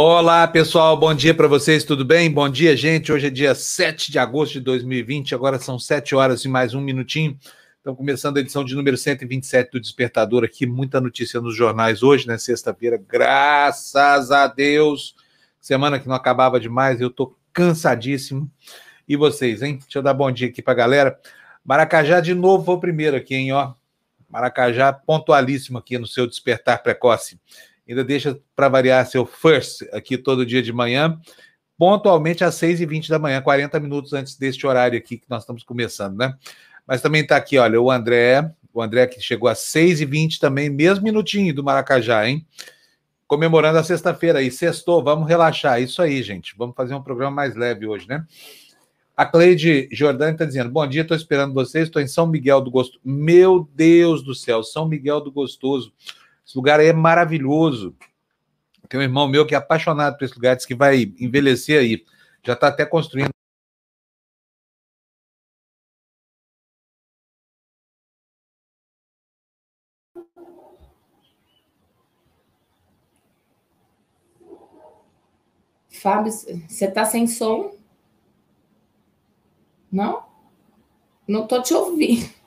[0.00, 2.30] Olá, pessoal, bom dia para vocês, tudo bem?
[2.30, 3.10] Bom dia, gente.
[3.10, 6.80] Hoje é dia 7 de agosto de 2020, agora são 7 horas e mais um
[6.80, 7.36] minutinho.
[7.78, 12.28] Estamos começando a edição de número 127 do Despertador aqui, muita notícia nos jornais hoje,
[12.28, 12.38] né?
[12.38, 15.16] Sexta-feira, graças a Deus.
[15.60, 18.48] Semana que não acabava demais, eu tô cansadíssimo.
[19.08, 19.80] E vocês, hein?
[19.82, 21.18] Deixa eu dar bom dia aqui para a galera.
[21.64, 23.74] Maracajá de novo foi o primeiro aqui, hein, ó.
[24.30, 27.36] Maracajá pontualíssimo aqui no seu despertar precoce
[27.88, 31.18] ainda deixa para variar seu first aqui todo dia de manhã,
[31.76, 36.16] pontualmente às 6h20 da manhã, 40 minutos antes deste horário aqui que nós estamos começando,
[36.16, 36.34] né?
[36.86, 41.04] Mas também está aqui, olha, o André, o André que chegou às 6h20 também, mesmo
[41.04, 42.46] minutinho do Maracajá, hein?
[43.26, 47.54] Comemorando a sexta-feira aí, sextou, vamos relaxar, isso aí, gente, vamos fazer um programa mais
[47.54, 48.24] leve hoje, né?
[49.18, 51.88] A Cleide Jordani está dizendo: Bom dia, estou esperando vocês.
[51.88, 53.00] Estou em São Miguel do Gostoso.
[53.04, 55.92] Meu Deus do céu, São Miguel do Gostoso.
[56.48, 57.94] Esse lugar aí é maravilhoso.
[58.88, 62.06] Tem um irmão meu que é apaixonado por esse lugar, diz que vai envelhecer aí.
[62.42, 63.28] Já está até construindo.
[75.90, 77.76] Fábio, você está sem som?
[79.92, 80.24] Não?
[81.26, 82.37] Não estou te ouvindo.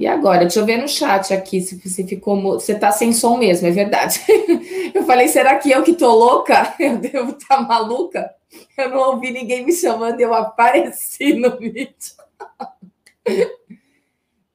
[0.00, 0.38] E agora?
[0.38, 2.40] Deixa eu ver no chat aqui se, se ficou.
[2.54, 4.18] Você tá sem som mesmo, é verdade.
[4.94, 6.74] Eu falei, será que eu que tô louca?
[6.80, 8.34] Eu devo estar tá maluca?
[8.78, 11.94] Eu não ouvi ninguém me chamando, eu apareci no vídeo.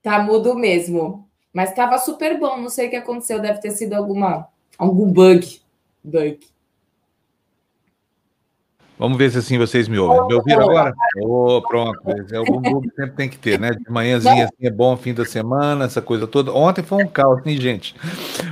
[0.02, 1.29] Tá mudo mesmo.
[1.53, 4.49] Mas estava super bom, não sei o que aconteceu, deve ter sido alguma
[4.80, 5.61] algum bug.
[6.03, 6.39] Bug.
[8.97, 10.27] Vamos ver se assim vocês me ouvem.
[10.27, 10.93] Me ouviram agora?
[11.21, 11.99] Oh, pronto.
[12.31, 13.71] É o grupo sempre tem que ter, né?
[13.71, 16.53] De manhãzinha assim é bom, fim da semana, essa coisa toda.
[16.53, 17.93] Ontem foi um caos, hein, gente?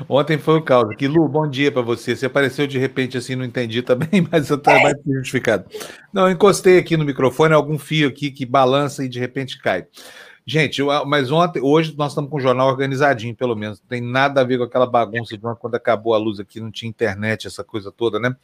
[0.08, 0.90] Ontem foi um caos.
[0.92, 2.16] Aqui, Lu, bom dia para você.
[2.16, 5.66] Você apareceu de repente assim, não entendi também, mas eu tá mais justificado.
[6.12, 9.86] Não, eu encostei aqui no microfone, algum fio aqui que balança e de repente cai.
[10.46, 13.80] Gente, eu, mas ontem, hoje nós estamos com o jornal organizadinho, pelo menos.
[13.80, 16.70] Não tem nada a ver com aquela bagunça de quando acabou a luz aqui, não
[16.70, 18.36] tinha internet, essa coisa toda, né?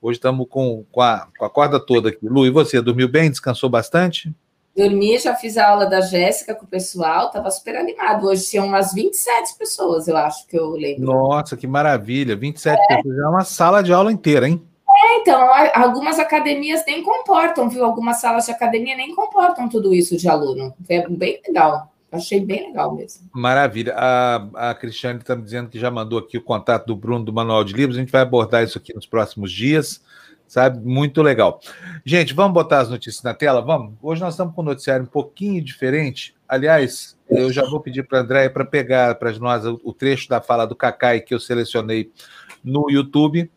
[0.00, 2.28] Hoje estamos com, com, a, com a corda toda aqui.
[2.28, 3.30] Lu, e você, dormiu bem?
[3.30, 4.32] Descansou bastante?
[4.76, 8.26] Dormi, já fiz a aula da Jéssica com o pessoal, estava super animado.
[8.26, 11.06] Hoje tinham umas 27 pessoas, eu acho que eu lembro.
[11.06, 12.36] Nossa, que maravilha!
[12.36, 12.96] 27 é.
[12.96, 14.62] pessoas, é uma sala de aula inteira, hein?
[14.86, 15.40] É, então,
[15.74, 17.84] algumas academias nem comportam, viu?
[17.84, 20.74] Algumas salas de academia nem comportam tudo isso de aluno.
[20.88, 21.90] É bem legal.
[22.16, 23.28] Achei bem legal mesmo.
[23.32, 23.94] Maravilha.
[23.96, 27.32] A, a Cristiane está me dizendo que já mandou aqui o contato do Bruno do
[27.32, 27.96] Manual de Livros.
[27.96, 30.02] A gente vai abordar isso aqui nos próximos dias,
[30.46, 30.84] sabe?
[30.86, 31.60] Muito legal.
[32.04, 33.60] Gente, vamos botar as notícias na tela?
[33.60, 33.94] Vamos?
[34.02, 36.34] Hoje nós estamos com um noticiário um pouquinho diferente.
[36.48, 40.40] Aliás, eu já vou pedir para a Andréia para pegar para nós o, trecho da
[40.40, 42.10] fala do Cacai que eu selecionei
[42.62, 43.50] no YouTube.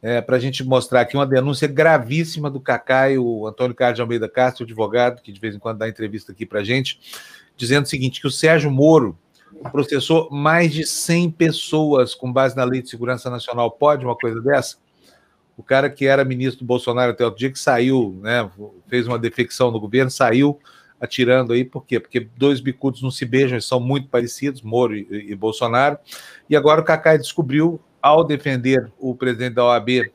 [0.00, 4.02] É, para a gente mostrar aqui uma denúncia gravíssima do Cacai, o Antônio Carlos de
[4.02, 6.98] Almeida Castro, advogado, que de vez em quando dá entrevista aqui para a gente,
[7.62, 9.16] dizendo o seguinte: que o Sérgio Moro
[9.70, 13.70] processou mais de 100 pessoas com base na Lei de Segurança Nacional.
[13.70, 14.76] Pode uma coisa dessa?
[15.56, 18.50] O cara que era ministro do Bolsonaro até outro dia, que saiu, né,
[18.88, 20.58] fez uma defecção no governo, saiu
[21.00, 22.00] atirando aí, por quê?
[22.00, 25.98] Porque dois bicudos não se beijam, eles são muito parecidos, Moro e, e Bolsonaro.
[26.48, 30.10] E agora o Cacai descobriu, ao defender o presidente da OAB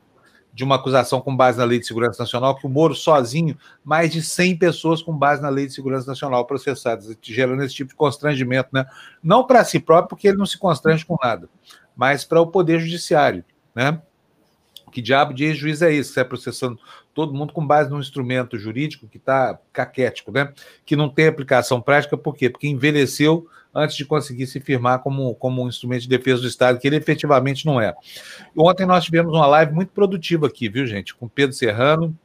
[0.58, 4.10] de uma acusação com base na Lei de Segurança Nacional, que o Moro sozinho, mais
[4.10, 7.94] de 100 pessoas com base na Lei de Segurança Nacional processadas, gerando esse tipo de
[7.94, 8.84] constrangimento, né?
[9.22, 11.48] Não para si próprio, porque ele não se constrange com nada,
[11.94, 14.02] mas para o Poder Judiciário, né?
[14.90, 16.12] Que diabo de juiz é esse?
[16.12, 16.76] Você é processando
[17.14, 20.52] todo mundo com base num instrumento jurídico que está caquético, né?
[20.84, 22.50] Que não tem aplicação prática, por quê?
[22.50, 23.46] Porque envelheceu
[23.78, 26.96] antes de conseguir se firmar como, como um instrumento de defesa do Estado, que ele
[26.96, 27.94] efetivamente não é.
[28.56, 31.14] Ontem nós tivemos uma live muito produtiva aqui, viu, gente?
[31.14, 32.16] Com Pedro Serrano,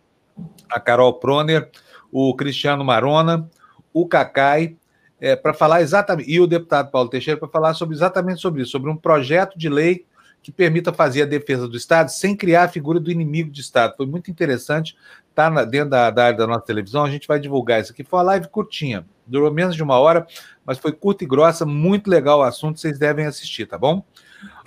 [0.69, 1.69] a Carol Proner,
[2.11, 3.49] o Cristiano Marona,
[3.93, 4.75] o Cacai,
[5.19, 8.71] é, para falar exatamente, e o deputado Paulo Teixeira, para falar sobre exatamente sobre isso,
[8.71, 10.05] sobre um projeto de lei
[10.41, 13.95] que permita fazer a defesa do Estado sem criar a figura do inimigo de Estado.
[13.95, 14.97] Foi muito interessante,
[15.29, 18.03] está dentro da, da, área da nossa televisão, a gente vai divulgar isso aqui.
[18.03, 20.25] Foi uma live curtinha, durou menos de uma hora,
[20.65, 24.03] mas foi curta e grossa, muito legal o assunto, vocês devem assistir, tá bom?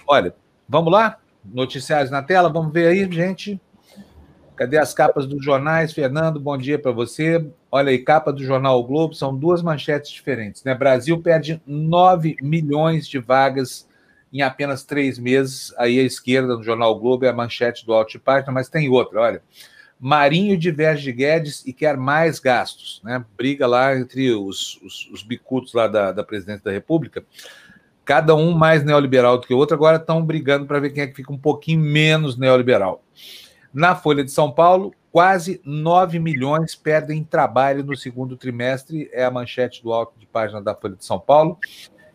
[0.06, 0.34] Olha,
[0.68, 1.18] vamos lá?
[1.44, 3.60] Noticiários na tela, vamos ver aí, gente.
[4.56, 5.92] Cadê as capas dos jornais?
[5.92, 7.46] Fernando, bom dia para você.
[7.70, 10.74] Olha aí, capa do jornal o Globo, são duas manchetes diferentes, né?
[10.74, 13.86] Brasil perde 9 milhões de vagas
[14.32, 15.74] em apenas três meses.
[15.76, 18.14] Aí a esquerda no jornal o Globo é a manchete do Alt
[18.50, 19.42] mas tem outra, olha.
[19.98, 23.24] Marinho diverge de Guedes e quer mais gastos, né?
[23.36, 27.24] Briga lá entre os, os, os bicutos lá da, da presidência da República.
[28.04, 31.06] cada um mais neoliberal do que o outro, agora estão brigando para ver quem é
[31.06, 33.02] que fica um pouquinho menos neoliberal.
[33.72, 39.30] Na Folha de São Paulo, quase 9 milhões perdem trabalho no segundo trimestre, é a
[39.30, 41.58] manchete do alto de página da Folha de São Paulo.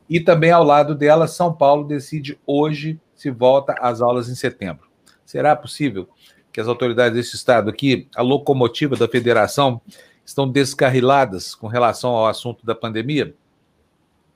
[0.08, 4.88] E também ao lado dela, São Paulo decide hoje se volta às aulas em setembro.
[5.26, 6.08] Será possível
[6.52, 9.82] que as autoridades desse estado aqui, a locomotiva da federação,
[10.26, 13.34] estão descarriladas com relação ao assunto da pandemia?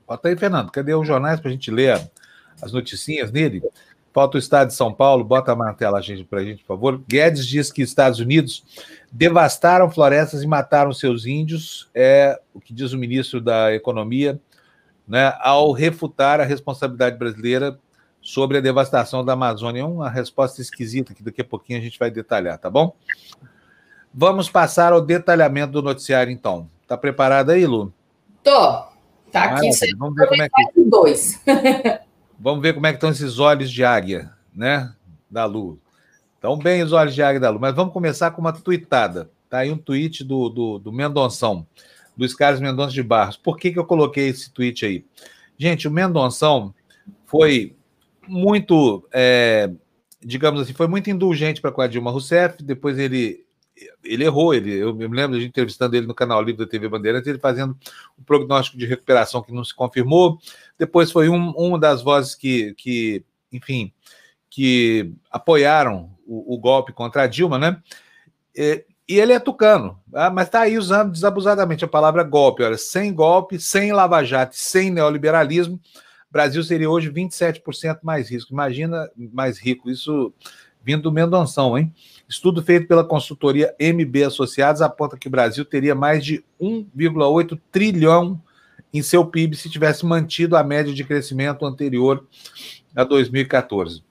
[0.06, 2.00] Bota aí, Fernando, cadê os jornais para a gente ler
[2.62, 3.62] as noticinhas nele?
[4.12, 7.02] Falta o estado de São Paulo, bota a martela para a gente, por favor.
[7.06, 8.64] Guedes diz que Estados Unidos
[9.12, 14.40] devastaram florestas e mataram seus índios, é o que diz o ministro da Economia,
[15.06, 17.78] né, ao refutar a responsabilidade brasileira
[18.26, 19.82] sobre a devastação da Amazônia.
[19.82, 22.92] É uma resposta esquisita que daqui a pouquinho a gente vai detalhar, tá bom?
[24.12, 26.68] Vamos passar ao detalhamento do noticiário, então.
[26.88, 27.94] Tá preparado aí, Lu?
[28.42, 28.84] Tô.
[29.30, 29.70] Tá aqui.
[29.96, 30.84] Vamos ver como é que.
[30.84, 31.40] Dois.
[32.36, 34.92] Vamos ver como é que estão esses olhos de águia, né?
[35.30, 35.78] Da Lu.
[36.34, 37.60] Estão bem os olhos de águia da Lu.
[37.60, 39.30] Mas vamos começar com uma tuitada.
[39.48, 41.66] Tá aí um tweet do, do, do Mendonção,
[42.18, 43.36] Luiz Carlos Mendonça de Barros.
[43.36, 45.04] Por que, que eu coloquei esse tweet aí?
[45.56, 46.74] Gente, o Mendonção
[47.24, 47.74] foi
[48.28, 49.70] muito, é,
[50.20, 53.44] digamos assim, foi muito indulgente para com a Dilma Rousseff, depois ele
[54.02, 57.28] ele errou, ele, eu me lembro de entrevistando ele no canal Livre da TV Bandeirantes,
[57.28, 57.76] ele fazendo
[58.18, 60.38] um prognóstico de recuperação que não se confirmou,
[60.78, 63.92] depois foi um, uma das vozes que, que, enfim,
[64.48, 67.82] que apoiaram o, o golpe contra a Dilma, né?
[68.54, 72.62] E, e ele é tucano, ah, mas está aí usando desabusadamente a palavra golpe.
[72.62, 75.78] Olha, sem golpe, sem lava-jato, sem neoliberalismo,
[76.30, 78.46] Brasil seria hoje 27% mais rico.
[78.50, 80.32] Imagina mais rico, isso
[80.82, 81.92] vindo do Mendonção, hein?
[82.28, 88.40] Estudo feito pela consultoria MB Associados aponta que o Brasil teria mais de 1,8 trilhão
[88.94, 92.24] em seu PIB se tivesse mantido a média de crescimento anterior
[92.94, 94.02] a 2014.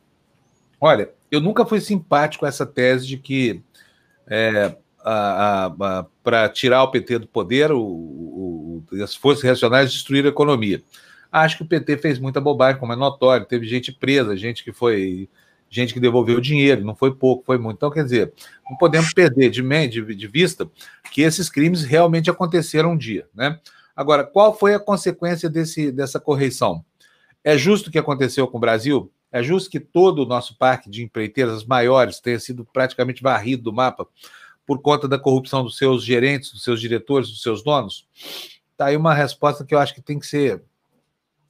[0.79, 3.63] Olha, eu nunca fui simpático a essa tese de que
[4.27, 4.75] é,
[6.23, 10.83] para tirar o PT do poder, o, o, as forças reacionárias destruíram a economia.
[11.37, 13.45] Acho que o PT fez muita bobagem, como é notório.
[13.45, 15.27] Teve gente presa, gente que foi.
[15.69, 17.75] gente que devolveu dinheiro, não foi pouco, foi muito.
[17.75, 18.31] Então, quer dizer,
[18.69, 20.65] não podemos perder de, de, de vista
[21.11, 23.27] que esses crimes realmente aconteceram um dia.
[23.35, 23.59] Né?
[23.93, 26.85] Agora, qual foi a consequência desse, dessa correção?
[27.43, 29.11] É justo o que aconteceu com o Brasil?
[29.29, 33.73] É justo que todo o nosso parque de empreiteiras maiores tenha sido praticamente varrido do
[33.73, 34.07] mapa
[34.65, 38.07] por conta da corrupção dos seus gerentes, dos seus diretores, dos seus donos?
[38.71, 40.63] Está aí uma resposta que eu acho que tem que ser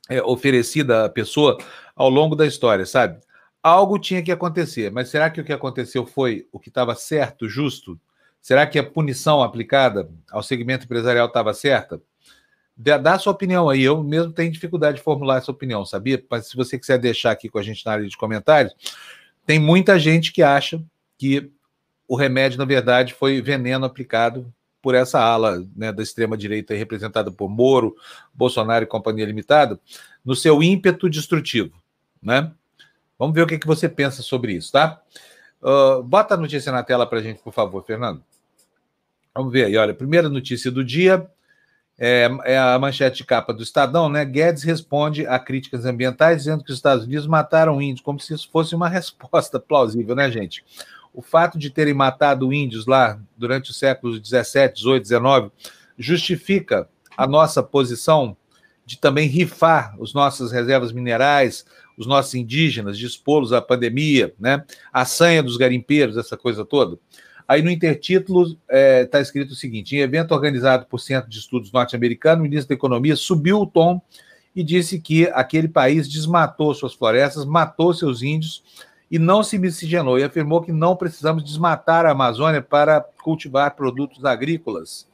[0.10, 1.57] é, oferecida à pessoa
[1.96, 3.19] ao longo da história, sabe?
[3.62, 7.50] Algo tinha que acontecer, mas será que o que aconteceu foi o que estava certo,
[7.50, 8.00] justo?
[8.42, 12.00] Será que a punição aplicada ao segmento empresarial estava certa?
[12.78, 13.81] Dá sua opinião aí.
[13.81, 16.24] Eu mesmo tenho dificuldade de formular essa opinião, sabia?
[16.30, 18.75] Mas se você quiser deixar aqui com a gente na área de comentários,
[19.46, 20.84] tem muita gente que acha
[21.18, 21.51] que
[22.08, 24.54] o remédio, na verdade, foi veneno aplicado
[24.86, 27.96] por essa ala né, da extrema-direita representada por Moro,
[28.32, 29.80] Bolsonaro e Companhia Limitada,
[30.24, 31.74] no seu ímpeto destrutivo.
[32.22, 32.52] Né?
[33.18, 35.02] Vamos ver o que, que você pensa sobre isso, tá?
[35.60, 38.24] Uh, bota a notícia na tela para a gente, por favor, Fernando.
[39.34, 41.27] Vamos ver aí, olha, primeira notícia do dia
[41.98, 44.24] é, é, a manchete de capa do Estadão, né?
[44.24, 48.48] Guedes responde a críticas ambientais dizendo que os Estados Unidos mataram índios, como se isso
[48.51, 50.63] fosse uma resposta plausível, né, gente?
[51.15, 55.51] O fato de terem matado índios lá durante os séculos 17, 18, 19
[55.98, 58.36] justifica a nossa posição
[58.86, 61.65] de também rifar as nossas reservas minerais,
[61.98, 64.63] os nossos indígenas, de expô-los à pandemia, né?
[64.91, 67.00] a sanha dos garimpeiros, essa coisa toda.
[67.48, 71.38] Aí no intertítulo está é, tá escrito o seguinte: em evento organizado por Centro de
[71.38, 74.01] Estudos Norte-Americano, o ministro da Economia subiu o tom
[74.55, 78.63] e disse que aquele país desmatou suas florestas, matou seus índios
[79.10, 84.26] e não se miscigenou e afirmou que não precisamos desmatar a Amazônia para cultivar produtos
[84.26, 85.08] agrícolas.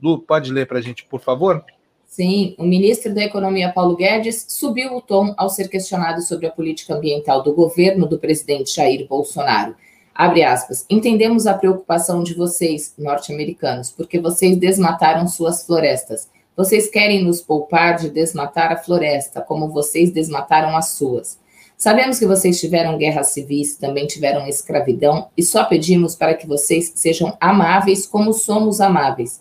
[0.00, 1.64] Lu, pode ler para a gente, por favor?
[2.06, 6.50] Sim, o ministro da Economia, Paulo Guedes, subiu o tom ao ser questionado sobre a
[6.50, 9.76] política ambiental do governo do presidente Jair Bolsonaro.
[10.12, 10.84] Abre aspas.
[10.90, 16.28] Entendemos a preocupação de vocês, norte-americanos, porque vocês desmataram suas florestas.
[16.56, 21.38] Vocês querem nos poupar de desmatar a floresta, como vocês desmataram as suas.
[21.80, 26.92] Sabemos que vocês tiveram guerras civis, também tiveram escravidão, e só pedimos para que vocês
[26.94, 29.40] sejam amáveis como somos amáveis.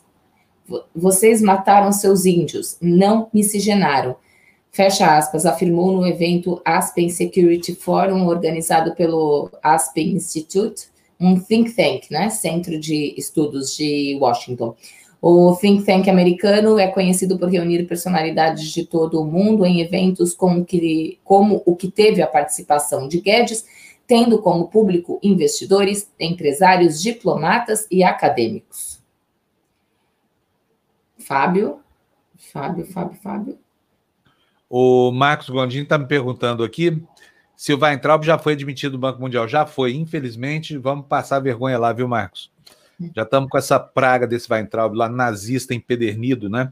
[0.95, 4.15] Vocês mataram seus índios, não miscigenaram.
[4.71, 10.87] Fecha aspas, afirmou no evento Aspen Security Forum, organizado pelo Aspen Institute,
[11.19, 14.77] um think tank, né, Centro de Estudos de Washington.
[15.21, 20.33] O think tank americano é conhecido por reunir personalidades de todo o mundo em eventos
[20.33, 23.65] como, que, como o que teve a participação de Guedes,
[24.07, 29.03] tendo como público investidores, empresários, diplomatas e acadêmicos.
[31.17, 31.79] Fábio,
[32.51, 33.59] Fábio, Fábio, Fábio.
[34.69, 37.03] O Marcos Gondim está me perguntando aqui
[37.55, 39.47] se o Weintraub já foi admitido do Banco Mundial.
[39.47, 40.77] Já foi, infelizmente.
[40.77, 42.49] Vamos passar vergonha lá, viu, Marcos?
[43.15, 46.71] Já estamos com essa praga desse Weintraub lá, nazista empedernido, né?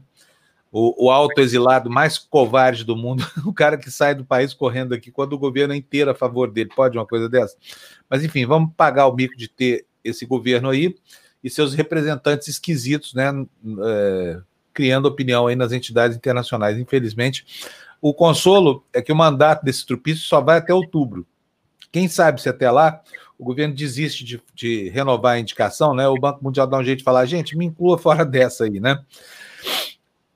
[0.70, 5.10] O, o autoexilado mais covarde do mundo, o cara que sai do país correndo aqui
[5.10, 6.70] quando o governo é inteiro a favor dele.
[6.74, 7.56] Pode uma coisa dessa?
[8.08, 10.94] Mas, enfim, vamos pagar o mico de ter esse governo aí
[11.42, 13.32] e seus representantes esquisitos, né?
[13.84, 14.40] É,
[14.74, 16.78] criando opinião aí nas entidades internacionais.
[16.78, 17.44] Infelizmente,
[18.00, 21.26] o consolo é que o mandato desse trupício só vai até outubro.
[21.90, 23.02] Quem sabe se até lá
[23.38, 26.08] o governo desiste de, de, renovar a indicação, né?
[26.08, 28.98] O Banco Mundial dá um jeito de falar, gente, me inclua fora dessa aí, né?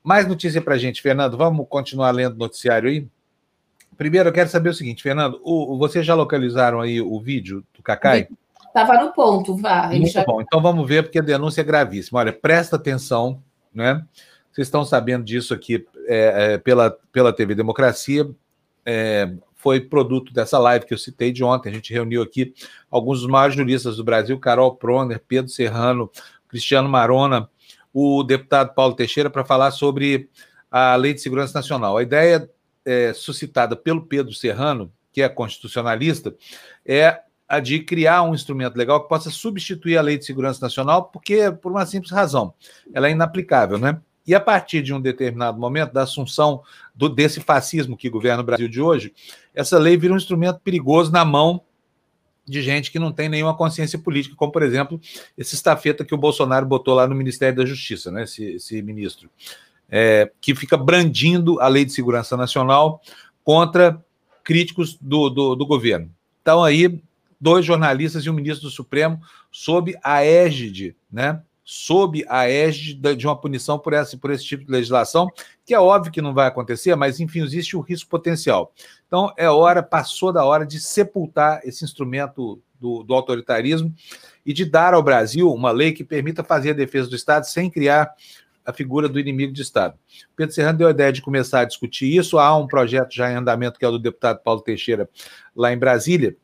[0.01, 1.37] Mais notícia para gente, Fernando.
[1.37, 3.07] Vamos continuar lendo o noticiário aí?
[3.97, 7.83] Primeiro, eu quero saber o seguinte, Fernando, o, vocês já localizaram aí o vídeo do
[7.83, 8.27] Cacai?
[8.67, 9.87] Estava no ponto, vá.
[9.89, 10.23] Muito já...
[10.23, 10.41] bom.
[10.41, 12.19] Então vamos ver, porque a denúncia é gravíssima.
[12.19, 13.41] Olha, presta atenção,
[13.73, 14.03] né?
[14.51, 18.29] Vocês estão sabendo disso aqui é, é, pela, pela TV Democracia.
[18.85, 19.31] É,
[19.63, 21.69] foi produto dessa live que eu citei de ontem.
[21.69, 22.53] A gente reuniu aqui
[22.91, 26.11] alguns dos maiores juristas do Brasil, Carol Proner, Pedro Serrano,
[26.49, 27.49] Cristiano Marona,
[27.93, 30.29] o deputado Paulo Teixeira, para falar sobre
[30.69, 31.97] a Lei de Segurança Nacional.
[31.97, 32.49] A ideia
[32.83, 36.35] é, suscitada pelo Pedro Serrano, que é constitucionalista,
[36.85, 41.05] é a de criar um instrumento legal que possa substituir a Lei de Segurança Nacional,
[41.05, 42.53] porque por uma simples razão,
[42.93, 44.01] ela é inaplicável, né?
[44.25, 46.61] E a partir de um determinado momento, da assunção
[46.95, 49.13] do, desse fascismo que governa o Brasil de hoje,
[49.53, 51.61] essa lei vira um instrumento perigoso na mão
[52.45, 54.99] de gente que não tem nenhuma consciência política, como, por exemplo,
[55.37, 59.29] esse estafeta que o Bolsonaro botou lá no Ministério da Justiça, né, esse, esse ministro,
[59.89, 63.01] é, que fica brandindo a Lei de Segurança Nacional
[63.43, 64.03] contra
[64.43, 66.11] críticos do, do, do governo.
[66.41, 67.01] Então, aí,
[67.39, 73.25] dois jornalistas e um ministro do Supremo, sob a égide né, sob a égide de
[73.25, 75.29] uma punição por, essa, por esse tipo de legislação,
[75.65, 78.73] que é óbvio que não vai acontecer, mas enfim, existe o risco potencial.
[79.07, 83.93] Então, é hora, passou da hora de sepultar esse instrumento do, do autoritarismo
[84.45, 87.69] e de dar ao Brasil uma lei que permita fazer a defesa do Estado sem
[87.69, 88.13] criar
[88.65, 89.97] a figura do inimigo de Estado.
[90.35, 92.37] Pedro Serrano deu a ideia de começar a discutir isso.
[92.37, 95.09] Há um projeto já em andamento, que é o do deputado Paulo Teixeira,
[95.55, 96.35] lá em Brasília,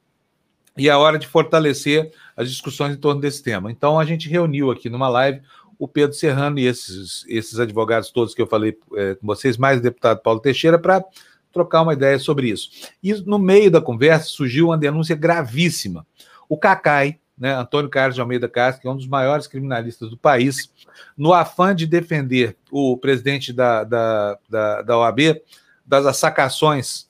[0.77, 3.69] e é hora de fortalecer as discussões em torno desse tema.
[3.69, 5.41] Então, a gente reuniu aqui numa live
[5.77, 9.79] o Pedro Serrano e esses, esses advogados todos que eu falei é, com vocês, mais
[9.79, 11.03] o deputado Paulo Teixeira, para
[11.51, 12.69] trocar uma ideia sobre isso.
[13.03, 16.08] E no meio da conversa surgiu uma denúncia gravíssima.
[16.48, 20.17] O Cacai, né, Antônio Carlos de Almeida Castro, que é um dos maiores criminalistas do
[20.17, 20.72] país,
[21.17, 25.41] no afã de defender o presidente da, da, da, da OAB
[25.86, 27.10] das assacações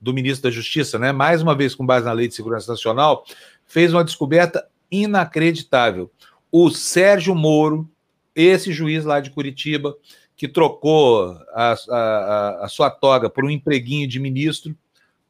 [0.00, 3.24] do ministro da Justiça, né, mais uma vez com base na Lei de Segurança Nacional,
[3.72, 6.10] fez uma descoberta inacreditável.
[6.52, 7.90] O Sérgio Moro,
[8.36, 9.96] esse juiz lá de Curitiba,
[10.36, 14.76] que trocou a, a, a sua toga por um empreguinho de ministro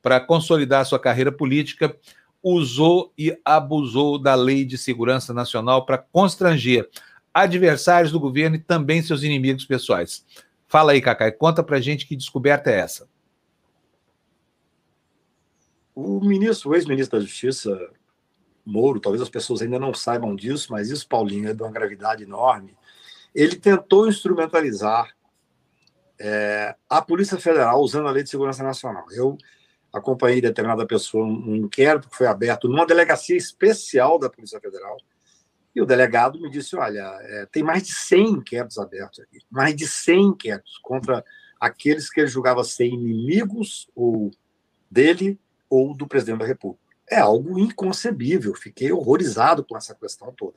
[0.03, 1.97] para consolidar sua carreira política,
[2.43, 6.91] usou e abusou da Lei de Segurança Nacional para constranger
[7.33, 10.27] adversários do governo e também seus inimigos pessoais.
[10.67, 13.09] Fala aí, Cacai, conta para gente que descoberta é essa.
[15.95, 17.79] O ministro, o ex-ministro da Justiça,
[18.65, 22.23] Moro, talvez as pessoas ainda não saibam disso, mas isso, Paulinho, é de uma gravidade
[22.23, 22.77] enorme.
[23.35, 25.11] Ele tentou instrumentalizar
[26.21, 29.05] é, a Polícia Federal usando a Lei de Segurança Nacional.
[29.11, 29.37] Eu
[29.93, 34.97] acompanhei determinada pessoa um inquérito que foi aberto numa delegacia especial da Polícia Federal
[35.75, 39.75] e o delegado me disse: olha, é, tem mais de 100 inquéritos abertos aqui, mais
[39.75, 41.25] de 100 inquéritos contra
[41.59, 44.31] aqueles que ele julgava ser inimigos ou
[44.91, 45.39] dele
[45.71, 46.82] ou do presidente da República.
[47.13, 50.57] É algo inconcebível, fiquei horrorizado com essa questão toda.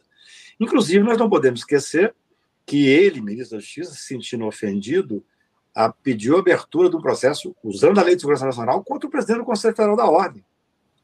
[0.58, 2.16] Inclusive, nós não podemos esquecer
[2.66, 5.22] que ele, ministro da Justiça, se sentindo ofendido,
[6.02, 9.40] pediu a abertura de um processo usando a Lei de Segurança Nacional contra o presidente
[9.40, 10.46] do Conselho Federal da Ordem,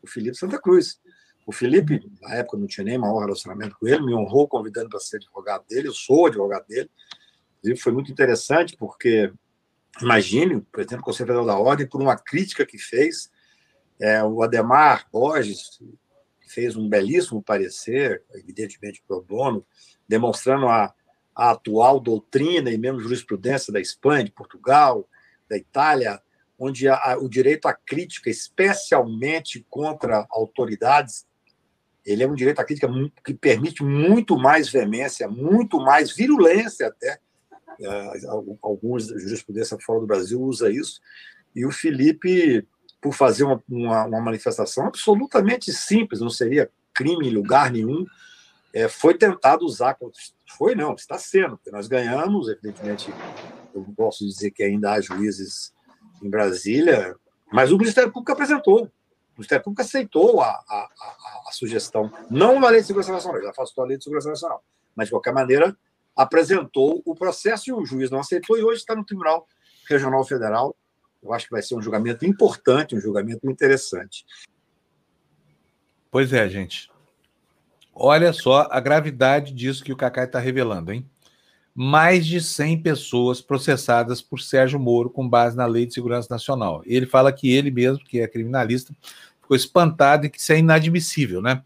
[0.02, 1.02] o Felipe Santa Cruz.
[1.46, 5.00] O Felipe, na época, não tinha nem maior relacionamento com ele, me honrou convidando para
[5.00, 6.90] ser advogado dele, eu sou advogado dele.
[7.58, 9.34] Inclusive, foi muito interessante, porque
[10.02, 13.30] imagine o presidente do Conselho Federal da Ordem, por uma crítica que fez
[14.02, 15.80] é, o Ademar Borges
[16.48, 19.66] fez um belíssimo parecer, evidentemente pro bono,
[20.08, 20.94] demonstrando a,
[21.36, 25.08] a atual doutrina e mesmo jurisprudência da Espanha, de Portugal,
[25.48, 26.22] da Itália,
[26.58, 31.26] onde a, o direito à crítica, especialmente contra autoridades,
[32.04, 32.88] ele é um direito à crítica
[33.24, 37.20] que permite muito mais veemência, muito mais virulência até.
[37.80, 38.12] É,
[38.62, 41.00] alguns jurisprudência fora do Brasil usa isso.
[41.56, 42.68] E o Felipe,
[43.02, 48.06] por fazer uma, uma, uma manifestação absolutamente simples, não seria crime em lugar nenhum,
[48.74, 49.98] é, foi tentado usar.
[50.58, 53.14] Foi não, está sendo, porque nós ganhamos, evidentemente,
[53.74, 55.74] eu posso dizer que ainda há juízes
[56.22, 57.16] em Brasília,
[57.52, 58.84] mas o Ministério Público apresentou.
[58.84, 63.42] O Ministério Público aceitou a, a, a, a sugestão, não na Lei de Segurança Nacional,
[63.42, 64.64] já afastou a Lei de Segurança Nacional,
[64.96, 65.76] mas, de qualquer maneira,
[66.16, 69.48] apresentou o processo e o juiz não aceitou, e hoje está no Tribunal
[69.88, 70.76] Regional Federal.
[71.22, 74.26] Eu acho que vai ser um julgamento importante, um julgamento interessante.
[76.10, 76.90] Pois é, gente.
[77.94, 81.06] Olha só a gravidade disso que o Cacai está revelando, hein?
[81.74, 86.82] Mais de 100 pessoas processadas por Sérgio Moro com base na Lei de Segurança Nacional.
[86.86, 88.94] Ele fala que ele mesmo, que é criminalista,
[89.42, 91.64] ficou espantado e que isso é inadmissível, né?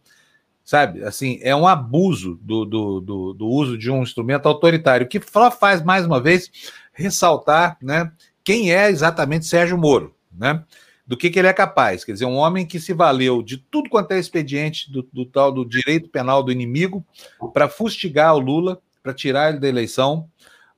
[0.64, 5.22] Sabe, assim, é um abuso do, do, do, do uso de um instrumento autoritário, que
[5.22, 6.52] só faz, mais uma vez,
[6.92, 8.12] ressaltar né,
[8.46, 10.64] quem é exatamente Sérgio Moro, né?
[11.06, 12.04] do que, que, ele é capaz.
[12.04, 15.52] Quer dizer, um homem que se valeu de tudo quanto é expediente do, do tal
[15.52, 17.06] do direito penal do inimigo
[17.54, 20.30] para fustigar o Lula, para tirar ele da eleição,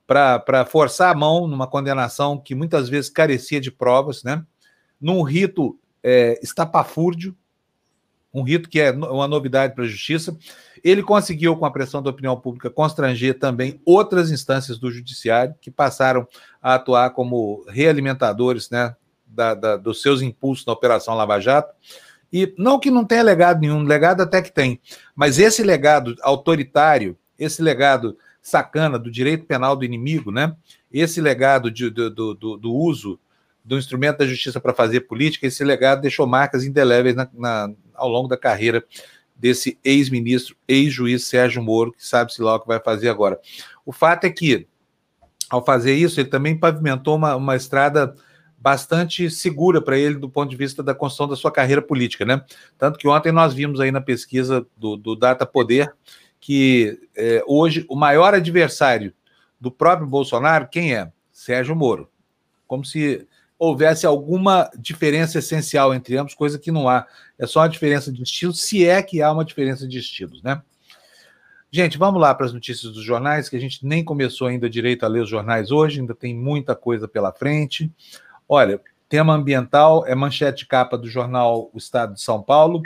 [0.05, 4.43] para forçar a mão numa condenação que muitas vezes carecia de provas, né?
[4.99, 7.35] num rito é, estapafúrdio,
[8.33, 10.37] um rito que é uma novidade para a justiça.
[10.87, 15.69] Ele conseguiu, com a pressão da opinião pública, constranger também outras instâncias do judiciário que
[15.69, 16.25] passaram
[16.61, 21.75] a atuar como realimentadores né, da, da, dos seus impulsos na Operação Lava Jato.
[22.31, 24.79] E não que não tenha legado nenhum, legado até que tem,
[25.13, 30.55] mas esse legado autoritário, esse legado sacana do direito penal do inimigo, né?
[30.89, 33.19] Esse legado de, do, do, do, uso
[33.63, 38.07] do instrumento da justiça para fazer política, esse legado deixou marcas indeléveis na, na, ao
[38.07, 38.81] longo da carreira
[39.37, 43.39] desse ex-ministro, ex-juiz Sérgio Moro, que sabe-se lá o que vai fazer agora.
[43.85, 44.67] O fato é que,
[45.49, 48.15] ao fazer isso, ele também pavimentou uma, uma estrada
[48.57, 52.43] bastante segura para ele do ponto de vista da construção da sua carreira política, né?
[52.77, 55.93] Tanto que ontem nós vimos aí na pesquisa do, do Data Poder
[56.39, 59.13] que é, hoje o maior adversário
[59.59, 61.11] do próprio Bolsonaro, quem é?
[61.31, 62.09] Sérgio Moro.
[62.67, 63.27] Como se
[63.59, 67.07] houvesse alguma diferença essencial entre ambos, coisa que não há.
[67.37, 70.61] É só uma diferença de estilo, se é que há uma diferença de estilos, né?
[71.69, 75.03] Gente, vamos lá para as notícias dos jornais, que a gente nem começou ainda direito
[75.03, 77.91] a ler os jornais hoje, ainda tem muita coisa pela frente.
[78.47, 82.81] Olha, tema ambiental é manchete capa do jornal O Estado de São Paulo.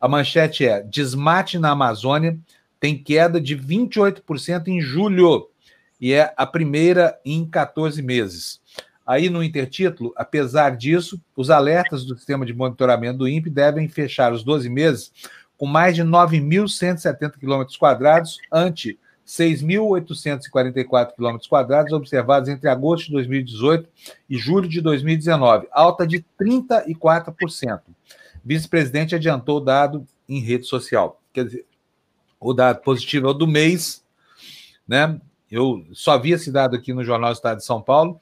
[0.00, 2.38] A manchete é: desmate na Amazônia
[2.80, 5.48] tem queda de 28% em julho
[6.00, 8.60] e é a primeira em 14 meses.
[9.12, 14.32] Aí no intertítulo, apesar disso, os alertas do sistema de monitoramento do INPE devem fechar
[14.32, 15.12] os 12 meses
[15.58, 23.86] com mais de 9.170 quilômetros quadrados, ante 6.844 quilômetros quadrados observados entre agosto de 2018
[24.30, 27.82] e julho de 2019, alta de 34%.
[28.42, 31.20] Vice-presidente adiantou o dado em rede social.
[31.34, 31.66] Quer dizer,
[32.40, 34.02] o dado positivo é o do mês,
[34.88, 35.20] né?
[35.50, 38.18] Eu só vi esse dado aqui no Jornal Estado de São Paulo,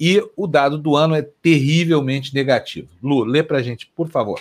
[0.00, 2.88] e o dado do ano é terrivelmente negativo.
[3.02, 4.40] Lu, lê para a gente, por favor.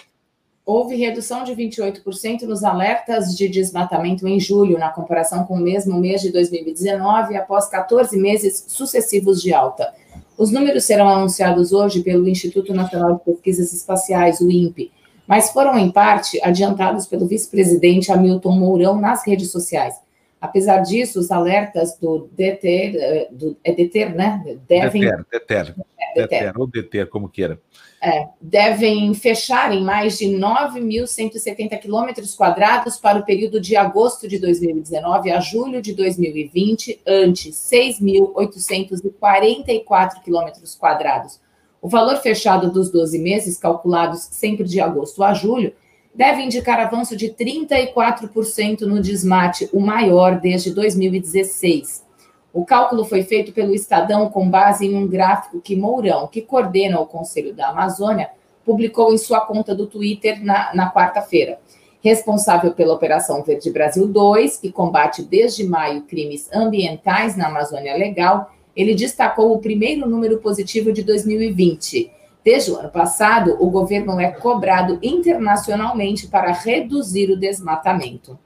[0.66, 6.00] Houve redução de 28% nos alertas de desmatamento em julho, na comparação com o mesmo
[6.00, 9.94] mês de 2019, após 14 meses sucessivos de alta.
[10.38, 14.92] Os números serão anunciados hoje pelo Instituto Nacional de Pesquisas Espaciais, o INPE,
[15.28, 19.96] mas foram, em parte, adiantados pelo vice-presidente Hamilton Mourão nas redes sociais.
[20.42, 24.42] Apesar disso, os alertas do DETER, eh, do, é DETER, né?
[24.68, 25.02] Devem.
[25.02, 26.54] DETER, DETER, é, DETER.
[26.58, 27.60] ou DETER, como queira.
[28.02, 34.40] É, devem fechar em mais de 9.170 quilômetros quadrados para o período de agosto de
[34.40, 41.42] 2019 a julho de 2020, ante 6.844 quilômetros quadrados.
[41.82, 45.74] O valor fechado dos 12 meses, calculados sempre de agosto a julho,
[46.14, 52.06] deve indicar avanço de 34% no desmate, o maior desde 2016.
[52.52, 57.00] O cálculo foi feito pelo Estadão com base em um gráfico que Mourão, que coordena
[57.00, 58.30] o Conselho da Amazônia,
[58.66, 61.60] publicou em sua conta do Twitter na, na quarta-feira.
[62.02, 68.52] Responsável pela Operação Verde Brasil 2, que combate desde maio crimes ambientais na Amazônia Legal,
[68.76, 72.19] ele destacou o primeiro número positivo de 2020
[72.50, 78.40] Desde o ano passado, o governo é cobrado internacionalmente para reduzir o desmatamento.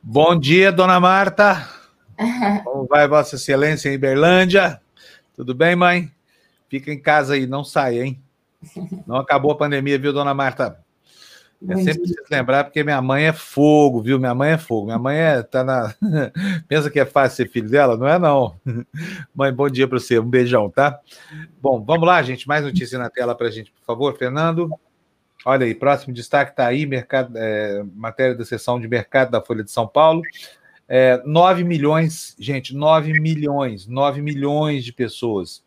[0.00, 1.68] Bom dia, dona Marta.
[2.62, 4.80] Como vai Vossa Excelência em Berlândia?
[5.34, 6.08] Tudo bem, mãe?
[6.68, 8.22] Fica em casa aí, não sai, hein?
[9.08, 10.78] Não acabou a pandemia, viu, dona Marta?
[11.68, 14.18] É sempre preciso lembrar, porque minha mãe é fogo, viu?
[14.18, 14.86] Minha mãe é fogo.
[14.86, 15.94] Minha mãe é, tá na.
[16.66, 17.96] Pensa que é fácil ser filho dela?
[17.96, 18.56] Não é, não.
[19.34, 20.18] Mãe, bom dia para você.
[20.18, 20.98] Um beijão, tá?
[21.60, 22.48] Bom, vamos lá, gente.
[22.48, 24.70] Mais notícia na tela para a gente, por favor, Fernando.
[25.44, 29.64] Olha aí, próximo destaque está aí, mercado, é, matéria da seção de mercado da Folha
[29.64, 30.22] de São Paulo.
[30.88, 35.62] É, 9 milhões, gente, 9 milhões, 9 milhões de pessoas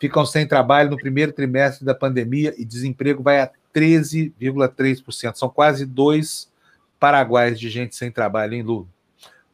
[0.00, 5.34] ficam sem trabalho no primeiro trimestre da pandemia e desemprego vai a 13,3%.
[5.34, 6.50] São quase dois
[6.98, 8.88] paraguaios de gente sem trabalho, hein, Lu?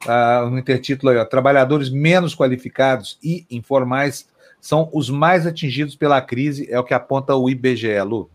[0.06, 4.28] Ah, no intertítulo aí, ó, trabalhadores menos qualificados e informais
[4.60, 8.28] são os mais atingidos pela crise, é o que aponta o IBGE, Lu.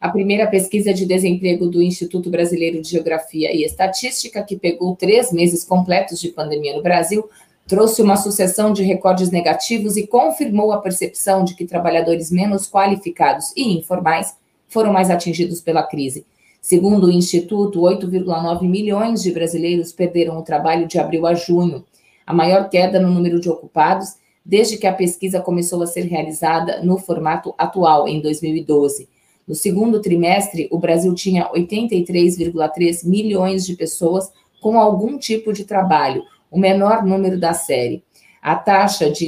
[0.00, 5.32] A primeira pesquisa de desemprego do Instituto Brasileiro de Geografia e Estatística, que pegou três
[5.32, 7.28] meses completos de pandemia no Brasil,
[7.68, 13.52] trouxe uma sucessão de recordes negativos e confirmou a percepção de que trabalhadores menos qualificados
[13.56, 14.34] e informais
[14.72, 16.24] foram mais atingidos pela crise.
[16.60, 21.84] Segundo o Instituto, 8,9 milhões de brasileiros perderam o trabalho de abril a junho,
[22.26, 26.82] a maior queda no número de ocupados desde que a pesquisa começou a ser realizada
[26.82, 29.08] no formato atual, em 2012.
[29.46, 36.22] No segundo trimestre, o Brasil tinha 83,3 milhões de pessoas com algum tipo de trabalho,
[36.50, 38.02] o menor número da série.
[38.40, 39.26] A taxa de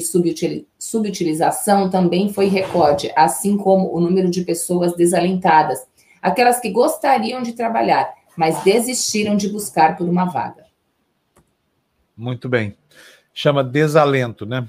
[0.85, 5.87] subutilização também foi recorde, assim como o número de pessoas desalentadas,
[6.20, 10.66] aquelas que gostariam de trabalhar, mas desistiram de buscar por uma vaga.
[12.14, 12.77] Muito bem.
[13.33, 14.68] Chama desalento, né?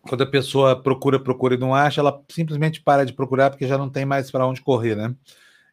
[0.00, 3.76] Quando a pessoa procura, procura e não acha, ela simplesmente para de procurar porque já
[3.76, 5.14] não tem mais para onde correr, né?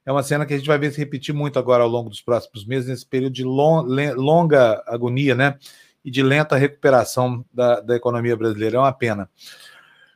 [0.06, 2.22] É uma cena que a gente vai ver se repetir muito agora ao longo dos
[2.22, 5.58] próximos meses, nesse período de long, longa agonia, né?
[6.06, 8.78] E de lenta recuperação da, da economia brasileira.
[8.78, 9.28] É uma pena.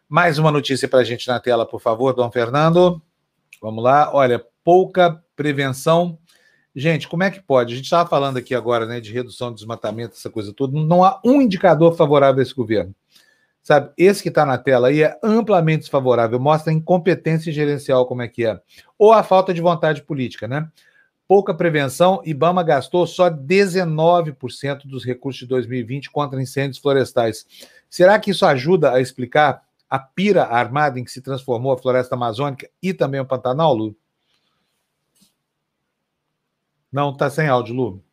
[0.07, 3.01] Mais uma notícia para a gente na tela, por favor, Dom Fernando.
[3.59, 4.11] Vamos lá.
[4.13, 6.19] Olha, pouca prevenção.
[6.75, 7.73] Gente, como é que pode?
[7.73, 10.79] A gente estava falando aqui agora né, de redução de desmatamento, essa coisa toda.
[10.79, 12.93] Não há um indicador favorável a esse governo.
[13.63, 18.21] Sabe, esse que está na tela aí é amplamente desfavorável, mostra a incompetência gerencial, como
[18.21, 18.59] é que é.
[18.97, 20.69] Ou a falta de vontade política, né?
[21.29, 27.45] Pouca prevenção, IBAMA gastou só 19% dos recursos de 2020 contra incêndios florestais.
[27.87, 32.15] Será que isso ajuda a explicar a pira armada em que se transformou a floresta
[32.15, 33.95] amazônica e também o Pantanal, Lu?
[36.91, 38.03] Não, tá sem áudio, Lu.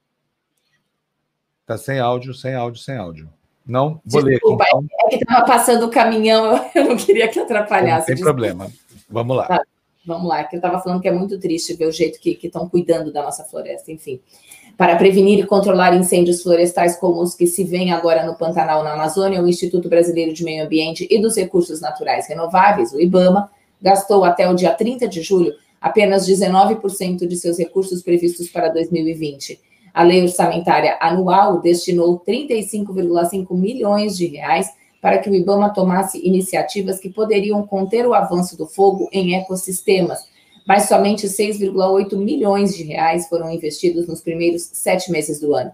[1.65, 3.33] Tá sem áudio, sem áudio, sem áudio.
[3.67, 4.77] Não, vou Desculpa, ler aqui.
[4.77, 4.87] Então.
[5.07, 8.11] É que estava passando o caminhão, eu não queria que atrapalhasse.
[8.11, 8.71] Não tem problema.
[9.09, 9.47] Vamos lá.
[9.47, 9.63] Tá.
[10.07, 12.69] Vamos lá, que eu estava falando que é muito triste ver o jeito que estão
[12.69, 14.21] cuidando da nossa floresta, enfim.
[14.77, 18.93] Para prevenir e controlar incêndios florestais como os que se vêem agora no Pantanal, na
[18.93, 23.51] Amazônia, o Instituto Brasileiro de Meio Ambiente e dos Recursos Naturais Renováveis, o IBAMA,
[23.83, 29.61] gastou até o dia 30 de julho apenas 19% de seus recursos previstos para 2020.
[29.93, 34.69] A lei orçamentária anual destinou 35,5 milhões de reais
[35.07, 40.27] para que o IBAMA tomasse iniciativas que poderiam conter o avanço do fogo em ecossistemas,
[40.67, 45.71] mas somente 6,8 milhões de reais foram investidos nos primeiros sete meses do ano.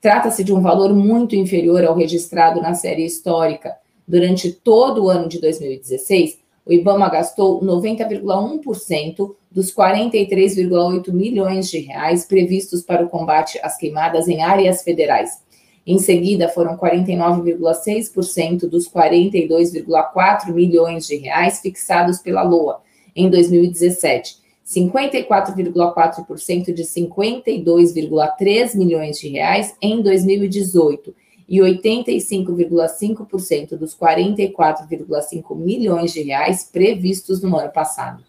[0.00, 3.76] Trata-se de um valor muito inferior ao registrado na série histórica.
[4.08, 12.24] Durante todo o ano de 2016, o IBAMA gastou 90,1% dos 43,8 milhões de reais
[12.24, 15.49] previstos para o combate às queimadas em áreas federais.
[15.86, 22.82] Em seguida, foram 49,6% dos 42,4 milhões de reais fixados pela LOA
[23.16, 31.14] em 2017, 54,4% de 52,3 milhões de reais em 2018
[31.48, 38.22] e 85,5% dos 44,5 milhões de reais previstos no ano passado.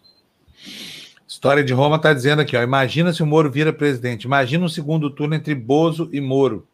[1.27, 4.23] História de Roma está dizendo aqui, ó, imagina se o Moro vira presidente.
[4.23, 6.67] Imagina um segundo turno entre Bozo e Moro.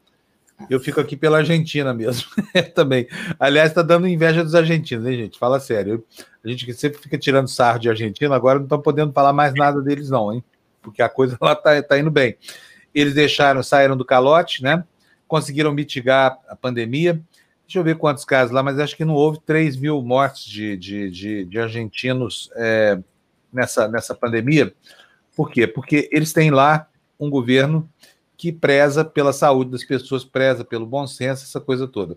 [0.69, 2.29] Eu fico aqui pela Argentina mesmo,
[2.73, 3.07] também.
[3.39, 5.37] Aliás, está dando inveja dos argentinos, hein, gente?
[5.37, 6.03] Fala sério.
[6.43, 9.81] A gente sempre fica tirando sarro de Argentina, agora não estão podendo falar mais nada
[9.81, 10.43] deles, não, hein?
[10.81, 12.35] Porque a coisa lá está tá indo bem.
[12.93, 14.83] Eles deixaram, saíram do calote, né?
[15.27, 17.21] Conseguiram mitigar a pandemia.
[17.67, 20.75] Deixa eu ver quantos casos lá, mas acho que não houve 3 mil mortes de,
[20.77, 22.97] de, de, de argentinos é,
[23.53, 24.73] nessa, nessa pandemia.
[25.35, 25.67] Por quê?
[25.67, 26.87] Porque eles têm lá
[27.19, 27.87] um governo
[28.37, 32.15] que preza pela saúde das pessoas, preza pelo bom senso, essa coisa toda.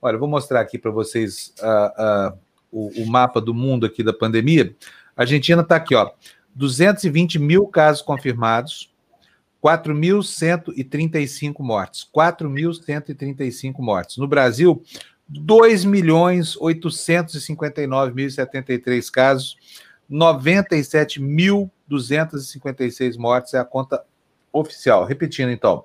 [0.00, 2.38] Olha, eu vou mostrar aqui para vocês uh, uh,
[2.70, 4.72] o, o, mapa do mundo aqui da pandemia.
[5.16, 6.12] A Argentina está aqui, ó,
[6.54, 8.94] 220 mil casos confirmados,
[9.62, 12.08] 4.135 mortes.
[12.14, 14.16] 4.135 mortes.
[14.18, 14.80] No Brasil,
[15.28, 18.28] 2 milhões 859 mil
[19.12, 19.56] casos,
[20.08, 24.04] 97 mil 256 mortes é a conta
[24.52, 25.04] oficial.
[25.04, 25.84] Repetindo, então.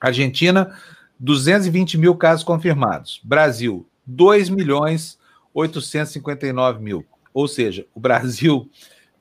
[0.00, 0.74] Argentina,
[1.18, 3.20] 220 mil casos confirmados.
[3.22, 5.18] Brasil, 2 milhões
[5.54, 7.04] 859 mil.
[7.32, 8.68] Ou seja, o Brasil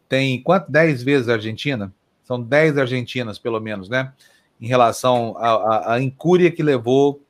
[0.08, 0.72] tem quanto?
[0.72, 1.93] 10 vezes a Argentina?
[2.24, 4.13] São 10 Argentinas, pelo menos, né?
[4.62, 7.24] Em relação à incúria que levou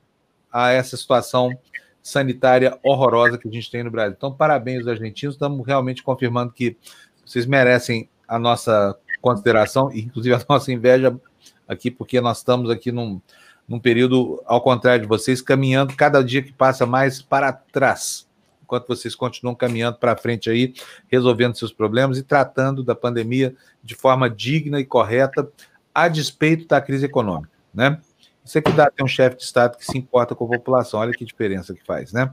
[0.52, 1.58] a essa situação
[2.02, 4.16] sanitária horrorosa que a gente tem no Brasil.
[4.18, 6.76] Então, parabéns aos argentinos, estamos realmente confirmando que
[7.24, 11.20] vocês merecem a nossa consideração inclusive, a nossa inveja
[11.68, 13.22] aqui, porque nós estamos aqui num,
[13.68, 18.28] num período, ao contrário de vocês, caminhando cada dia que passa mais para trás,
[18.64, 20.74] enquanto vocês continuam caminhando para frente aí,
[21.08, 25.48] resolvendo seus problemas e tratando da pandemia de forma digna e correta,
[25.94, 28.00] a despeito da crise econômica, né?
[28.44, 31.00] Isso é que dá ter um chefe de Estado que se importa com a população.
[31.00, 32.32] Olha que diferença que faz, né?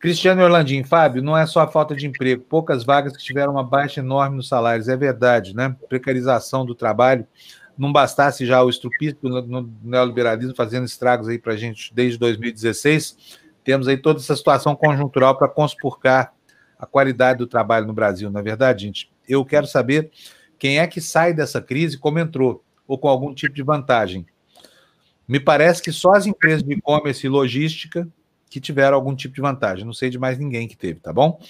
[0.00, 3.62] Cristiano Orlandinho, Fábio, não é só a falta de emprego, poucas vagas que tiveram uma
[3.62, 5.76] baixa enorme nos salários, é verdade, né?
[5.90, 7.26] Precarização do trabalho.
[7.76, 13.38] Não bastasse já o estrupismo no neoliberalismo fazendo estragos aí para a gente desde 2016,
[13.62, 16.32] temos aí toda essa situação conjuntural para conspurcar
[16.78, 19.12] a qualidade do trabalho no Brasil, não é verdade, gente?
[19.28, 20.10] Eu quero saber
[20.58, 24.24] quem é que sai dessa crise como entrou, ou com algum tipo de vantagem.
[25.28, 28.08] Me parece que só as empresas de e-commerce e logística
[28.50, 29.86] que tiveram algum tipo de vantagem.
[29.86, 31.40] Não sei de mais ninguém que teve, tá bom?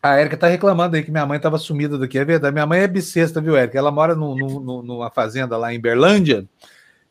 [0.00, 2.16] A Érica tá reclamando aí que minha mãe estava sumida daqui.
[2.16, 2.52] É verdade.
[2.52, 3.76] Minha mãe é bissexta, viu, Érica?
[3.76, 6.48] Ela mora no, no, numa fazenda lá em Berlândia.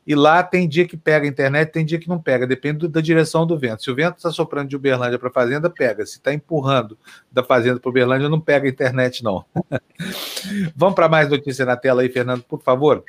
[0.07, 3.01] E lá tem dia que pega a internet, tem dia que não pega, depende da
[3.01, 3.83] direção do vento.
[3.83, 6.05] Se o vento está soprando de Uberlândia para a fazenda, pega.
[6.05, 6.97] Se está empurrando
[7.29, 9.43] da fazenda para Uberlândia, não pega a internet, não.
[10.73, 13.03] Vamos para mais notícia na tela aí, Fernando, por favor.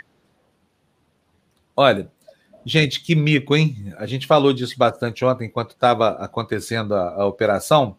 [1.77, 2.11] Olha,
[2.65, 3.93] gente, que mico, hein?
[3.97, 7.97] A gente falou disso bastante ontem, enquanto estava acontecendo a, a, operação.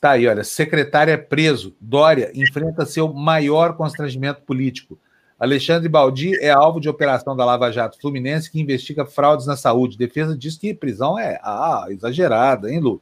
[0.00, 1.74] Tá aí, olha, secretário é preso.
[1.80, 4.98] Dória enfrenta seu maior constrangimento político.
[5.38, 9.98] Alexandre Baldi é alvo de operação da Lava Jato Fluminense que investiga fraudes na saúde.
[9.98, 13.00] Defesa diz que prisão é ah, exagerada, hein, Lu?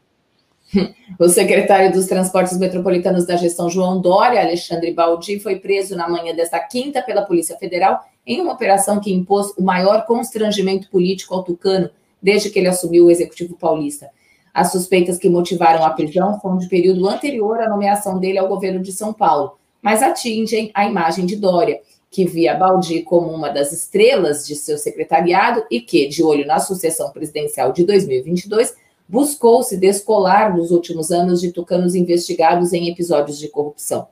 [1.18, 6.34] O secretário dos Transportes Metropolitanos da gestão, João Dória, Alexandre Baldi, foi preso na manhã
[6.34, 11.42] desta quinta pela Polícia Federal em uma operação que impôs o maior constrangimento político ao
[11.42, 11.90] Tucano
[12.22, 14.10] desde que ele assumiu o Executivo Paulista.
[14.52, 18.80] As suspeitas que motivaram a prisão foram de período anterior à nomeação dele ao governo
[18.80, 21.80] de São Paulo, mas atingem a imagem de Dória,
[22.10, 26.58] que via Baldi como uma das estrelas de seu secretariado e que, de olho na
[26.58, 28.74] sucessão presidencial de 2022,
[29.08, 34.08] buscou se descolar nos últimos anos de tucanos investigados em episódios de corrupção.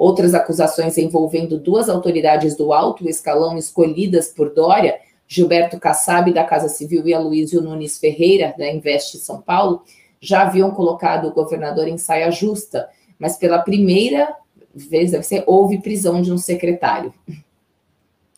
[0.00, 6.70] Outras acusações envolvendo duas autoridades do alto escalão escolhidas por Dória, Gilberto Kassab, da Casa
[6.70, 9.84] Civil, e Aloysio Nunes Ferreira, da Investe São Paulo,
[10.18, 14.34] já haviam colocado o governador em saia justa, mas pela primeira
[14.74, 17.12] vez, deve ser, houve prisão de um secretário.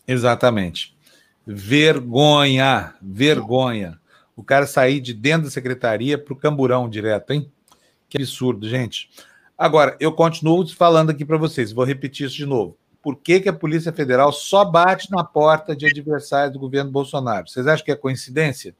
[0.05, 0.93] Exatamente.
[1.47, 3.97] Vergonha, vergonha.
[4.35, 7.49] O cara sair de dentro da secretaria para o camburão direto, hein?
[8.09, 9.09] Que absurdo, gente.
[9.57, 12.77] Agora, eu continuo falando aqui para vocês, vou repetir isso de novo.
[13.01, 17.49] Por que, que a Polícia Federal só bate na porta de adversários do governo Bolsonaro?
[17.49, 18.75] Vocês acham que é coincidência?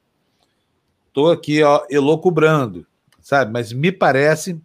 [1.08, 2.86] Estou aqui, ó, elocubrando,
[3.20, 3.52] sabe?
[3.52, 4.60] Mas me parece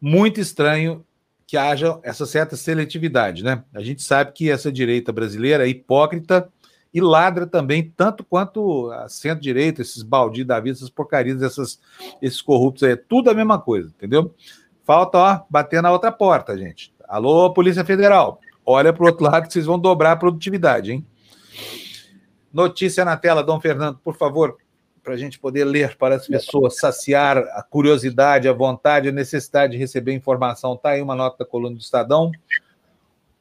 [0.00, 1.04] muito estranho
[1.46, 3.64] que haja essa certa seletividade, né?
[3.72, 6.48] A gente sabe que essa direita brasileira é hipócrita
[6.92, 11.80] e ladra também, tanto quanto a centro-direita, esses baldios da vida, essas porcarias, essas,
[12.20, 14.34] esses corruptos aí, é tudo a mesma coisa, entendeu?
[14.88, 16.94] Falta, ó, bater na outra porta, gente.
[17.06, 21.06] Alô, Polícia Federal, olha para o outro lado que vocês vão dobrar a produtividade, hein?
[22.50, 24.56] Notícia na tela, Dom Fernando, por favor,
[25.04, 29.72] para a gente poder ler para as pessoas, saciar a curiosidade, a vontade, a necessidade
[29.72, 30.72] de receber informação.
[30.72, 32.32] Está aí uma nota da coluna do Estadão.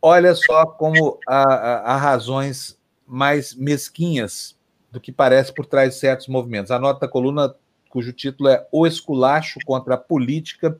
[0.02, 4.58] Olha só como há, há razões mais mesquinhas
[4.92, 6.72] do que parece por trás de certos movimentos.
[6.72, 7.56] A nota da coluna,
[7.90, 10.78] cujo título é O Esculacho contra a Política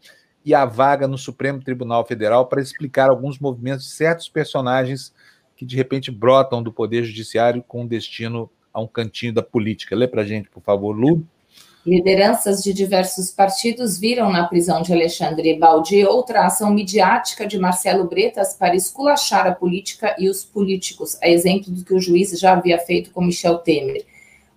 [0.48, 5.14] e a vaga no Supremo Tribunal Federal para explicar alguns movimentos de certos personagens
[5.58, 9.94] que de repente brotam do Poder Judiciário com destino a um cantinho da política.
[9.94, 11.26] Lê para a gente, por favor, Lu.
[11.86, 18.08] Lideranças de diversos partidos viram na prisão de Alexandre Baldi outra ação midiática de Marcelo
[18.08, 22.54] Bretas para esculachar a política e os políticos, a exemplo do que o juiz já
[22.54, 24.06] havia feito com Michel Temer.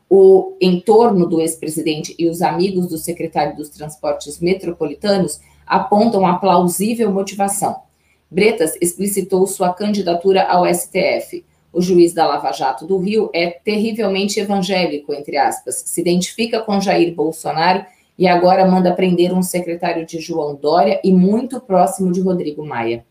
[0.08, 7.12] O entorno do ex-presidente e os amigos do secretário dos Transportes Metropolitanos apontam a plausível
[7.12, 7.82] motivação.
[8.28, 11.44] Bretas explicitou sua candidatura ao STF.
[11.72, 16.80] O juiz da Lava Jato do Rio é terrivelmente evangélico, entre aspas, se identifica com
[16.80, 17.84] Jair Bolsonaro
[18.18, 23.04] e agora manda prender um secretário de João Dória e muito próximo de Rodrigo Maia.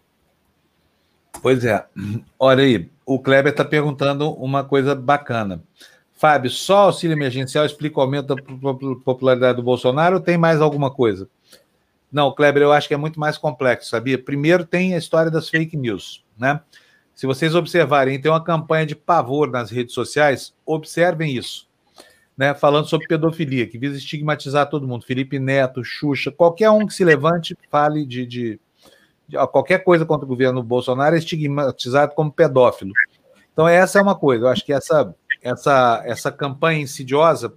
[1.42, 1.86] Pois é.
[2.38, 5.64] Olha aí, o Kleber está perguntando uma coisa bacana.
[6.14, 8.44] Fábio, só auxílio emergencial explica o aumento da
[9.06, 11.30] popularidade do Bolsonaro ou tem mais alguma coisa?
[12.12, 14.18] Não, Kleber, eu acho que é muito mais complexo, sabia?
[14.18, 16.60] Primeiro tem a história das fake news, né?
[17.14, 21.68] Se vocês observarem, tem uma campanha de pavor nas redes sociais, observem isso.
[22.38, 25.04] Né, falando sobre pedofilia, que visa estigmatizar todo mundo.
[25.06, 28.60] Felipe Neto, Xuxa, qualquer um que se levante, fale de, de,
[29.28, 32.94] de qualquer coisa contra o governo Bolsonaro é estigmatizado como pedófilo.
[33.52, 34.46] Então, essa é uma coisa.
[34.46, 37.54] Eu acho que essa, essa, essa campanha insidiosa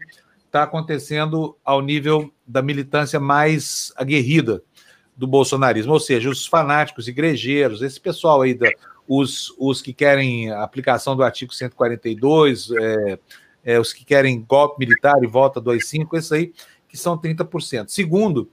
[0.52, 4.62] está acontecendo ao nível da militância mais aguerrida
[5.16, 8.68] do bolsonarismo, ou seja, os fanáticos igrejeiros, esse pessoal aí, da,
[9.08, 13.18] os, os que querem aplicação do artigo 142, é,
[13.64, 16.52] é, os que querem golpe militar e volta do AI-5, esses aí
[16.86, 17.88] que são 30%.
[17.88, 18.50] Segundo,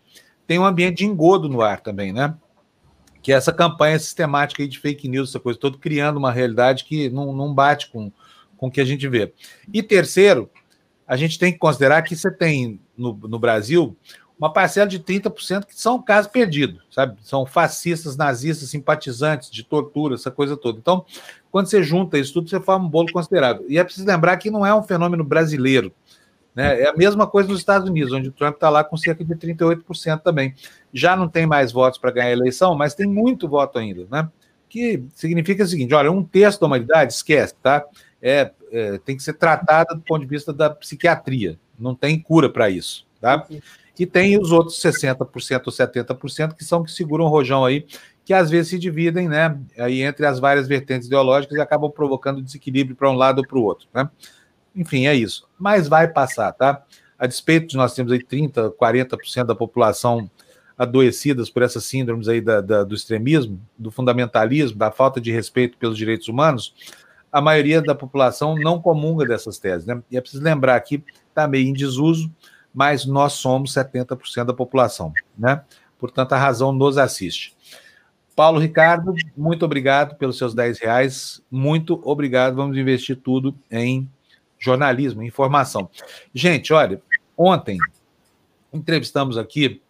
[0.48, 2.34] tem um ambiente de engodo no ar também, né?
[3.22, 6.86] Que é essa campanha sistemática aí de fake news, essa coisa toda, criando uma realidade
[6.86, 8.10] que não, não bate com,
[8.56, 9.34] com o que a gente vê.
[9.74, 10.50] E terceiro,
[11.10, 13.98] a gente tem que considerar que você tem no, no Brasil
[14.38, 17.18] uma parcela de 30% que são casos perdidos, sabe?
[17.24, 20.78] São fascistas, nazistas, simpatizantes de tortura, essa coisa toda.
[20.78, 21.04] Então,
[21.52, 23.66] quando você junta isso tudo, você forma um bolo considerável.
[23.68, 25.92] E é preciso lembrar que não é um fenômeno brasileiro.
[26.56, 26.84] Né?
[26.84, 29.34] É a mesma coisa nos Estados Unidos, onde o Trump está lá com cerca de
[29.34, 30.54] 38% também.
[30.94, 34.30] Já não tem mais votos para ganhar a eleição, mas tem muito voto ainda, né?
[34.70, 37.84] Que significa o seguinte: olha, um terço da humanidade, esquece, tá?
[38.22, 41.60] É, é tem que ser tratada do ponto de vista da psiquiatria.
[41.78, 43.46] Não tem cura para isso, tá?
[43.98, 47.86] E tem os outros 60% ou 70% que são que seguram o rojão aí,
[48.24, 52.42] que às vezes se dividem, né, aí entre as várias vertentes ideológicas e acabam provocando
[52.42, 54.10] desequilíbrio para um lado ou para o outro, né?
[54.76, 55.48] Enfim, é isso.
[55.58, 56.84] Mas vai passar, tá?
[57.18, 60.30] A despeito de nós temos aí 30, 40% da população
[60.78, 65.78] adoecidas por essas síndromes aí da, da, do extremismo, do fundamentalismo, da falta de respeito
[65.78, 66.74] pelos direitos humanos,
[67.32, 70.02] a maioria da população não comunga dessas teses, né?
[70.10, 72.32] E é preciso lembrar que está meio em desuso,
[72.74, 75.64] mas nós somos 70% da população, né?
[75.98, 77.56] Portanto, a razão nos assiste.
[78.36, 81.42] Paulo Ricardo, muito obrigado pelos seus 10 reais.
[81.52, 82.56] Muito obrigado.
[82.56, 84.10] Vamos investir tudo em
[84.58, 85.90] jornalismo, informação.
[86.34, 87.02] Gente, olha,
[87.38, 87.78] ontem
[88.72, 89.82] entrevistamos aqui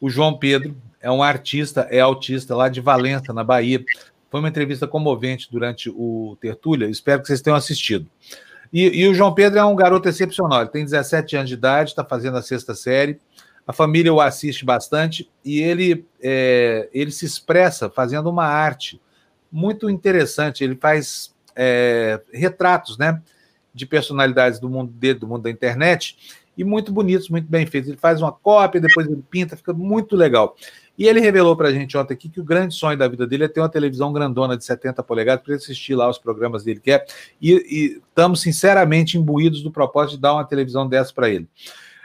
[0.00, 3.84] o João Pedro, é um artista, é autista lá de Valença, na Bahia.
[4.30, 8.06] Foi uma entrevista comovente durante o Tertúlia, espero que vocês tenham assistido.
[8.72, 10.60] E, e, o João Pedro é um garoto excepcional.
[10.60, 13.18] Ele tem 17 anos de idade, está fazendo a sexta série.
[13.66, 19.00] A família o assiste bastante e ele, é, ele se expressa fazendo uma arte
[19.50, 20.64] muito interessante.
[20.64, 23.20] Ele faz é, retratos, né,
[23.74, 26.16] de personalidades do mundo dele, do mundo da internet,
[26.56, 27.90] e muito bonitos, muito bem feitos.
[27.90, 30.56] Ele faz uma cópia, depois ele pinta, fica muito legal.
[30.98, 33.44] E ele revelou para a gente ontem aqui que o grande sonho da vida dele
[33.44, 36.90] é ter uma televisão grandona de 70 polegadas para assistir lá os programas dele que
[36.90, 37.06] é.
[37.40, 41.48] E, estamos sinceramente imbuídos do propósito de dar uma televisão dessa para ele.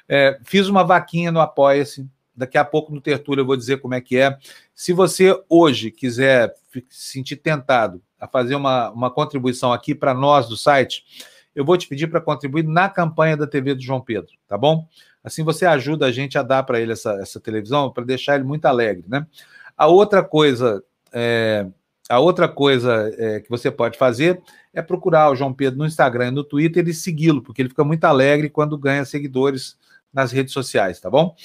[0.07, 2.07] É, fiz uma vaquinha no Apoia-se.
[2.35, 4.37] Daqui a pouco no Tertúlio eu vou dizer como é que é.
[4.75, 6.53] Se você hoje quiser
[6.89, 11.03] se sentir tentado a fazer uma, uma contribuição aqui para nós do site,
[11.55, 14.87] eu vou te pedir para contribuir na campanha da TV do João Pedro, tá bom?
[15.23, 18.43] Assim você ajuda a gente a dar para ele essa, essa televisão para deixar ele
[18.43, 19.25] muito alegre, né?
[19.77, 20.83] A outra coisa,
[21.13, 21.65] é,
[22.09, 24.41] a outra coisa é, que você pode fazer
[24.73, 27.83] é procurar o João Pedro no Instagram e no Twitter e segui-lo, porque ele fica
[27.83, 29.77] muito alegre quando ganha seguidores
[30.11, 31.35] nas redes sociais, tá bom?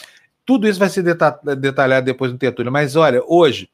[0.45, 1.03] Tudo isso vai ser
[1.57, 3.71] detalhado depois no Tertúlio, mas olha, hoje,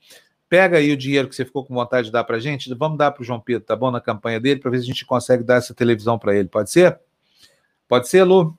[0.49, 3.11] pega aí o dinheiro que você ficou com vontade de dar para gente, vamos dar
[3.13, 3.91] para o João Pedro, tá bom?
[3.91, 6.71] Na campanha dele, para ver se a gente consegue dar essa televisão para ele, pode
[6.71, 6.99] ser?
[7.89, 8.59] Pode ser, Lu?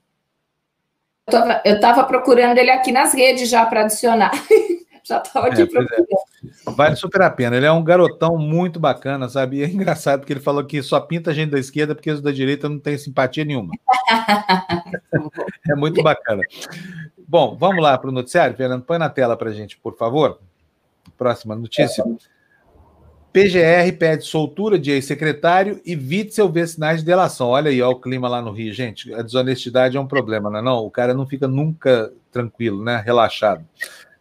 [1.64, 4.30] Eu estava procurando ele aqui nas redes já para adicionar.
[5.02, 5.66] já estava aqui é, é.
[5.66, 6.06] procurando.
[6.66, 6.70] É.
[6.70, 7.56] Vale super a pena.
[7.56, 9.58] Ele é um garotão muito bacana, sabe?
[9.58, 12.30] E é engraçado porque ele falou que só pinta gente da esquerda porque os da
[12.30, 13.72] direita não tem simpatia nenhuma.
[15.68, 16.42] é muito bacana.
[17.26, 18.56] Bom, vamos lá para o noticiário.
[18.56, 20.38] Fernando, põe na tela para a gente, por favor.
[21.18, 22.02] Próxima notícia.
[22.02, 22.35] É.
[23.36, 27.48] PGR pede soltura de ex-secretário e Witzel vê sinais de delação.
[27.48, 28.72] Olha aí, olha o clima lá no Rio.
[28.72, 30.78] Gente, a desonestidade é um problema, não é não?
[30.78, 33.02] O cara não fica nunca tranquilo, né?
[33.04, 33.62] Relaxado.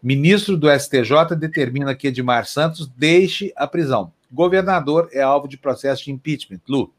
[0.04, 4.12] Ministro do STJ determina que Edmar Santos deixe a prisão.
[4.30, 6.60] Governador é alvo de processo de impeachment.
[6.68, 6.92] Lu.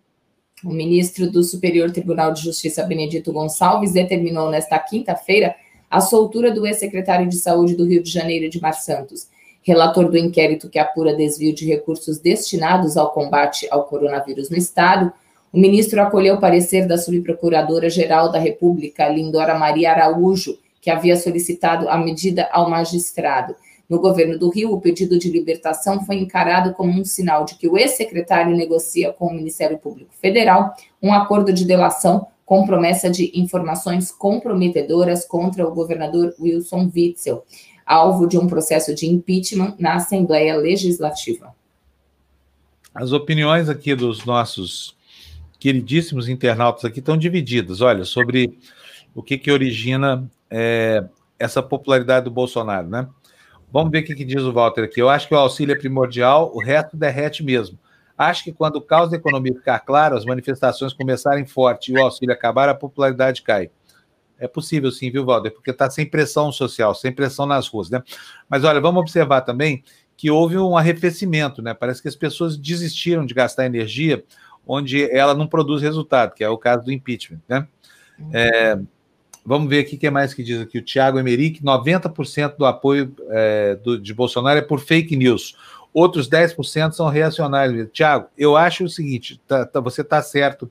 [0.64, 5.55] O ministro do Superior Tribunal de Justiça, Benedito Gonçalves, determinou nesta quinta-feira
[5.91, 9.29] a soltura do ex-secretário de Saúde do Rio de Janeiro, Edmar Santos
[9.67, 15.12] relator do inquérito que apura desvio de recursos destinados ao combate ao coronavírus no Estado,
[15.53, 21.89] o ministro acolheu o parecer da subprocuradora-geral da República, Lindora Maria Araújo, que havia solicitado
[21.89, 23.57] a medida ao magistrado.
[23.89, 27.69] No governo do Rio, o pedido de libertação foi encarado como um sinal de que
[27.69, 33.33] o ex-secretário negocia com o Ministério Público Federal um acordo de delação com promessa de
[33.35, 37.43] informações comprometedoras contra o governador Wilson Witzel,
[37.87, 41.55] alvo de um processo de impeachment na Assembleia Legislativa.
[42.93, 44.97] As opiniões aqui dos nossos
[45.59, 48.59] queridíssimos internautas aqui estão divididas, olha, sobre
[49.14, 51.05] o que, que origina é,
[51.39, 53.09] essa popularidade do Bolsonaro, né?
[53.72, 55.01] Vamos ver o que, que, diz o Walter aqui.
[55.01, 57.78] Eu acho que o auxílio é primordial, o resto derrete mesmo.
[58.16, 62.03] Acho que quando o caos da economia ficar claro, as manifestações começarem forte e o
[62.03, 63.70] auxílio acabar, a popularidade cai.
[64.39, 65.51] É possível sim, viu, Walter?
[65.51, 68.03] Porque está sem pressão social, sem pressão nas ruas, né?
[68.49, 69.82] Mas olha, vamos observar também
[70.16, 71.74] que houve um arrefecimento, né?
[71.74, 74.24] Parece que as pessoas desistiram de gastar energia
[74.66, 77.66] onde ela não produz resultado, que é o caso do impeachment, né?
[78.32, 78.78] É,
[79.49, 80.78] Vamos ver aqui o que mais que diz aqui.
[80.78, 85.57] O Tiago Emerick, 90% do apoio é, do, de Bolsonaro é por fake news.
[85.95, 87.89] Outros 10% são reacionários.
[87.93, 90.68] Tiago, eu acho o seguinte: tá, tá, você está certo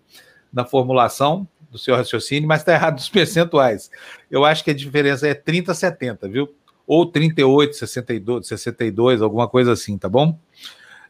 [0.51, 3.91] na formulação do seu raciocínio, mas está errado nos percentuais.
[4.31, 6.53] Eu acho que a diferença é 30 70, viu?
[6.87, 10.37] Ou 38, 62, 62, alguma coisa assim, tá bom?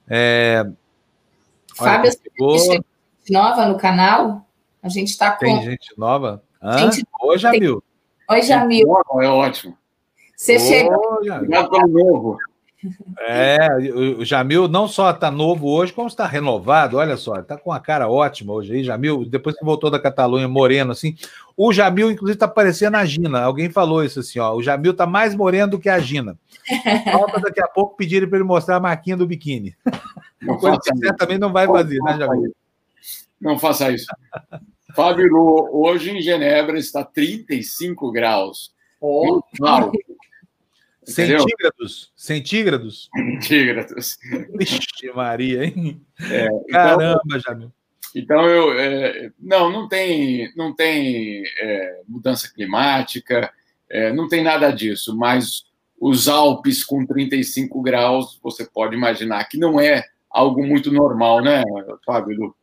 [0.07, 0.65] É...
[1.75, 2.85] Fábio, tem gente
[3.29, 4.47] nova no canal?
[4.81, 5.39] A gente está com.
[5.39, 6.41] Tem gente nova?
[6.61, 6.91] Hã?
[6.91, 7.83] Gente, Oi, Jamil.
[8.29, 8.87] Oi, Jamil.
[9.21, 9.77] É ótimo.
[10.35, 11.19] Você chegou.
[11.21, 12.37] Obrigado pelo novo.
[13.19, 13.57] É,
[14.17, 16.97] o Jamil não só está novo hoje, como está renovado.
[16.97, 19.25] Olha só, está com a cara ótima hoje aí, Jamil.
[19.25, 21.15] Depois que voltou da Catalunha, moreno assim.
[21.57, 23.41] O Jamil, inclusive, está parecendo a Gina.
[23.41, 24.53] Alguém falou isso assim, ó.
[24.53, 26.37] O Jamil está mais moreno do que a Gina.
[27.11, 29.75] Falta daqui a pouco pedirem para ele mostrar a marquinha do biquíni.
[30.41, 32.55] Não Coisa que certamente não vai fazer, né, Jamil?
[33.39, 34.07] Não faça isso.
[34.95, 35.29] Fábio,
[35.71, 38.73] hoje em Genebra está 35 graus.
[39.01, 39.41] Oh.
[39.57, 39.91] Claro.
[41.05, 42.11] Centígrados?
[42.15, 43.09] Centígrados?
[43.41, 44.17] Centígrados.
[44.57, 46.01] Vixe, Maria, hein?
[46.29, 47.71] É, então, Caramba, então, Jamil.
[48.15, 53.51] Então, eu, é, não, não tem, não tem é, mudança climática,
[53.89, 55.65] é, não tem nada disso, mas
[55.99, 61.63] os Alpes com 35 graus, você pode imaginar que não é algo muito normal, né,
[62.05, 62.55] Fábio?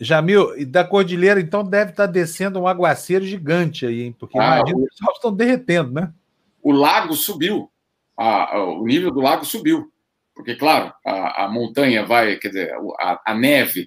[0.00, 4.16] Jamil, e da cordilheira, então, deve estar descendo um aguaceiro gigante aí, hein?
[4.18, 6.12] Porque ah, imagina, os estão derretendo, né?
[6.64, 7.70] O lago subiu,
[8.18, 9.92] a, a, o nível do lago subiu.
[10.34, 12.74] Porque, claro, a, a montanha vai, quer dizer,
[13.24, 13.86] a, neve,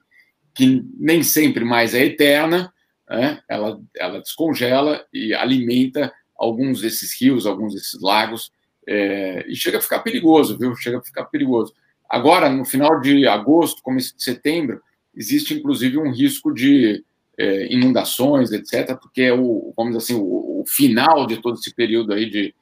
[0.53, 2.71] que nem sempre mais é eterna,
[3.09, 3.41] né?
[3.49, 8.51] ela, ela descongela e alimenta alguns desses rios, alguns desses lagos,
[8.87, 10.75] é, e chega a ficar perigoso, viu?
[10.75, 11.73] Chega a ficar perigoso.
[12.07, 14.81] Agora, no final de agosto, começo de setembro,
[15.15, 17.03] existe inclusive um risco de
[17.37, 22.13] é, inundações, etc., porque é o, vamos assim, o, o, final de todo esse período
[22.13, 22.55] aí de,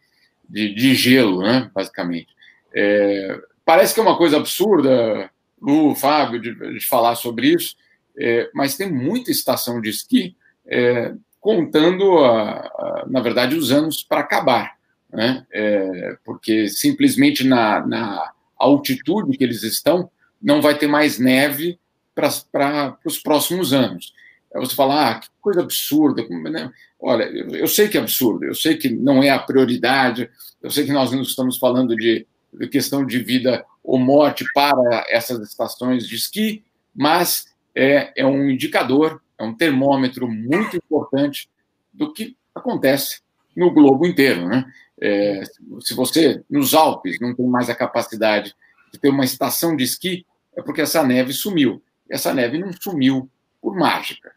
[0.50, 2.28] de, de gelo, né, basicamente.
[2.74, 5.30] É, parece que é uma coisa absurda,
[5.62, 7.76] o Fábio, de, de falar sobre isso,
[8.18, 10.36] é, mas tem muita estação de esqui
[10.68, 14.76] é, contando, a, a, na verdade, os anos para acabar,
[15.12, 20.10] né, é, porque simplesmente na, na altitude que eles estão,
[20.42, 21.80] não vai ter mais neve
[22.14, 24.14] para os próximos anos.
[24.54, 26.26] Aí você fala, ah, que coisa absurda.
[26.50, 26.72] Né?
[27.06, 30.30] Olha, eu sei que é absurdo, eu sei que não é a prioridade,
[30.62, 32.26] eu sei que nós não estamos falando de,
[32.72, 36.64] questão de vida ou morte para essas estações de esqui,
[36.96, 37.46] mas
[37.76, 41.50] é, é um indicador, é um termômetro muito importante
[41.94, 43.22] do que acontece
[43.56, 44.48] no globo inteiro.
[44.48, 44.66] Né?
[45.00, 45.44] É,
[45.82, 48.56] se você, nos Alpes, não tem mais a capacidade
[48.92, 50.26] de ter uma estação de esqui,
[50.56, 53.30] é porque essa neve sumiu essa neve não sumiu
[53.62, 54.32] por mágica.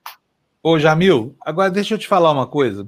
[0.68, 2.86] Ô, Jamil, agora deixa eu te falar uma coisa.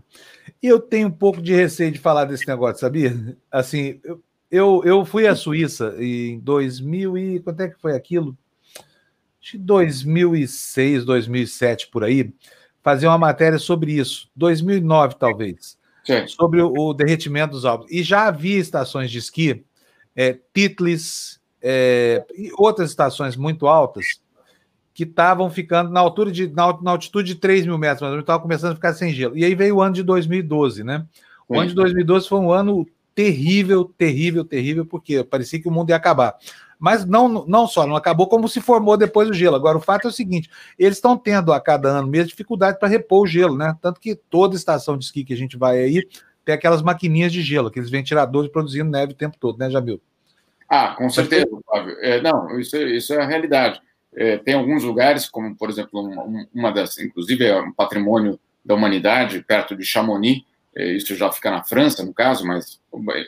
[0.63, 3.17] Eu tenho um pouco de receio de falar desse negócio, sabia?
[3.51, 3.99] Assim,
[4.51, 7.41] eu, eu fui à Suíça em 2000 e...
[7.41, 8.37] Quanto é que foi aquilo?
[9.41, 12.31] Acho que 2006, 2007, por aí,
[12.83, 14.29] fazer uma matéria sobre isso.
[14.37, 15.79] 2009, talvez.
[16.05, 16.27] Sim.
[16.27, 17.91] Sobre o, o, derretimento dos Alpes.
[17.91, 19.65] E já havia estações de esqui,
[20.15, 24.21] é, Titlis, é, e outras estações muito altas,
[25.01, 28.73] que estavam ficando na altura de na, altitude de 3 mil metros, mas estava começando
[28.73, 29.35] a ficar sem gelo.
[29.35, 31.07] E aí veio o ano de 2012, né?
[31.49, 31.61] O Sim.
[31.61, 35.97] ano de 2012 foi um ano terrível, terrível, terrível, porque parecia que o mundo ia
[35.97, 36.35] acabar.
[36.79, 39.57] Mas não, não só não acabou, como se formou depois do gelo.
[39.57, 42.87] Agora, o fato é o seguinte: eles estão tendo a cada ano mesmo dificuldade para
[42.87, 43.75] repor o gelo, né?
[43.81, 46.07] Tanto que toda estação de esqui que a gente vai aí
[46.45, 49.99] tem aquelas maquininhas de gelo, aqueles ventiladores produzindo neve o tempo todo, né, Jamil?
[50.69, 51.97] Ah, com certeza, Flávio.
[52.01, 53.81] É, não, isso, isso é a realidade.
[54.15, 58.75] É, tem alguns lugares, como, por exemplo, uma, uma das, inclusive, é um patrimônio da
[58.75, 60.43] humanidade, perto de Chamonix,
[60.77, 62.81] é, isso já fica na França, no caso, mas,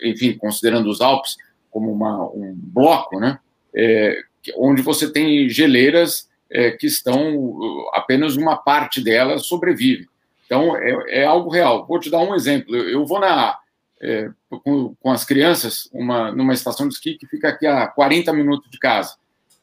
[0.02, 1.36] enfim, considerando os Alpes,
[1.70, 3.38] como uma, um bloco, né?
[3.74, 4.22] É,
[4.56, 10.06] onde você tem geleiras é, que estão apenas uma parte delas sobrevive.
[10.44, 11.86] Então é, é, algo real.
[11.86, 12.76] Vou te dar um exemplo.
[12.76, 13.58] Eu, eu vou na
[14.00, 18.32] é, com, com, as crianças uma, numa estação de esqui que fica aqui a 40
[18.32, 19.14] minutos de casa.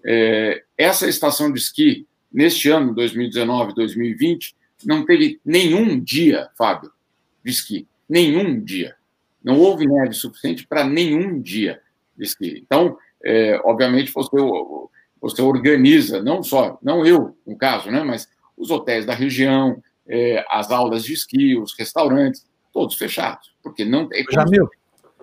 [0.05, 6.91] É, essa estação de esqui neste ano 2019, 2020 não teve nenhum dia, Fábio,
[7.43, 7.87] de esqui.
[8.07, 8.95] Nenhum dia.
[9.43, 11.81] Não houve neve suficiente para nenhum dia
[12.17, 12.61] de esqui.
[12.65, 14.37] Então, é, obviamente, você,
[15.21, 18.27] você organiza, não só, não eu, no caso, né, mas
[18.57, 23.53] os hotéis da região, é, as aulas de esqui, os restaurantes, todos fechados.
[23.61, 24.69] Porque não é como, Jamil.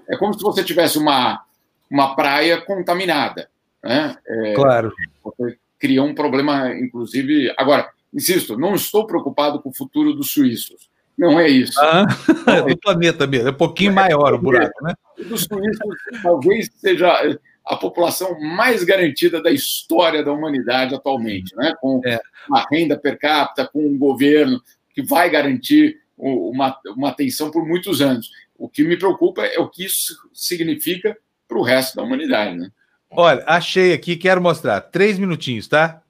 [0.08, 1.42] é como se você tivesse uma,
[1.90, 3.50] uma praia contaminada.
[3.86, 4.16] Né?
[4.26, 4.92] É, claro.
[5.24, 7.52] Você cria um problema, inclusive.
[7.56, 10.88] Agora, insisto, não estou preocupado com o futuro dos suíços.
[11.16, 11.80] Não é isso.
[11.80, 12.04] Ah,
[12.48, 14.94] é do planeta mesmo, é um pouquinho maior o buraco, né?
[15.28, 21.72] Dos suíços talvez seja a população mais garantida da história da humanidade atualmente, né?
[21.80, 22.20] com é.
[22.48, 24.62] uma renda per capita, com um governo
[24.94, 28.30] que vai garantir uma, uma atenção por muitos anos.
[28.56, 31.16] O que me preocupa é o que isso significa
[31.48, 32.56] para o resto da humanidade.
[32.56, 32.70] Né?
[33.10, 34.80] Olha, achei aqui, quero mostrar.
[34.80, 36.02] Três minutinhos, tá?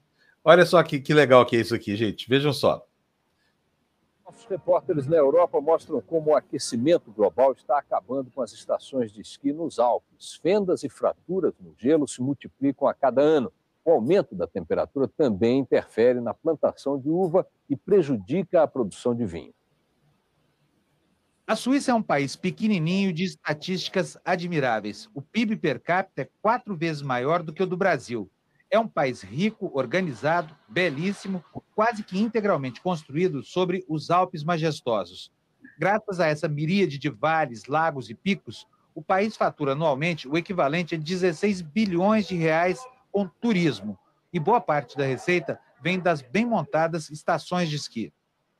[0.43, 2.27] Olha só que, que legal que é isso aqui, gente.
[2.27, 2.85] Vejam só.
[4.25, 9.21] Nossos repórteres na Europa mostram como o aquecimento global está acabando com as estações de
[9.21, 10.35] esqui nos Alpes.
[10.41, 13.51] Fendas e fraturas no gelo se multiplicam a cada ano.
[13.85, 19.25] O aumento da temperatura também interfere na plantação de uva e prejudica a produção de
[19.25, 19.53] vinho.
[21.47, 25.09] A Suíça é um país pequenininho de estatísticas admiráveis.
[25.13, 28.29] O PIB per capita é quatro vezes maior do que o do Brasil.
[28.69, 31.41] É um país rico, organizado, belíssimo,
[31.73, 35.31] quase que integralmente construído sobre os Alpes majestosos.
[35.79, 40.95] Graças a essa miríade de vales, lagos e picos, o país fatura anualmente o equivalente
[40.95, 42.77] a 16 bilhões de reais
[43.09, 43.97] com turismo.
[44.33, 48.11] E boa parte da receita vem das bem montadas estações de esqui.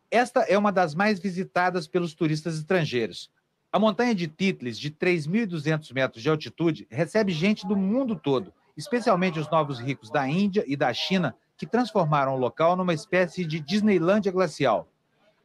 [0.09, 3.29] Esta é uma das mais visitadas pelos turistas estrangeiros.
[3.69, 9.37] A montanha de Titlis, de 3.200 metros de altitude, recebe gente do mundo todo, especialmente
[9.37, 13.59] os novos ricos da Índia e da China, que transformaram o local numa espécie de
[13.59, 14.87] Disneylândia glacial.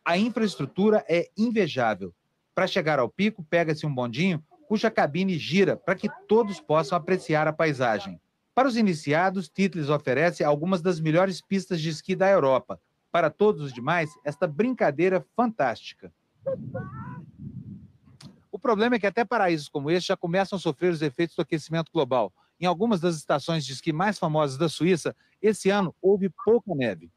[0.05, 2.15] A infraestrutura é invejável.
[2.55, 7.49] Para chegar ao pico, pega-se um bondinho cuja cabine gira para que todos possam apreciar
[7.49, 8.21] a paisagem.
[8.55, 12.81] Para os iniciados, Titlis oferece algumas das melhores pistas de esqui da Europa,
[13.13, 16.13] para todos os demais esta brincadeira fantástica.
[18.51, 21.43] O problema é que até paraísos como este já começam a sofrer os efeitos do
[21.43, 22.33] aquecimento global.
[22.59, 27.11] Em algumas das estações de esqui mais famosas da Suíça, esse ano houve pouca neve.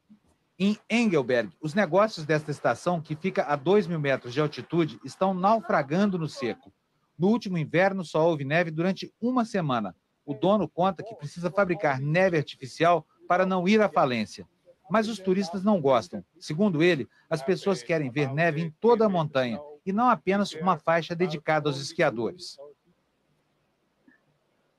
[0.60, 5.34] Em Engelberg, os negócios desta estação, que fica a 2 mil metros de altitude, estão
[5.34, 6.74] naufragando no seco.
[7.18, 9.96] No último inverno, só houve neve durante uma semana.
[10.26, 14.48] O dono conta que precisa fabricar neve artificial para não ir à falência
[14.90, 16.24] mas os turistas não gostam.
[16.40, 20.78] Segundo ele, as pessoas querem ver neve em toda a montanha e não apenas uma
[20.78, 22.58] faixa dedicada aos esquiadores.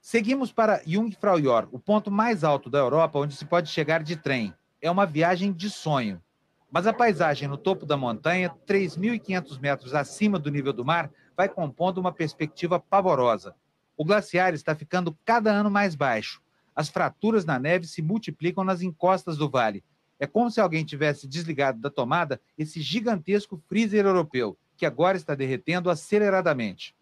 [0.01, 4.55] Seguimos para Jungfraujoch, o ponto mais alto da Europa onde se pode chegar de trem.
[4.81, 6.23] É uma viagem de sonho.
[6.71, 11.49] Mas a paisagem no topo da montanha, 3.500 metros acima do nível do mar, vai
[11.49, 13.55] compondo uma perspectiva pavorosa.
[13.97, 16.41] O glaciar está ficando cada ano mais baixo.
[16.75, 19.83] As fraturas na neve se multiplicam nas encostas do vale,
[20.19, 25.35] é como se alguém tivesse desligado da tomada esse gigantesco freezer europeu, que agora está
[25.35, 26.95] derretendo aceleradamente.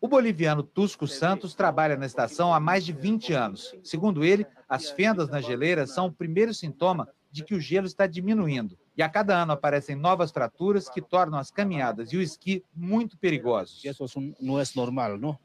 [0.00, 3.74] O boliviano Tusco Santos trabalha na estação há mais de 20 anos.
[3.82, 8.06] Segundo ele, as fendas na geleira são o primeiro sintoma de que o gelo está
[8.06, 8.78] diminuindo.
[8.96, 13.18] E a cada ano aparecem novas fraturas que tornam as caminhadas e o esqui muito
[13.18, 13.84] perigosos.
[13.84, 14.04] Isso
[14.40, 15.38] não é normal, não?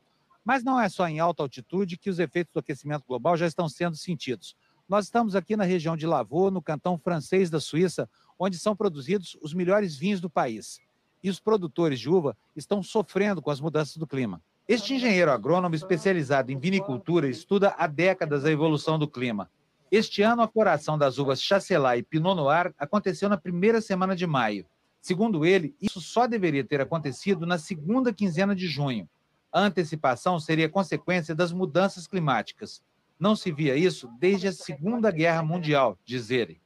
[0.44, 3.70] Mas não é só em alta altitude que os efeitos do aquecimento global já estão
[3.70, 4.56] sendo sentidos.
[4.92, 9.38] Nós estamos aqui na região de Lavaux, no cantão francês da Suíça, onde são produzidos
[9.42, 10.82] os melhores vinhos do país.
[11.24, 14.42] E os produtores de uva estão sofrendo com as mudanças do clima.
[14.68, 19.50] Este engenheiro agrônomo especializado em vinicultura estuda há décadas a evolução do clima.
[19.90, 24.28] Este ano, a floração das uvas Chasselas e Pinot Noir aconteceu na primeira semana de
[24.28, 24.66] maio.
[25.00, 29.08] Segundo ele, isso só deveria ter acontecido na segunda quinzena de junho.
[29.54, 32.84] A antecipação seria consequência das mudanças climáticas.
[33.22, 36.60] Não se via isso desde a Segunda Guerra Mundial, diz ele.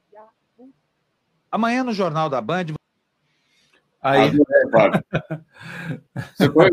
[1.50, 2.68] Amanhã no Jornal da Band.
[4.00, 4.32] Aí.
[6.34, 6.70] Você foi,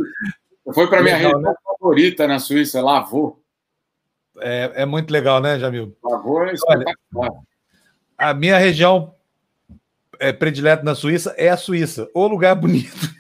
[0.74, 1.54] foi para minha região né?
[1.66, 3.44] favorita na Suíça, Lavô.
[4.40, 5.94] É, é muito legal, né, Jamil?
[6.02, 6.96] Lavô é espetacular.
[7.14, 7.32] Olha,
[8.18, 9.14] a minha região
[10.18, 12.10] é, predileta na Suíça é a Suíça.
[12.14, 13.14] O lugar bonito.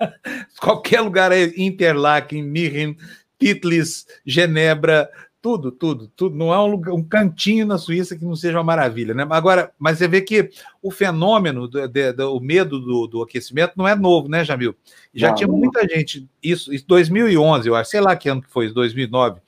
[0.62, 2.96] Qualquer lugar é Interlaken, Mirren,
[3.38, 5.10] Pitlis, Genebra,
[5.46, 6.36] tudo, tudo, tudo.
[6.36, 9.24] Não há um, um, cantinho na Suíça que não seja uma maravilha, né?
[9.30, 10.50] Agora, mas você vê que
[10.82, 14.74] o fenômeno, do, de, do o medo do, do, aquecimento não é novo, né, Jamil?
[15.14, 18.50] Já não, tinha muita gente, isso, em 2011, eu acho, sei lá que ano que
[18.50, 19.40] foi, 2009,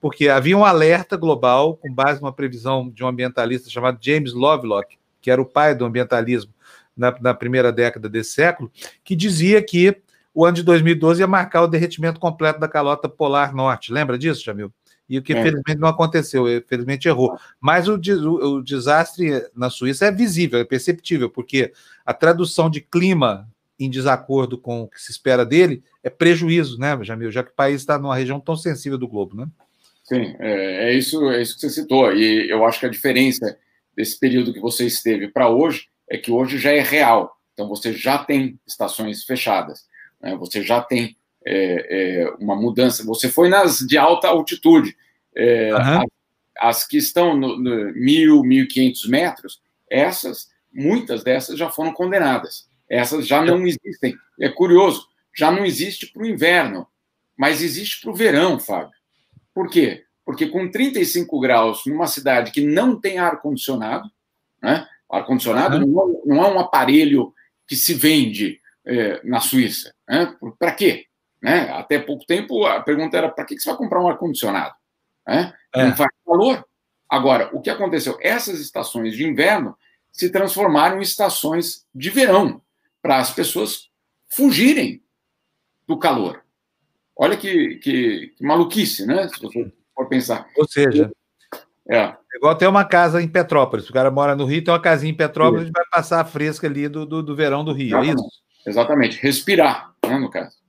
[0.00, 4.96] porque havia um alerta global com base numa previsão de um ambientalista chamado James Lovelock,
[5.20, 6.50] que era o pai do ambientalismo
[6.96, 8.72] na, na primeira década desse século,
[9.04, 9.98] que dizia que
[10.32, 13.92] o ano de 2012 ia marcar o derretimento completo da calota polar norte.
[13.92, 14.72] Lembra disso, Jamil?
[15.08, 15.42] E o que é.
[15.42, 17.38] felizmente não aconteceu, felizmente errou.
[17.60, 21.72] Mas o, o, o, desastre na Suíça é visível, é perceptível, porque
[22.04, 23.48] a tradução de clima
[23.78, 27.30] em desacordo com o que se espera dele é prejuízo, né, Jamil?
[27.30, 29.46] Já que o país está numa região tão sensível do globo, né?
[30.02, 32.12] Sim, é, é, isso, é isso que você citou.
[32.12, 33.58] E eu acho que a diferença
[33.94, 37.36] desse período que você esteve para hoje é que hoje já é real.
[37.52, 39.84] Então você já tem estações fechadas,
[40.20, 40.36] né?
[40.36, 43.04] você já tem é, é, uma mudança.
[43.04, 44.96] Você foi nas de alta altitude.
[45.34, 45.78] É, uhum.
[45.78, 46.06] as,
[46.58, 52.68] as, que estão no, no 1.000, 1.500 metros, essas, muitas dessas já foram condenadas.
[52.88, 54.16] Essas já não existem.
[54.40, 56.86] É curioso, já não existe para o inverno,
[57.36, 58.96] mas existe para o verão, Fábio.
[59.54, 60.04] Por quê?
[60.24, 64.10] Porque com 35 graus numa cidade que não tem ar-condicionado,
[64.60, 64.86] né?
[65.08, 65.86] ar-condicionado uhum.
[65.86, 67.32] não, não, é um aparelho
[67.66, 69.94] que se vende é, na Suíça.
[70.08, 70.34] Né?
[70.58, 71.06] Para quê?
[71.46, 71.70] Né?
[71.70, 74.74] Até pouco tempo, a pergunta era: para que você vai comprar um ar-condicionado?
[75.24, 75.54] Né?
[75.72, 75.84] É.
[75.84, 76.66] Não faz calor.
[77.08, 78.18] Agora, o que aconteceu?
[78.20, 79.76] Essas estações de inverno
[80.10, 82.60] se transformaram em estações de verão,
[83.00, 83.88] para as pessoas
[84.28, 85.00] fugirem
[85.86, 86.42] do calor.
[87.14, 89.28] Olha que, que, que, maluquice, né?
[89.28, 90.48] Se você for pensar.
[90.56, 91.12] Ou seja,
[91.88, 91.98] é.
[91.98, 93.88] é igual ter uma casa em Petrópolis.
[93.88, 96.24] O cara mora no Rio, tem uma casinha em Petrópolis, a gente vai passar a
[96.24, 98.10] fresca ali do, do, do verão do Rio, Exatamente.
[98.10, 98.42] é isso?
[98.66, 99.22] Exatamente.
[99.22, 100.65] Respirar, né, no caso.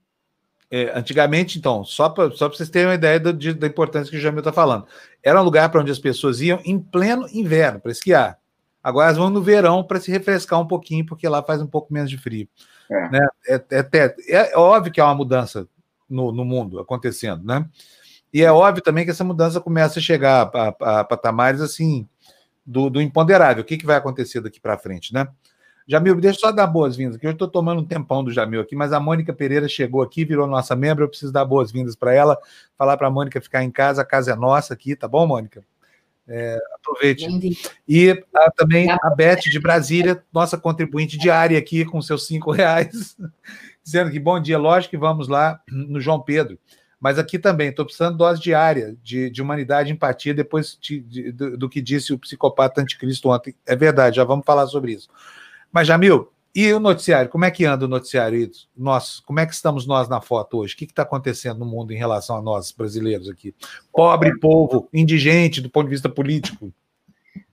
[0.69, 4.17] É, antigamente, então, só para só vocês terem uma ideia do, de, da importância que
[4.17, 4.85] o Jamil está falando,
[5.23, 8.37] era um lugar para onde as pessoas iam em pleno inverno para esquiar.
[8.83, 11.93] Agora elas vão no verão para se refrescar um pouquinho, porque lá faz um pouco
[11.93, 12.47] menos de frio.
[12.89, 13.27] É, né?
[13.47, 15.67] é, é, é óbvio que há uma mudança
[16.09, 17.65] no, no, mundo acontecendo, né?
[18.33, 22.07] E é óbvio também que essa mudança começa a chegar a, a, a patamares assim
[22.65, 23.63] do, do imponderável.
[23.63, 25.27] O que, que vai acontecer daqui para frente, né?
[25.87, 28.75] Jamil, deixa eu só dar boas-vindas, que eu estou tomando um tempão do Jamil aqui,
[28.75, 32.37] mas a Mônica Pereira chegou aqui, virou nossa membro, eu preciso dar boas-vindas para ela,
[32.77, 35.63] falar para a Mônica ficar em casa, a casa é nossa aqui, tá bom, Mônica?
[36.27, 37.25] É, aproveite.
[37.87, 43.15] E a, também a Beth de Brasília, nossa contribuinte diária aqui, com seus cinco reais,
[43.81, 46.59] dizendo que bom dia, lógico que vamos lá no João Pedro.
[46.99, 50.99] Mas aqui também, estou precisando de dose diária de, de humanidade e empatia depois de,
[50.99, 53.55] de, do, do que disse o psicopata anticristo ontem.
[53.65, 55.07] É verdade, já vamos falar sobre isso.
[55.71, 57.29] Mas, Jamil, e o noticiário?
[57.29, 58.49] Como é que anda o noticiário?
[58.75, 60.73] Nós, como é que estamos nós na foto hoje?
[60.73, 63.53] O que está acontecendo no mundo em relação a nós, brasileiros aqui?
[63.93, 66.73] Pobre povo, indigente do ponto de vista político.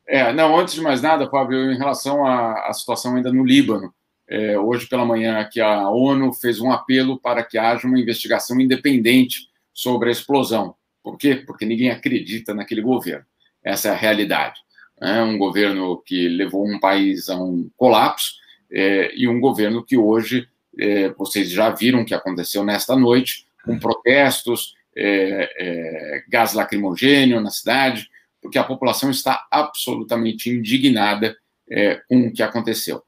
[0.07, 3.93] É, não, antes de mais nada, Fábio, em relação à, à situação ainda no Líbano,
[4.27, 8.59] é, hoje pela manhã aqui a ONU fez um apelo para que haja uma investigação
[8.59, 10.75] independente sobre a explosão.
[11.03, 11.37] Por quê?
[11.47, 13.27] Porque ninguém acredita naquele governo.
[13.63, 14.65] Essa é a realidade
[15.05, 18.33] né, um governo que levou um país a um colapso
[18.73, 20.49] é, e um governo que hoje,
[20.79, 27.39] é, vocês já viram o que aconteceu nesta noite, com protestos, é, é, gás lacrimogênio
[27.39, 28.09] na cidade,
[28.41, 31.37] porque a população está absolutamente indignada
[31.71, 33.03] é, com o que aconteceu.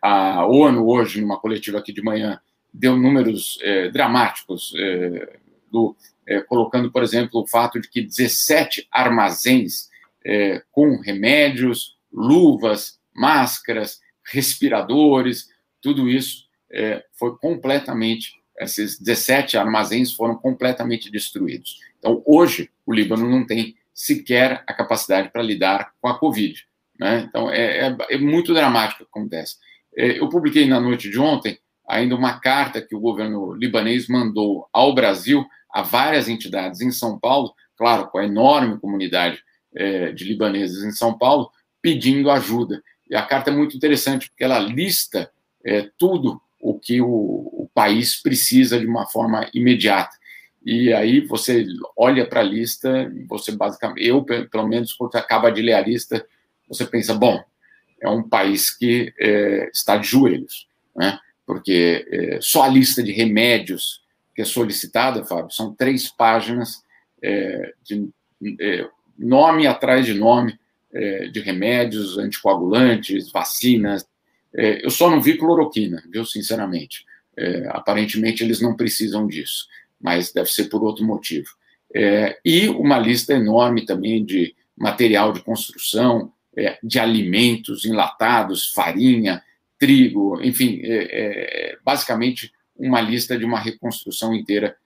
[0.00, 2.40] A ONU, hoje, numa coletiva aqui de manhã,
[2.72, 3.58] deu números
[3.92, 4.72] dramáticos,
[5.70, 5.94] do,
[6.48, 9.89] colocando, por exemplo, o fato de que 17 armazéns
[10.24, 15.48] é, com remédios, luvas, máscaras, respiradores,
[15.80, 21.78] tudo isso é, foi completamente, esses 17 armazéns foram completamente destruídos.
[21.98, 26.64] Então, hoje, o Líbano não tem sequer a capacidade para lidar com a Covid.
[26.98, 27.26] Né?
[27.28, 29.56] Então, é, é, é, muito dramático o que acontece.
[29.96, 31.58] É, eu publiquei na noite de ontem
[31.88, 37.18] ainda uma carta que o governo libanês mandou ao Brasil, a várias entidades em São
[37.18, 39.42] Paulo, claro, com a enorme comunidade
[39.74, 41.50] é, de libaneses em São Paulo
[41.82, 42.82] pedindo ajuda.
[43.08, 45.30] E a carta é muito interessante, porque ela lista
[45.64, 50.14] é, tudo o que o, o, país precisa de uma forma imediata.
[50.64, 51.64] E aí você
[51.96, 55.80] olha para a lista, você basicamente, eu pelo menos, quando você acaba de ler a
[55.80, 56.24] lista,
[56.68, 57.42] você pensa, bom,
[58.00, 61.18] é um país que é, está de joelhos, né?
[61.46, 64.02] porque é, só a lista de remédios
[64.34, 66.82] que é solicitada, Fábio, são três páginas
[67.22, 68.08] é, de
[68.60, 68.88] é,
[69.20, 70.58] nome atrás de nome
[70.92, 74.06] é, de remédios, anticoagulantes, vacinas.
[74.54, 77.04] É, eu só não vi cloroquina, viu, sinceramente.
[77.36, 79.68] É, aparentemente, eles não precisam disso.
[80.02, 81.48] mas deve ser por outro motivo.
[81.94, 89.42] É, e uma lista enorme também de material de construção, é, de alimentos enlatados, farinha,
[89.78, 90.82] trigo, enfim,
[91.82, 94.76] basicamente uma lista de uma reconstrução inteira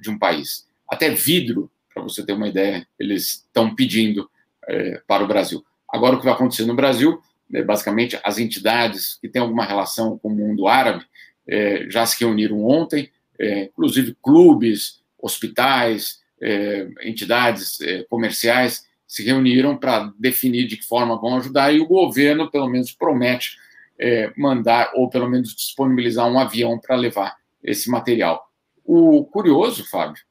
[0.00, 0.66] de um país.
[0.88, 4.28] Até vidro, para você ter uma ideia, eles estão pedindo
[4.68, 5.64] é, para o Brasil.
[5.88, 10.18] Agora, o que vai acontecer no Brasil, né, basicamente, as entidades que têm alguma relação
[10.18, 11.04] com o mundo árabe
[11.46, 19.76] é, já se reuniram ontem, é, inclusive clubes, hospitais, é, entidades é, comerciais se reuniram
[19.76, 23.56] para definir de que forma vão ajudar, e o governo, pelo menos, promete
[23.98, 28.50] é, mandar, ou pelo menos disponibilizar um avião para levar esse material.
[28.84, 30.22] O curioso, Fábio,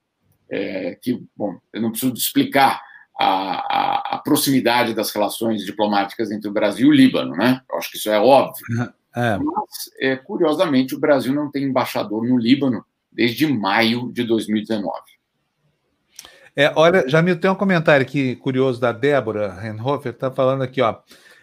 [0.50, 2.82] é que, bom, eu não preciso explicar
[3.20, 7.62] a, a, a, proximidade das relações diplomáticas entre o Brasil e o Líbano, né?
[7.70, 8.66] Eu acho que isso é óbvio.
[9.16, 9.38] É.
[9.38, 14.91] Mas, é, curiosamente, o Brasil não tem embaixador no Líbano desde maio de 2019.
[16.56, 20.98] É, olha, Jamil, tem um comentário aqui curioso da Débora Renhofer, está falando aqui, ó.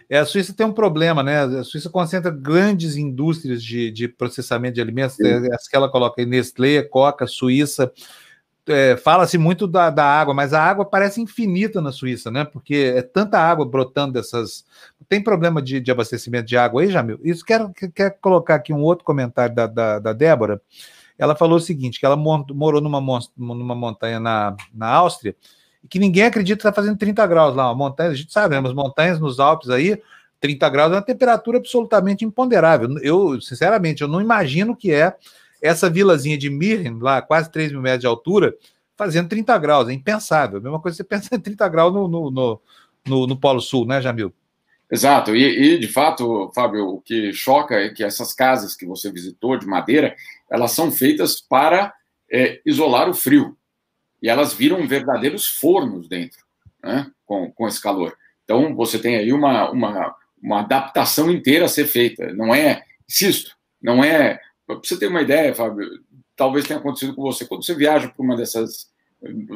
[0.09, 1.43] É, a Suíça tem um problema, né?
[1.43, 6.21] A Suíça concentra grandes indústrias de, de processamento de alimentos, é, as que ela coloca
[6.21, 7.93] aí, Nestlé, Coca, Suíça.
[8.71, 12.45] É, Fala-se muito da, da, água, mas a água parece infinita na Suíça, né?
[12.45, 14.65] Porque é tanta água brotando dessas.
[15.09, 17.19] Tem problema de, de abastecimento de água aí, Jamil?
[17.25, 20.61] Isso quero, quero colocar aqui um outro comentário da, da, da Débora.
[21.19, 23.01] Ela falou o seguinte: que ela morou numa,
[23.37, 25.35] numa montanha na, na Áustria
[25.83, 27.67] e que ninguém acredita que está fazendo 30 graus lá.
[27.67, 28.69] Uma montanha, a gente sabe, né?
[28.69, 30.01] As montanhas nos Alpes aí,
[30.41, 32.89] 30 graus é uma temperatura absolutamente imponderável.
[33.03, 35.15] Eu, sinceramente, eu não imagino que é
[35.61, 38.55] essa vilazinha de Mirren, lá, quase 3 mil metros de altura,
[38.97, 39.89] fazendo 30 graus.
[39.89, 40.59] É impensável.
[40.59, 42.61] A mesma coisa você pensa em 30 graus no, no, no,
[43.07, 44.33] no, no Polo Sul, né, Jamil?
[44.91, 49.11] Exato, e, e, de fato, Fábio, o que choca é que essas casas que você
[49.11, 50.17] visitou de madeira,
[50.51, 51.95] elas são feitas para
[52.29, 53.57] é, isolar o frio
[54.21, 56.41] e elas viram verdadeiros fornos dentro,
[56.83, 58.17] né, com, com esse calor.
[58.45, 62.33] Então, você tem aí uma, uma, uma adaptação inteira a ser feita.
[62.33, 64.41] Não é, insisto, não é.
[64.77, 65.89] Para você ter uma ideia, Fábio,
[66.37, 67.47] talvez tenha acontecido com você.
[67.47, 68.89] Quando você viaja para uma dessas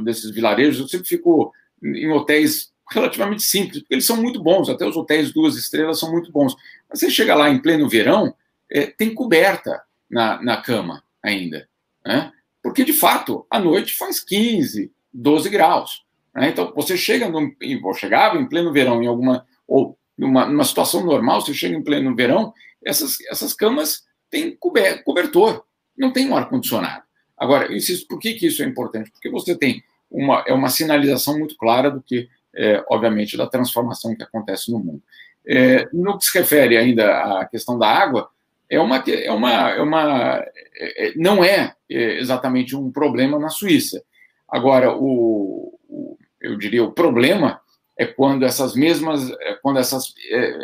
[0.03, 1.53] desses vilarejos, eu sempre fico
[1.83, 6.13] em hotéis relativamente simples, porque eles são muito bons, até os hotéis duas estrelas são
[6.13, 6.55] muito bons.
[6.89, 8.35] Mas você chega lá em pleno verão,
[8.71, 11.67] é, tem coberta na, na cama ainda.
[12.05, 12.31] Né?
[12.65, 16.03] porque de fato a noite faz 15, 12 graus.
[16.35, 16.49] Né?
[16.49, 17.55] Então você chega, no,
[17.85, 21.83] ou chegava em pleno verão em alguma ou numa, numa, situação normal, você chega em
[21.83, 24.05] pleno verão, essas, essas camas
[24.35, 24.59] têm
[25.05, 25.65] cobertor,
[25.97, 27.05] não tem um ar condicionado.
[27.39, 29.11] Agora, insisto, por que, que isso é importante?
[29.13, 34.15] Porque você tem uma é uma sinalização muito clara do que é, obviamente da transformação
[34.15, 35.03] que acontece no mundo.
[35.47, 38.29] É, no que se refere ainda à questão da água,
[38.69, 40.45] é uma, é uma, é uma
[40.77, 44.03] é, é, não é, é exatamente um problema na Suíça.
[44.49, 47.61] Agora, o, o, eu diria o problema
[47.97, 49.31] é quando essas mesmas,
[49.63, 50.13] quando essas,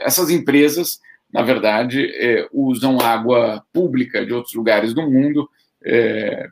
[0.01, 1.01] essas empresas,
[1.33, 2.12] na verdade,
[2.53, 5.49] usam água pública de outros lugares do mundo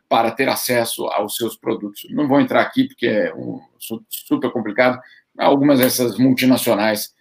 [0.09, 2.07] para ter acesso aos seus produtos.
[2.11, 3.61] Não vou entrar aqui porque é um,
[4.09, 4.99] super complicado.
[5.37, 7.13] Algumas dessas multinacionais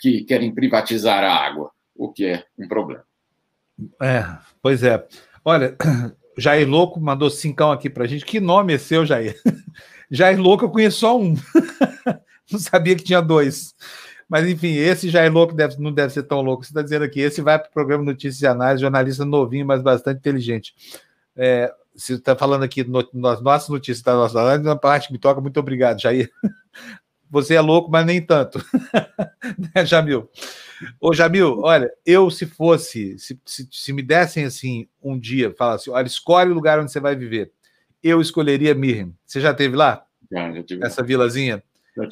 [0.00, 3.04] que querem privatizar a água, o que é um problema.
[4.00, 4.24] É,
[4.62, 5.04] pois é.
[5.44, 5.76] Olha,
[6.38, 8.24] Jair Louco mandou cincão aqui pra gente.
[8.24, 9.36] Que nome é seu, Jair?
[10.10, 11.34] Jair Louco eu conheço só um.
[12.50, 13.74] não sabia que tinha dois.
[14.28, 16.64] Mas, enfim, esse Jair Louco deve, não deve ser tão louco.
[16.64, 19.82] Você está dizendo aqui, esse vai para o programa Notícias e Análise, jornalista novinho, mas
[19.82, 20.74] bastante inteligente.
[21.36, 25.12] É, você está falando aqui no, nas nossas notícias da nossa análise, na parte que
[25.12, 26.30] me toca, muito obrigado, Jair.
[27.30, 28.64] Você é louco, mas nem tanto.
[29.74, 30.30] né, Jamil?
[31.00, 35.90] Ô, Jamil, olha, eu se fosse, se, se, se me dessem assim um dia, falasse,
[35.90, 37.50] olha, escolhe o lugar onde você vai viver,
[38.00, 39.12] eu escolheria Mirren.
[39.26, 40.04] Você já teve lá?
[40.30, 40.84] Já, já tive.
[40.84, 41.60] Essa vilazinha?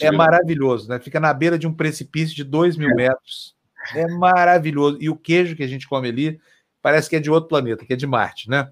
[0.01, 1.01] É maravilhoso, né?
[1.01, 2.95] Fica na beira de um precipício de dois mil é.
[2.95, 3.57] metros.
[3.95, 4.99] É maravilhoso.
[5.01, 6.41] E o queijo que a gente come ali
[6.81, 8.71] parece que é de outro planeta, que é de Marte, né?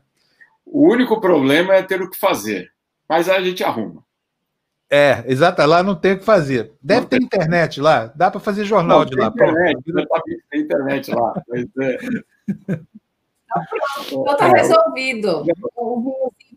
[0.65, 2.71] O único problema é ter o que fazer.
[3.09, 4.05] Mas a gente arruma.
[4.89, 5.65] É, exato.
[5.67, 6.73] Lá não tem o que fazer.
[6.83, 8.07] Deve ter internet lá.
[8.15, 9.29] Dá para fazer jornal não, de lá.
[9.29, 9.79] Internet,
[10.51, 11.43] tem internet lá.
[11.49, 11.99] Mas, é.
[14.07, 15.45] Então está resolvido.
[15.75, 16.50] O vinhozinho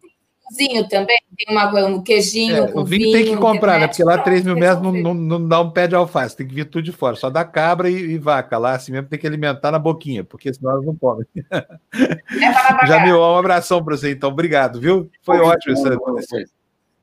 [0.89, 2.55] também, tem uma, um queijinho.
[2.55, 3.87] É, o vinho, vinho, tem que comprar, né?
[3.87, 6.53] Porque lá 3 mil metros não, não, não, dá um pé de alface, tem que
[6.53, 7.15] vir tudo de fora.
[7.15, 10.53] Só dá cabra e, e vaca lá, assim mesmo tem que alimentar na boquinha, porque
[10.53, 11.25] senão elas não comem.
[12.85, 14.29] Jamil, um abração para você, então.
[14.29, 15.09] Obrigado, viu?
[15.21, 15.87] Foi ótimo isso.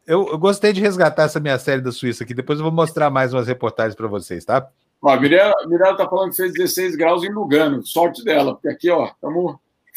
[0.06, 2.34] Eu, eu, gostei de resgatar essa minha série da Suíça aqui.
[2.34, 4.68] Depois eu vou mostrar mais umas reportagens para vocês, tá?
[5.02, 5.54] Ó, a Mirella,
[5.92, 7.84] está falando que fez 16 graus em Lugano.
[7.86, 9.56] Sorte dela, porque aqui, ó, estamos.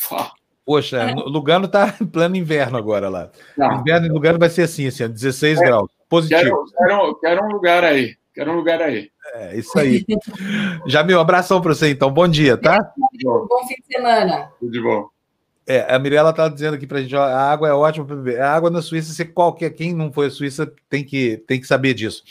[0.65, 3.29] Poxa, Lugano está em plano inverno agora lá.
[3.57, 3.81] Não.
[3.81, 5.91] Inverno em Lugano vai ser assim, assim 16 é, graus.
[6.09, 6.41] Positivo.
[6.41, 8.15] Quero, quero, quero, um lugar aí.
[8.33, 9.09] Quero um lugar aí.
[9.35, 10.05] É, isso aí.
[10.87, 12.11] Jamil, abração para você, então.
[12.11, 12.93] Bom dia, tá?
[13.23, 14.49] Bom fim de semana.
[14.59, 15.07] Tudo de bom.
[15.65, 18.15] É, a Mirella está dizendo aqui para a gente, ó, a água é ótima para
[18.15, 18.41] beber.
[18.41, 21.67] A água na Suíça, se qualquer quem não foi à Suíça tem que, tem que
[21.67, 22.23] saber disso.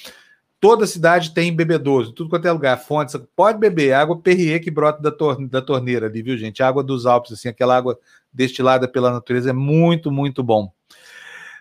[0.61, 3.17] Toda cidade tem bebedouro, tudo quanto é lugar, fontes.
[3.35, 6.63] Pode beber, água Perrier que brota da, tor da torneira ali, viu, gente?
[6.63, 7.99] água dos Alpes, assim, aquela água
[8.33, 10.73] destilada pela natureza é muito, muito bom.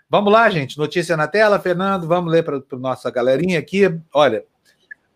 [0.10, 0.78] Vamos lá, gente.
[0.78, 2.08] Notícia na tela, Fernando.
[2.08, 3.98] Vamos ler para a nossa galerinha aqui.
[4.14, 4.44] Olha,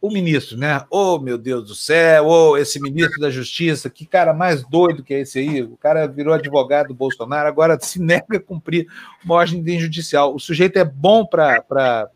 [0.05, 0.85] o ministro, né?
[0.89, 5.13] Oh, meu Deus do céu, oh, esse ministro da Justiça, que cara mais doido que
[5.13, 5.63] é esse aí.
[5.63, 8.87] O cara virou advogado do Bolsonaro, agora se nega a cumprir
[9.23, 10.33] uma ordem judicial.
[10.33, 12.09] O sujeito é bom para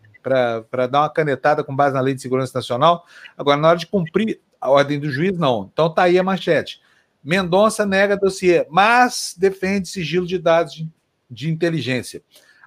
[0.89, 3.05] dar uma canetada com base na Lei de Segurança Nacional,
[3.37, 5.69] agora, na hora de cumprir a ordem do juiz, não.
[5.71, 6.81] Então tá aí a manchete.
[7.23, 10.87] Mendonça nega dossiê, mas defende sigilo de dados de,
[11.29, 12.21] de inteligência.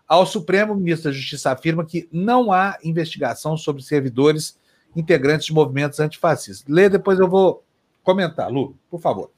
[0.07, 4.59] Ao Supremo, o ministro da Justiça afirma que não há investigação sobre servidores
[4.95, 6.65] integrantes de movimentos antifascistas.
[6.69, 7.65] Lê, depois eu vou
[8.03, 8.51] comentar.
[8.51, 9.31] Lu, por favor.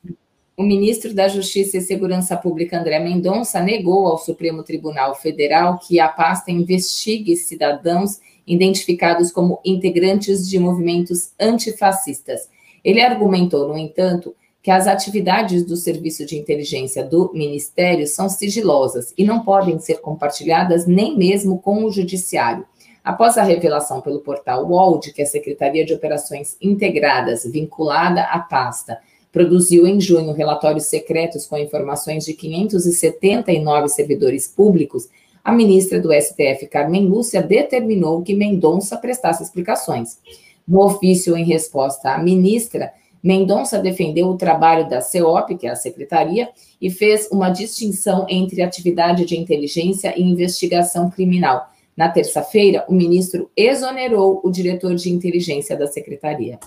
[0.57, 5.99] O ministro da Justiça e Segurança Pública, André Mendonça, negou ao Supremo Tribunal Federal que
[5.99, 12.49] a pasta investigue cidadãos identificados como integrantes de movimentos antifascistas.
[12.85, 14.35] Ele argumentou, no entanto,
[14.65, 20.01] que as atividades do Serviço de Inteligência do Ministério são sigilosas e não podem ser
[20.01, 22.65] compartilhadas nem mesmo com o Judiciário.
[23.05, 28.39] Após a revelação pelo portal UOL de que a Secretaria de Operações Integradas, vinculada à
[28.39, 28.99] pasta,
[29.31, 35.11] produziu em junho relatórios secretos com informações de 579 servidores públicos,
[35.45, 40.19] a ministra do STF, Carmen Lúcia, determinou que Mendonça prestasse explicações.
[40.67, 42.95] No ofício em resposta à ministra,
[43.25, 46.51] Mendonça defendeu o trabalho da CEOP, que é a secretaria,
[46.81, 53.51] e fez uma distinção entre atividade de inteligência e investigação criminal na terça-feira, o ministro
[53.57, 56.59] exonerou o diretor de inteligência da secretaria.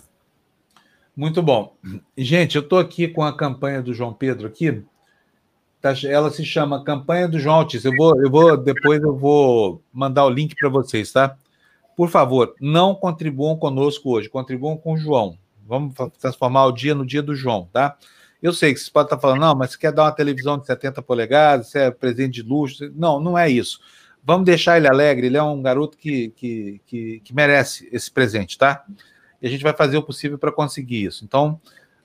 [1.15, 1.73] Muito bom.
[2.17, 4.83] Gente, eu estou aqui com a campanha do João Pedro aqui.
[5.81, 7.83] Tá, ela se chama Campanha do João Altis.
[7.83, 11.37] Eu vou, eu vou depois eu vou mandar o link para vocês, tá?
[11.95, 15.37] Por favor, não contribuam conosco hoje, contribuam com o João.
[15.67, 17.97] Vamos transformar o dia no dia do João, tá?
[18.41, 20.65] Eu sei que vocês podem estar falando, não, mas você quer dar uma televisão de
[20.65, 22.91] 70 polegadas, você é presente de luxo.
[22.95, 23.79] Não, não é isso.
[24.23, 28.57] Vamos deixar ele alegre, ele é um garoto que, que, que, que merece esse presente,
[28.57, 28.85] tá?
[29.41, 31.23] E a gente vai fazer o possível para conseguir isso.
[31.23, 31.59] Então,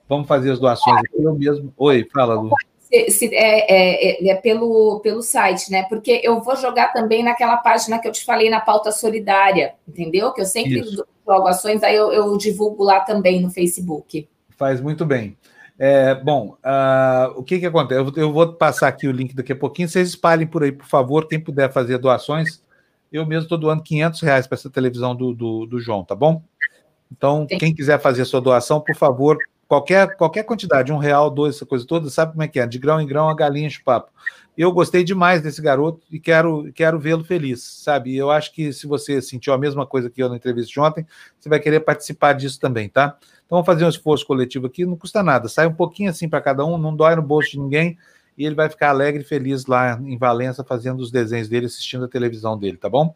[0.07, 1.21] vamos fazer as doações aqui.
[1.21, 1.73] Eu mesmo.
[1.77, 2.51] Oi, fala, Lu.
[2.93, 5.83] Se, se, é, é, é, pelo, pelo site, né?
[5.89, 10.31] Porque eu vou jogar também naquela página que eu te falei na pauta solidária, entendeu?
[10.31, 14.27] Que eu sempre jogo ações, aí eu, eu divulgo lá também no Facebook.
[14.57, 15.35] Faz muito bem.
[15.79, 17.99] É, bom, uh, o que, que acontece?
[17.99, 19.89] Eu, eu, vou passar aqui o link daqui a pouquinho.
[19.89, 21.27] Vocês espalhem por aí, por favor.
[21.27, 22.61] Quem puder fazer doações,
[23.11, 26.43] eu mesmo estou doando 500 reais para essa televisão do, do, do, João, tá bom?
[27.11, 27.57] Então, Sim.
[27.57, 29.37] quem quiser fazer sua doação, por favor,
[29.73, 32.67] qualquer, qualquer quantidade, um real, dois, essa coisa toda, sabe como é que é?
[32.67, 34.11] De grão em grão, a galinha de papo.
[34.55, 38.15] Eu gostei demais desse garoto e quero, quero vê-lo feliz, sabe?
[38.15, 41.07] Eu acho que se você sentiu a mesma coisa que eu na entrevista de ontem,
[41.39, 43.17] você vai querer participar disso também, tá?
[43.45, 46.39] Então vamos fazer um esforço coletivo aqui, não custa nada, sai um pouquinho assim para
[46.39, 47.97] cada um, não dói no bolso de ninguém
[48.37, 52.05] e ele vai ficar alegre e feliz lá em Valença fazendo os desenhos dele, assistindo
[52.05, 53.15] a televisão dele, tá bom?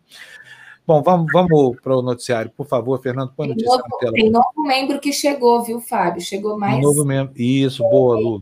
[0.87, 4.13] Bom, vamos, vamos para o noticiário, por favor, Fernando, põe notícia novo, na tela.
[4.13, 6.21] Tem novo membro que chegou, viu, Fábio?
[6.21, 6.81] Chegou mais.
[6.81, 7.33] Novo membro.
[7.35, 8.41] Isso, boa, Lu.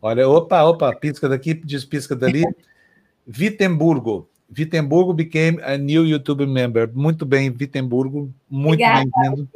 [0.00, 2.44] Olha, opa, opa, pisca daqui, diz pisca dali.
[3.28, 4.26] Wittenburgo.
[4.56, 6.90] Wittenburgo became a new YouTube member.
[6.94, 8.32] Muito bem, Wittenburgo.
[8.48, 9.46] Muito bem-vindo.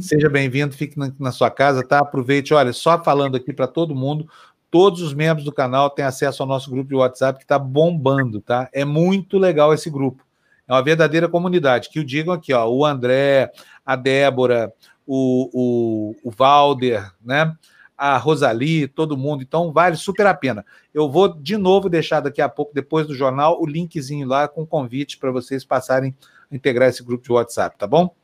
[0.00, 1.98] Seja bem-vindo, fique na, na, sua casa, tá?
[1.98, 2.54] Aproveite.
[2.54, 4.28] Olha, só falando aqui para todo mundo,
[4.70, 8.40] todos os membros do canal têm acesso ao nosso grupo de WhatsApp que está bombando,
[8.40, 8.68] tá?
[8.72, 10.25] É muito legal esse grupo.
[10.68, 11.88] É uma verdadeira comunidade.
[11.88, 13.50] Que o digam aqui, ó, o André,
[13.84, 14.72] a Débora,
[15.06, 17.54] o, o, o Valder, né?
[17.96, 19.42] A Rosali, todo mundo.
[19.42, 20.66] Então, vale super a pena.
[20.92, 24.66] Eu vou de novo deixar daqui a pouco, depois do jornal, o linkzinho lá com
[24.66, 26.14] convite para vocês passarem
[26.50, 28.14] a integrar esse grupo de WhatsApp, tá bom?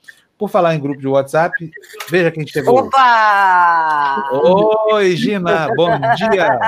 [0.43, 1.70] Por falar em grupo de WhatsApp,
[2.11, 2.76] veja quem chegou.
[2.76, 4.28] Opa!
[4.90, 6.59] Oi, Gina, bom dia.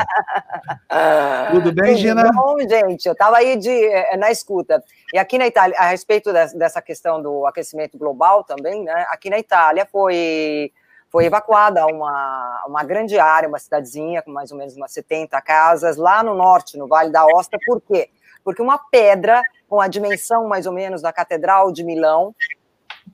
[1.50, 2.30] Tudo bem, Gina?
[2.32, 4.80] Bom, gente, eu estava aí de, eh, na escuta.
[5.12, 9.06] E aqui na Itália, a respeito dessa questão do aquecimento global também, né?
[9.08, 10.70] Aqui na Itália foi
[11.10, 15.96] foi evacuada uma, uma grande área, uma cidadezinha com mais ou menos umas 70 casas,
[15.96, 17.58] lá no norte, no Vale da Ostra.
[17.66, 18.08] Por quê?
[18.44, 22.32] Porque uma pedra com a dimensão mais ou menos da Catedral de Milão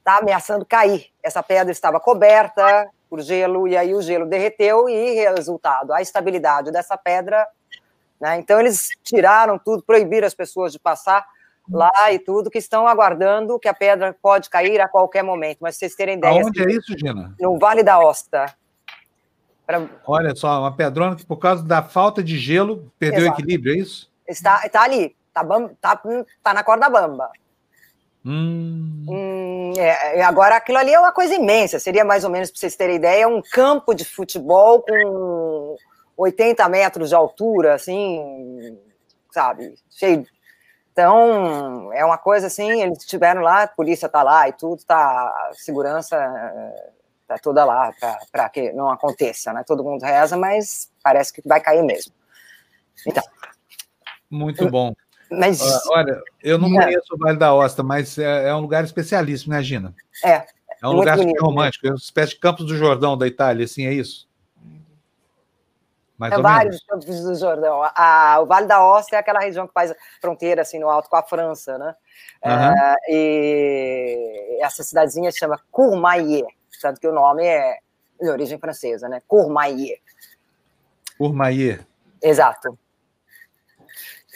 [0.00, 1.06] está ameaçando cair.
[1.22, 6.70] Essa pedra estava coberta por gelo, e aí o gelo derreteu e resultado, a estabilidade
[6.70, 7.46] dessa pedra.
[8.20, 8.38] Né?
[8.38, 11.26] Então, eles tiraram tudo, proibiram as pessoas de passar
[11.68, 15.58] lá e tudo, que estão aguardando que a pedra pode cair a qualquer momento.
[15.60, 16.34] Mas vocês terem ideia.
[16.34, 17.34] Onde assim, é isso, Gina?
[17.40, 18.54] No Vale da Osta.
[19.66, 19.82] Pra...
[20.06, 23.38] Olha só, uma pedrona que, por causa da falta de gelo, perdeu Exato.
[23.38, 24.10] o equilíbrio, é isso?
[24.26, 25.44] Está, está ali, está,
[25.80, 26.02] tá,
[26.42, 27.30] tá na corda bamba.
[28.24, 29.06] Hum.
[29.08, 31.78] Hum, é, agora, aquilo ali é uma coisa imensa.
[31.78, 35.76] Seria mais ou menos, para vocês terem ideia, um campo de futebol com
[36.16, 38.78] 80 metros de altura, assim,
[39.30, 39.74] sabe?
[39.90, 40.26] Cheio.
[40.92, 44.98] Então, é uma coisa assim, eles estiveram lá, a polícia está lá e tudo, tá,
[44.98, 46.16] a segurança
[47.22, 47.92] está toda lá
[48.30, 49.64] para que não aconteça, né?
[49.66, 52.12] Todo mundo reza, mas parece que vai cair mesmo.
[53.06, 53.22] Então.
[54.30, 54.92] Muito bom.
[55.30, 56.84] Mas, olha, eu não é.
[56.84, 59.94] conheço o Vale da Osta, mas é, é, um lugar especialíssimo, né, Gina?
[60.24, 60.44] É.
[60.82, 63.86] É um lugar bonito, romântico, é uma espécie de Campos do Jordão da Itália, assim,
[63.86, 64.28] é isso?
[66.20, 67.06] Mais é vários menos.
[67.06, 67.80] Campos do Jordão.
[67.94, 71.16] A, o Vale da Osta é aquela região que faz fronteira, assim, no alto com
[71.16, 71.94] a França, né?
[72.44, 72.94] Uhum.
[73.08, 76.46] E essa cidadezinha se chama Courmayeur,
[76.82, 77.78] tanto que o nome é
[78.20, 79.22] de origem francesa, né?
[79.26, 79.98] Courmayeur.
[81.16, 81.80] Courmayeur.
[82.22, 82.78] Exato.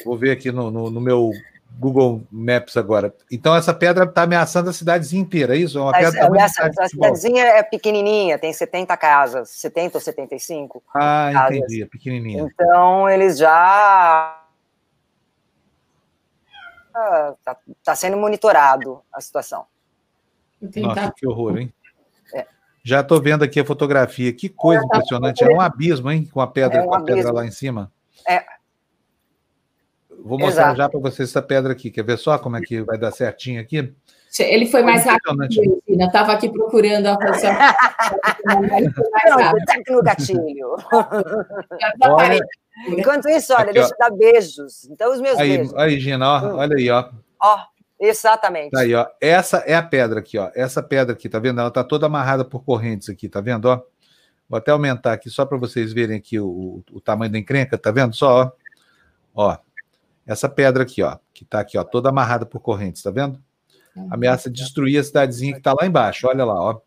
[0.04, 1.30] Vou ver aqui no, no, no meu
[1.78, 3.14] Google Maps agora.
[3.30, 5.78] Então, essa pedra está ameaçando a cidadezinha inteira, é isso?
[5.78, 10.82] É uma pedra é, ameaça, a cidadezinha é pequenininha, tem 70 casas, 70 ou 75.
[10.94, 11.56] Ah, casas.
[11.56, 12.42] entendi, é pequenininha.
[12.42, 14.40] Então, eles já.
[17.38, 19.66] Está tá sendo monitorado a situação.
[20.76, 21.74] Nossa, que horror, hein?
[22.32, 22.46] É.
[22.84, 24.32] Já estou vendo aqui a fotografia.
[24.32, 25.42] Que coisa tá impressionante.
[25.42, 26.24] É um abismo, hein?
[26.32, 27.90] Com a pedra, é um com a pedra lá em cima.
[28.28, 28.44] É,
[30.24, 30.78] Vou mostrar Exato.
[30.78, 31.90] já para vocês essa pedra aqui.
[31.90, 33.92] Quer ver só como é que vai dar certinho aqui?
[34.40, 35.36] Ele foi mais rápido.
[35.86, 37.52] Eu estava aqui procurando a posição.
[38.46, 40.76] Não, tá aqui no gatilho.
[42.02, 42.40] Olha,
[42.88, 44.88] Enquanto isso, olha, aqui, deixa eu dar beijos.
[44.90, 45.74] Então, os meus aí, beijos.
[45.74, 46.56] Aí, Gina, ó, hum.
[46.56, 47.08] olha aí, ó.
[47.40, 47.58] Ó,
[48.00, 48.70] exatamente.
[48.70, 49.06] Tá aí, ó.
[49.20, 50.50] Essa é a pedra aqui, ó.
[50.54, 51.60] Essa pedra aqui, tá vendo?
[51.60, 53.80] Ela tá toda amarrada por correntes aqui, tá vendo, ó?
[54.48, 57.78] Vou até aumentar aqui só para vocês verem aqui o, o, o, tamanho da encrenca,
[57.78, 58.52] tá vendo só, ó?
[59.34, 59.56] Ó,
[60.26, 63.42] essa pedra aqui, ó, que está aqui, ó, toda amarrada por correntes, tá vendo?
[63.94, 64.08] Uhum.
[64.10, 66.80] Ameaça destruir a cidadezinha que está lá embaixo, olha lá, ó.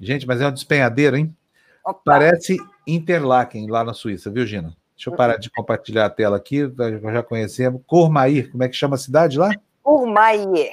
[0.00, 1.36] Gente, mas é um despenhadeiro, hein?
[1.84, 2.00] Opa.
[2.04, 2.56] Parece
[2.86, 4.76] Interlaken, lá na Suíça, viu, Gina?
[4.96, 6.72] Deixa eu parar de compartilhar a tela aqui,
[7.12, 7.82] já conhecemos.
[7.86, 9.50] Courmayeur, como é que chama a cidade lá?
[9.82, 10.72] Courmayeur.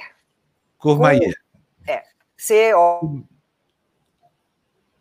[0.78, 1.34] Courmayeur.
[1.86, 2.02] É,
[2.36, 3.22] C-O.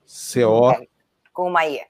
[0.06, 0.74] C-O.
[1.32, 1.86] Courmayeur.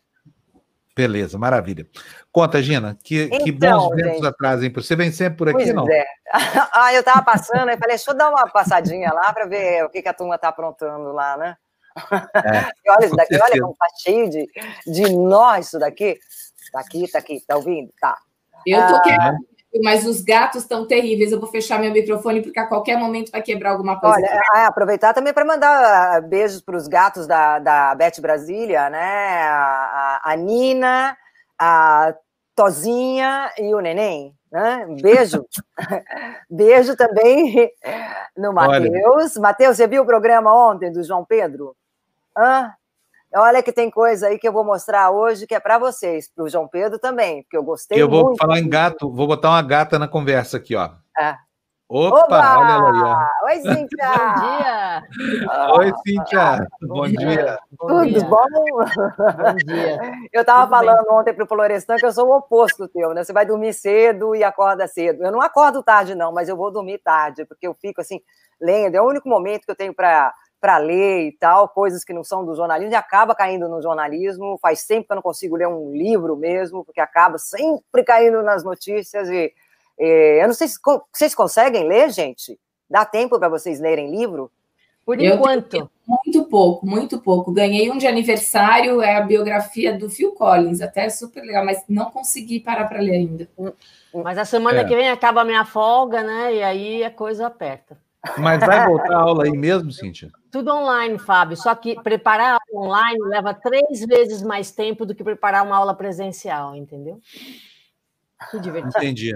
[0.99, 1.87] Beleza, maravilha.
[2.29, 4.69] Conta, Gina, que, então, que bons ventos atrás, hein?
[4.75, 5.89] Você vem sempre por aqui, pois não?
[5.89, 6.05] É.
[6.75, 9.89] ah, eu estava passando, e falei, deixa eu dar uma passadinha lá para ver o
[9.89, 11.55] que, que a turma está aprontando lá, né?
[11.95, 14.45] É, olha isso daqui, olha como tá cheio de,
[14.85, 16.19] de nó isso daqui.
[16.73, 17.93] Tá aqui, tá aqui, tá ouvindo?
[18.01, 18.17] Tá.
[18.67, 19.37] Eu tô ah, querendo,
[19.83, 21.31] mas os gatos estão terríveis.
[21.31, 24.15] Eu vou fechar meu microfone porque a qualquer momento vai quebrar alguma coisa.
[24.15, 28.89] Olha, é, aproveitar também para mandar ah, beijos para os gatos da, da Beth Brasília,
[28.89, 29.43] né?
[29.43, 31.15] A, a, a Nina,
[31.57, 32.15] a
[32.55, 34.35] Tozinha e o Neném.
[34.51, 34.87] Né?
[35.01, 35.45] Beijo.
[36.49, 37.71] Beijo também
[38.35, 39.37] no Matheus.
[39.37, 41.75] Matheus, você viu o programa ontem do João Pedro?
[42.35, 42.73] Hã?
[43.35, 46.43] Olha que tem coisa aí que eu vou mostrar hoje que é para vocês, para
[46.43, 48.37] o João Pedro também, porque eu gostei Eu vou muito.
[48.37, 50.89] falar em gato, vou botar uma gata na conversa aqui, ó.
[51.19, 51.35] É.
[51.91, 52.59] Opa, Oba!
[52.59, 53.45] olha aí, ó.
[53.47, 54.09] Oi, Cíntia!
[54.21, 55.73] bom dia!
[55.77, 56.67] Oi, Cíntia!
[56.81, 57.17] Bom, bom dia.
[57.17, 57.59] dia!
[57.79, 58.21] Tudo dia.
[58.25, 58.45] bom?
[58.53, 59.99] Bom dia!
[60.31, 61.15] Eu estava falando bem.
[61.15, 63.23] ontem para o Florestan que eu sou o oposto teu, né?
[63.23, 65.23] Você vai dormir cedo e acorda cedo.
[65.23, 68.21] Eu não acordo tarde, não, mas eu vou dormir tarde, porque eu fico assim,
[68.61, 68.93] lendo.
[68.93, 72.23] É o único momento que eu tenho para para ler e tal, coisas que não
[72.23, 74.57] são do jornalismo, e acaba caindo no jornalismo.
[74.61, 78.63] Faz tempo que eu não consigo ler um livro mesmo, porque acaba sempre caindo nas
[78.63, 79.53] notícias e
[79.99, 80.79] é, eu não sei se
[81.13, 82.57] vocês conseguem ler, gente.
[82.89, 84.49] Dá tempo para vocês lerem livro?
[85.05, 85.89] Por enquanto.
[86.07, 87.51] Muito pouco, muito pouco.
[87.51, 91.83] Ganhei um de aniversário, é a biografia do Phil Collins, até é super legal, mas
[91.89, 93.49] não consegui parar para ler ainda.
[93.57, 93.71] Hum,
[94.13, 94.21] hum.
[94.23, 94.83] Mas a semana é.
[94.83, 96.55] que vem acaba a minha folga, né?
[96.55, 97.97] E aí a coisa aperta.
[98.37, 100.29] Mas vai voltar a aula aí mesmo, Cíntia?
[100.51, 101.55] Tudo online, Fábio.
[101.55, 106.75] Só que preparar online leva três vezes mais tempo do que preparar uma aula presencial,
[106.75, 107.19] entendeu?
[108.51, 108.97] Que divertido.
[108.97, 109.33] Entendi.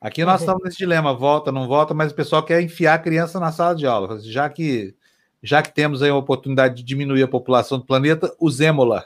[0.00, 3.38] Aqui nós estamos nesse dilema, volta, não volta, mas o pessoal quer enfiar a criança
[3.38, 4.18] na sala de aula.
[4.20, 4.94] Já que,
[5.42, 9.04] já que temos aí a oportunidade de diminuir a população do planeta, usemos-la.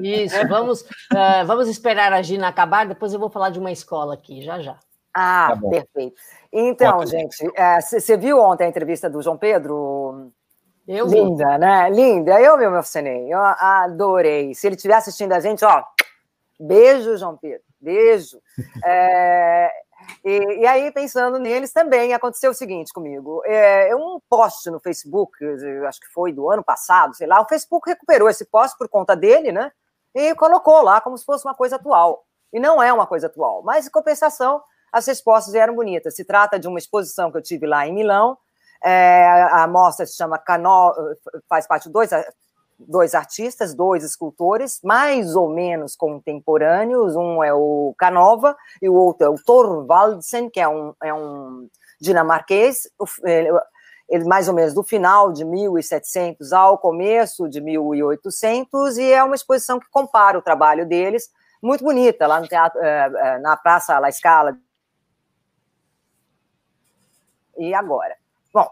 [0.00, 4.14] Isso, vamos, uh, vamos esperar a Gina acabar, depois eu vou falar de uma escola
[4.14, 4.78] aqui, já já.
[5.12, 6.16] Ah, tá perfeito.
[6.52, 7.06] Então, Conta.
[7.06, 7.44] gente,
[7.80, 10.32] você é, viu ontem a entrevista do João Pedro?
[10.86, 11.16] Eu vi.
[11.16, 11.90] Linda, né?
[11.90, 12.40] Linda.
[12.40, 13.32] Eu me emocionei.
[13.32, 14.54] Eu adorei.
[14.54, 15.84] Se ele estiver assistindo a gente, ó,
[16.58, 17.62] beijo, João Pedro.
[17.80, 18.40] Beijo.
[18.84, 19.70] É,
[20.24, 23.42] e, e, aí, pensando neles também, aconteceu o seguinte comigo.
[23.44, 25.36] É, um post no Facebook,
[25.86, 29.14] acho que foi do ano passado, sei lá, o Facebook recuperou esse post por conta
[29.16, 29.70] dele, né?
[30.14, 32.24] E colocou lá como se fosse uma coisa atual.
[32.52, 33.62] E não é uma coisa atual.
[33.62, 34.62] Mas, em compensação,
[34.92, 36.14] as respostas eram bonitas.
[36.14, 38.36] Se trata de uma exposição que eu tive lá em Milão.
[38.82, 40.94] É, a mostra se chama Cano,
[41.48, 42.10] faz parte de dois
[42.78, 47.16] dois artistas, dois escultores, mais ou menos contemporâneos.
[47.16, 51.68] Um é o Canova e o outro é o Thorvaldsen, que é um, é um
[52.00, 52.88] dinamarquês,
[53.24, 53.48] ele,
[54.08, 59.34] ele, mais ou menos do final de 1700 ao começo de 1800, e é uma
[59.34, 61.28] exposição que compara o trabalho deles,
[61.60, 64.56] muito bonita, lá no teatro, é, é, na Praça La Scala.
[67.58, 68.16] E agora?
[68.52, 68.68] Bom,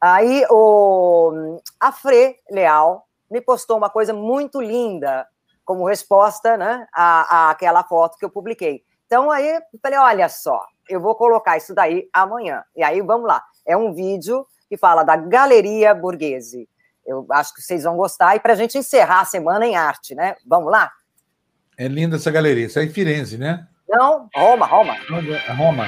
[0.00, 5.26] aí o Afre Leal, me postou uma coisa muito linda
[5.64, 8.82] como resposta né, à, àquela foto que eu publiquei.
[9.06, 12.62] Então aí eu falei, olha só, eu vou colocar isso daí amanhã.
[12.76, 13.42] E aí vamos lá.
[13.66, 16.68] É um vídeo que fala da Galeria Borghese.
[17.06, 18.36] Eu acho que vocês vão gostar.
[18.36, 20.36] E para a gente encerrar a semana em arte, né?
[20.46, 20.90] Vamos lá?
[21.76, 22.66] É linda essa galeria.
[22.66, 23.66] Isso é em Firenze, né?
[23.88, 24.94] Não, Roma, Roma.
[25.56, 25.86] Roma.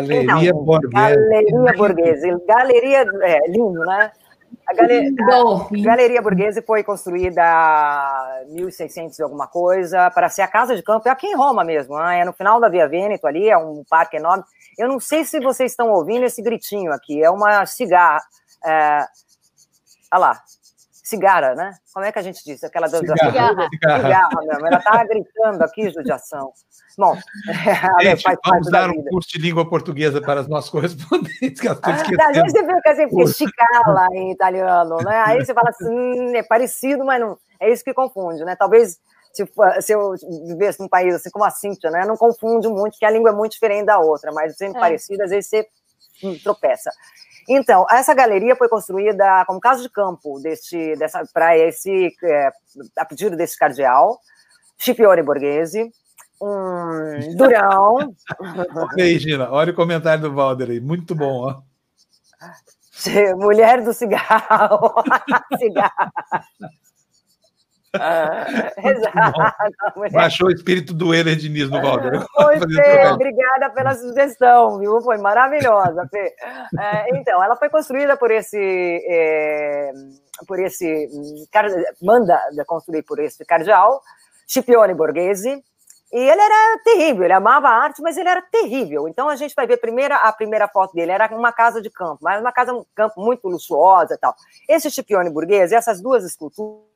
[0.00, 0.92] Galeria então, Borghese.
[0.92, 2.46] Galeria Borghese.
[2.46, 4.12] Galeria, é, lindo, né?
[4.66, 7.42] A, galeria, a Galeria Borghese foi construída
[8.48, 11.64] em 1600 e alguma coisa para ser a casa de campo, é aqui em Roma
[11.64, 12.20] mesmo, né?
[12.20, 14.44] é no final da Via Veneto ali, é um parque enorme.
[14.78, 18.20] Eu não sei se vocês estão ouvindo esse gritinho aqui, é uma cigarra.
[18.64, 19.04] É...
[20.12, 20.42] Olha lá,
[21.10, 21.72] cigarra, né?
[21.92, 22.64] Como é que a gente disse?
[22.64, 23.28] Aquela cigarra.
[23.28, 23.68] Cigarra,
[24.00, 24.66] cigarra mesmo.
[24.66, 26.52] Ela estava gritando aqui, judiação.
[26.96, 27.16] Bom,
[28.02, 31.60] gente, faz vamos dar um curso de língua portuguesa para os nossos correspondentes.
[31.60, 35.22] Que às vezes você fica assim, porque chicala em italiano, né?
[35.26, 37.36] Aí você fala assim, hum, é parecido, mas não.
[37.58, 38.56] É isso que confunde, né?
[38.56, 38.98] Talvez
[39.32, 39.48] se,
[39.80, 40.14] se eu
[40.46, 42.04] vivesse num país assim como a Cíntia, né?
[42.06, 44.80] Não confunde muito, porque a língua é muito diferente da outra, mas sempre é.
[44.80, 45.66] parecida, às vezes você
[46.22, 46.90] hum, tropeça.
[47.52, 52.50] Então, essa galeria foi construída como casa de campo deste, dessa, para esse, é,
[52.96, 54.20] a pedido desse cardeal,
[54.78, 55.90] Scipione Borghese,
[56.40, 58.14] um durão.
[58.38, 61.60] Olha aí, Gina, olha o comentário do Valder aí, muito bom, ó.
[63.36, 64.94] Mulher do cigarro.
[65.58, 66.12] cigarro.
[67.98, 68.46] Ah,
[68.78, 70.12] exato.
[70.12, 72.20] Baixou o espírito do Euler Diniz no Valder.
[72.74, 75.00] Fê, obrigada pela sugestão, viu?
[75.00, 76.34] Foi maravilhosa, Fê.
[76.78, 78.58] É, então, ela foi construída por esse.
[78.58, 79.92] É,
[80.46, 81.08] por esse.
[82.00, 84.00] Manda construir por esse cardeal,
[84.46, 85.62] Scipione Borghese.
[86.12, 89.06] E ele era terrível, ele amava a arte, mas ele era terrível.
[89.06, 91.88] Então a gente vai ver a primeira, a primeira foto dele, era uma casa de
[91.88, 94.34] campo, mas uma casa de campo muito luxuosa e tal.
[94.68, 96.89] Esse Scipione Borghese, essas duas esculturas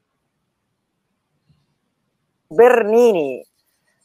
[2.54, 3.42] Bernini.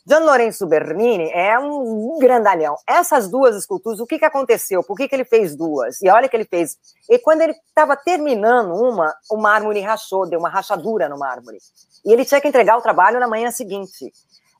[0.05, 2.75] Gian Lorenzo Bernini é um grandalhão.
[2.87, 4.83] Essas duas esculturas, o que, que aconteceu?
[4.83, 6.01] Por que, que ele fez duas?
[6.01, 6.77] E olha que ele fez.
[7.07, 11.59] E quando ele estava terminando uma, o mármore rachou, deu uma rachadura no mármore.
[12.03, 14.11] E ele tinha que entregar o trabalho na manhã seguinte.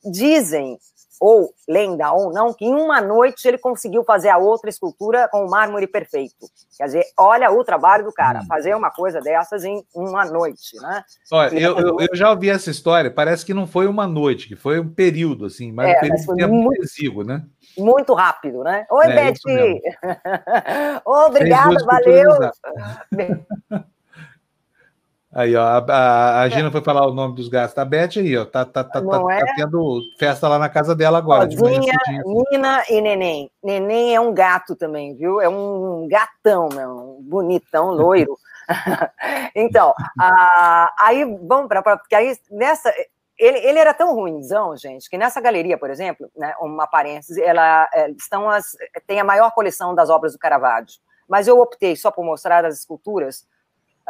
[0.04, 0.78] Dizem
[1.20, 5.44] ou lenda ou não, que em uma noite ele conseguiu fazer a outra escultura com
[5.44, 6.46] o mármore perfeito.
[6.78, 8.46] Quer dizer, olha o trabalho do cara, hum.
[8.46, 11.04] fazer uma coisa dessas em uma noite, né?
[11.30, 14.56] Olha, eu, eu, eu, já ouvi essa história, parece que não foi uma noite, que
[14.56, 17.44] foi um período, assim, mas é, um período mas muito exíguo, né?
[17.76, 18.86] Muito rápido, né?
[18.90, 19.82] Oi, é, Betty!
[21.04, 22.30] Obrigada, valeu!
[25.32, 28.36] Aí, ó, a, a, a Gina foi falar o nome dos gatos da Beth aí,
[28.36, 28.44] ó.
[28.44, 29.38] Tá, tá, tá, tá, é?
[29.38, 31.44] tá tendo festa lá na casa dela agora.
[31.44, 32.44] Ozinha, cedinho.
[32.50, 33.50] Nina e Neném.
[33.62, 35.40] Neném é um gato também, viu?
[35.40, 38.36] É um gatão, meu, um bonitão, loiro.
[39.54, 42.92] então, ah, aí vamos para porque aí nessa
[43.38, 47.88] ele, ele era tão ruimzão, gente, que nessa galeria, por exemplo, né, uma parênteses, ela
[47.94, 48.76] é, estão as
[49.06, 51.00] tem a maior coleção das obras do Caravaggio.
[51.28, 53.46] Mas eu optei só por mostrar as esculturas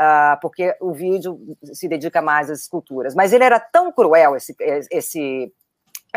[0.02, 3.14] ah, porque o vídeo se dedica mais às esculturas.
[3.14, 4.56] Mas ele era tão cruel, esse,
[4.90, 5.52] esse,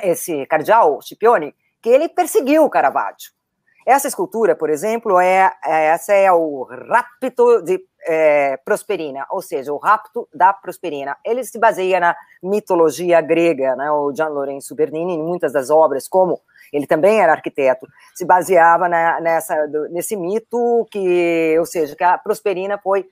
[0.02, 3.34] esse cardeal Scipione, que ele perseguiu o Caravaggio.
[3.86, 9.74] Essa escultura, por exemplo, é, é essa é o rapto de é, Prosperina, ou seja,
[9.74, 11.18] o rapto da Prosperina.
[11.26, 13.92] Ele se baseia na mitologia grega, né?
[13.92, 16.40] O Gian Lorenzo Bernini, em muitas das obras, como
[16.72, 17.86] ele também era arquiteto,
[18.16, 23.06] se baseava na, nessa, nesse mito que, ou seja, que a Prosperina foi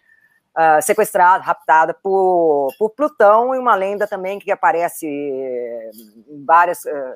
[0.57, 7.15] uh, sequestrada, raptada por, por Plutão, e uma lenda também que aparece em várias uh,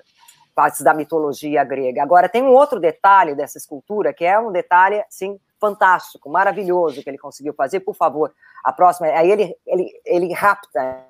[0.54, 2.02] partes da mitologia grega.
[2.02, 7.10] Agora, tem um outro detalhe dessa escultura, que é um detalhe, assim, fantástico, maravilhoso que
[7.10, 7.82] ele conseguiu fazer.
[7.82, 8.34] Por favor,
[8.64, 9.08] a próxima.
[9.08, 11.04] Aí ele, ele, ele rapta.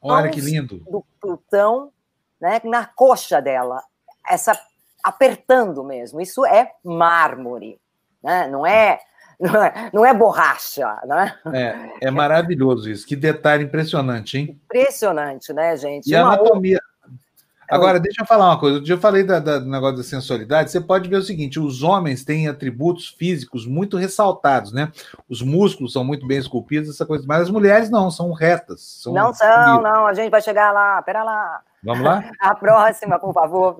[0.00, 0.78] Olha que lindo.
[0.78, 1.92] Do Plutão,
[2.40, 3.82] né, na coxa dela,
[4.26, 4.58] essa
[5.02, 6.20] apertando mesmo.
[6.20, 7.80] Isso é mármore,
[8.22, 8.46] né?
[8.48, 9.00] Não é
[9.38, 11.34] não é, não é borracha, né?
[11.52, 13.06] É, é maravilhoso isso.
[13.06, 14.60] Que detalhe impressionante, hein?
[14.64, 16.10] Impressionante, né, gente?
[16.10, 16.80] E a Uma anatomia.
[17.70, 18.82] Agora, deixa eu falar uma coisa.
[18.86, 20.70] Eu falei da, da- do negócio da sensualidade.
[20.70, 24.90] Você pode ver o seguinte: os homens têm atributos físicos muito ressaltados, né?
[25.28, 27.24] Os músculos são muito bem esculpidos, essa coisa.
[27.28, 28.80] Mas as mulheres não, são retas.
[29.02, 31.60] São Não são, não, a gente vai chegar lá, pera lá.
[31.84, 32.24] Vamos lá?
[32.40, 33.76] A próxima, por favor.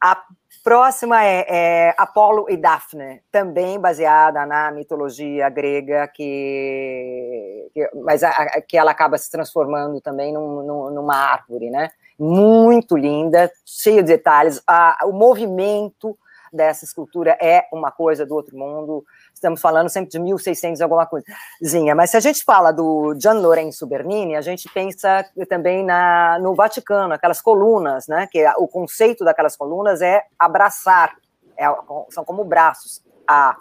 [0.00, 0.22] A
[0.62, 8.30] próxima é, é Apolo e Daphne, também baseada na mitologia grega, que, que- mas a-
[8.30, 11.90] a- que ela acaba se transformando também num- num- numa árvore, né?
[12.18, 14.62] Muito linda, cheia de detalhes.
[14.66, 16.16] A- o movimento
[16.52, 19.04] dessa escultura é uma coisa do outro mundo.
[19.40, 21.94] Estamos falando sempre de 1600 e alguma coisinha.
[21.94, 26.54] Mas se a gente fala do Gian Lorenzo Bernini, a gente pensa também na, no
[26.54, 28.28] Vaticano, aquelas colunas, né?
[28.30, 31.16] Que o conceito daquelas colunas é abraçar,
[31.56, 31.74] é-
[32.10, 33.02] são como braços.
[33.26, 33.56] A,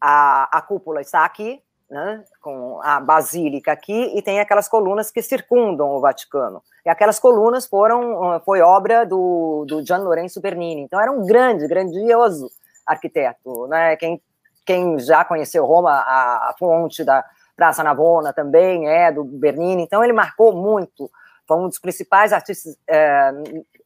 [0.00, 1.60] a, a cúpula está aqui,
[1.90, 2.22] né?
[2.40, 6.62] Com a basílica aqui, e tem aquelas colunas que circundam o Vaticano.
[6.86, 10.82] E aquelas colunas foram, foi obra do, do Gian Lorenzo Bernini.
[10.82, 12.48] Então era um grande, grandioso
[12.86, 13.96] arquiteto, né?
[13.96, 14.22] Quem
[14.64, 17.24] quem já conheceu Roma, a, a fonte da
[17.56, 21.10] Praça Navona também é do Bernini, então ele marcou muito.
[21.46, 23.32] Foi um dos principais artistas eh,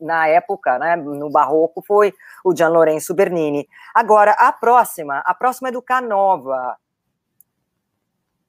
[0.01, 2.13] na época, né, no Barroco, foi
[2.45, 3.67] o Gian Lorenzo Bernini.
[3.95, 6.77] Agora, a próxima, a próxima é do Canova,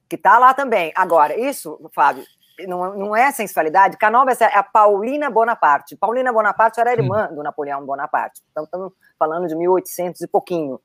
[0.09, 0.91] que está lá também.
[0.95, 2.23] Agora, isso, Fábio,
[2.67, 3.97] não, não é sensualidade.
[3.97, 5.95] Canova é a Paulina Bonaparte.
[5.95, 8.41] Paulina Bonaparte era irmã do Napoleão Bonaparte.
[8.51, 10.79] Então, estamos falando de 1800 e pouquinho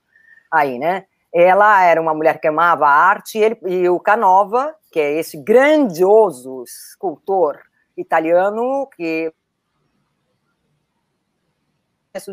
[0.51, 1.07] aí, né?
[1.35, 5.19] Ela era uma mulher que amava a arte e, ele, e o Canova, que é
[5.19, 7.59] esse grandioso escultor
[7.97, 9.33] italiano que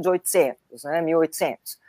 [0.01, 1.79] de 800, né, 1800.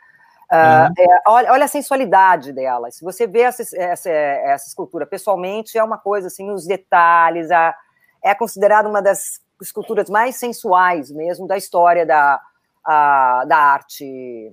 [0.51, 2.91] Uh, é, olha, olha, a sensualidade dela.
[2.91, 7.51] Se você vê essa, essa, essa, escultura pessoalmente, é uma coisa assim, os detalhes.
[7.51, 7.75] A,
[8.23, 12.41] é considerada uma das esculturas mais sensuais mesmo da história da,
[12.85, 14.51] a, da arte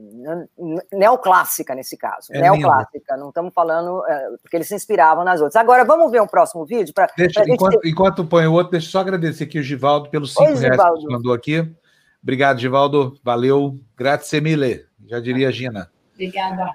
[0.92, 2.32] neoclássica, nesse caso.
[2.32, 5.56] É neoclássica, não estamos falando, é, porque eles se inspiravam nas outras.
[5.56, 6.92] Agora, vamos ver um próximo vídeo?
[6.92, 7.88] Pra, deixa, pra enquanto, gente...
[7.88, 10.76] enquanto põe o outro, deixa eu só agradecer aqui o Givaldo pelos cinco Oi, reais
[10.76, 11.06] Givaldo.
[11.06, 11.74] que mandou aqui.
[12.22, 13.18] Obrigado, Givaldo.
[13.22, 13.78] Valeu.
[13.96, 14.86] Grazie mille.
[15.06, 15.90] Já diria a Gina.
[16.14, 16.72] Obrigada.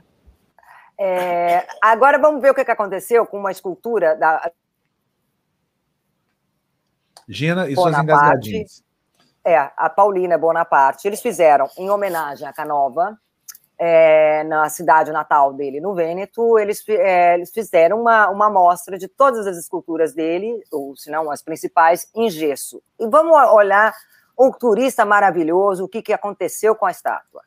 [0.98, 4.52] É, agora vamos ver o que, que aconteceu com uma escultura da.
[7.28, 7.76] Gina e Bonaparte.
[7.76, 8.84] suas engasgadinhas.
[9.46, 11.08] É, a Paulina Bonaparte.
[11.08, 13.18] Eles fizeram, em homenagem a Canova,
[13.78, 19.08] é, na cidade natal dele, no Vêneto, eles, é, eles fizeram uma, uma amostra de
[19.08, 22.82] todas as esculturas dele, ou se não as principais, em gesso.
[23.00, 23.94] E vamos olhar
[24.38, 27.42] o turista maravilhoso, o que, que aconteceu com a estátua.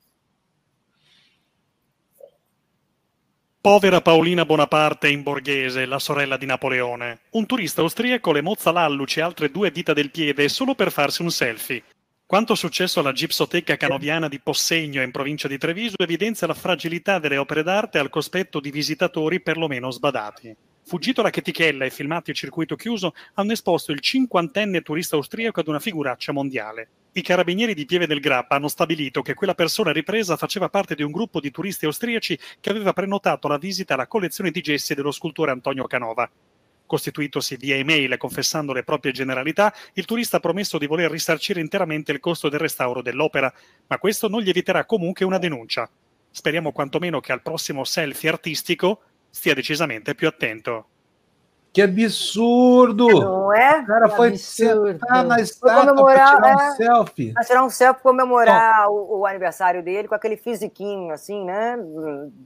[3.67, 7.23] Povera Paolina Bonaparte in borghese, la sorella di Napoleone.
[7.31, 11.23] Un turista austriaco le mozza l'alluce e altre due dita del piede solo per farsi
[11.23, 11.83] un selfie.
[12.25, 17.39] Quanto successo alla Gipsoteca Canoviana di Possegno in provincia di Treviso evidenzia la fragilità delle
[17.39, 20.55] opere d'arte al cospetto di visitatori perlomeno sbadati.
[20.85, 25.67] Fuggito la chetichella e filmati a circuito chiuso, hanno esposto il cinquantenne turista austriaco ad
[25.67, 26.89] una figuraccia mondiale.
[27.17, 31.03] I carabinieri di Pieve del Grappa hanno stabilito che quella persona ripresa faceva parte di
[31.03, 35.11] un gruppo di turisti austriaci che aveva prenotato la visita alla collezione di gessi dello
[35.11, 36.31] scultore Antonio Canova.
[36.85, 41.59] Costituitosi via email e confessando le proprie generalità, il turista ha promesso di voler risarcire
[41.59, 43.51] interamente il costo del restauro dell'opera,
[43.87, 45.89] ma questo non gli eviterà comunque una denuncia.
[46.31, 50.89] Speriamo quantomeno che al prossimo selfie artistico stia decisamente più attento.
[51.77, 53.07] Que absurdo!
[53.07, 53.81] Não é?
[53.83, 54.87] O cara foi absurdo.
[54.99, 56.71] sentar na Foi estátua para tirar um é.
[56.71, 57.33] selfie.
[57.35, 61.79] Pra tirar um selfie comemorar o, o aniversário dele com aquele fisiquinho, assim, né?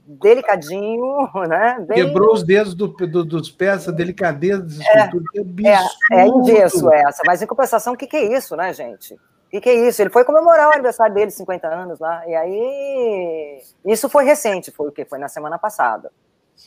[0.05, 1.77] Delicadinho, né?
[1.87, 5.23] Bem- Quebrou os dedos do- do- dos pés, a delicadeza dessa escultura.
[5.33, 6.49] Que É, absurdo!
[6.49, 9.13] é gesso essa, mas em compensação, o que, que é isso, né, gente?
[9.13, 10.01] O que, que é isso?
[10.01, 13.61] Ele foi comemorar o aniversário dele, 50 anos lá, e aí.
[13.85, 15.05] Isso foi recente, foi o quê?
[15.05, 16.11] Foi na semana passada.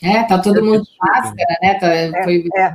[0.02, 1.74] É, tá todo É mundo de máscara, né?
[1.74, 2.74] Tá, foi é.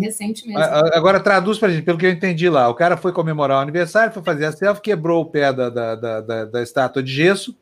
[0.00, 0.60] recente mesmo.
[0.62, 2.68] Agora traduz pra gente, pelo que eu entendi lá.
[2.68, 5.94] O cara foi comemorar o aniversário, foi fazer a selfie, quebrou o pé da, da,
[5.94, 7.56] da, da- da estátua de gesso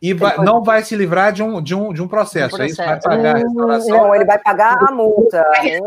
[0.00, 2.56] e vai- não vai se livrar de um, de um, de um processo.
[2.56, 2.76] Um É isso?
[2.76, 3.08] Vai processo.
[3.08, 3.96] pagar a restauração.
[3.96, 5.78] Não, ele vai pagar a multa, vai, É,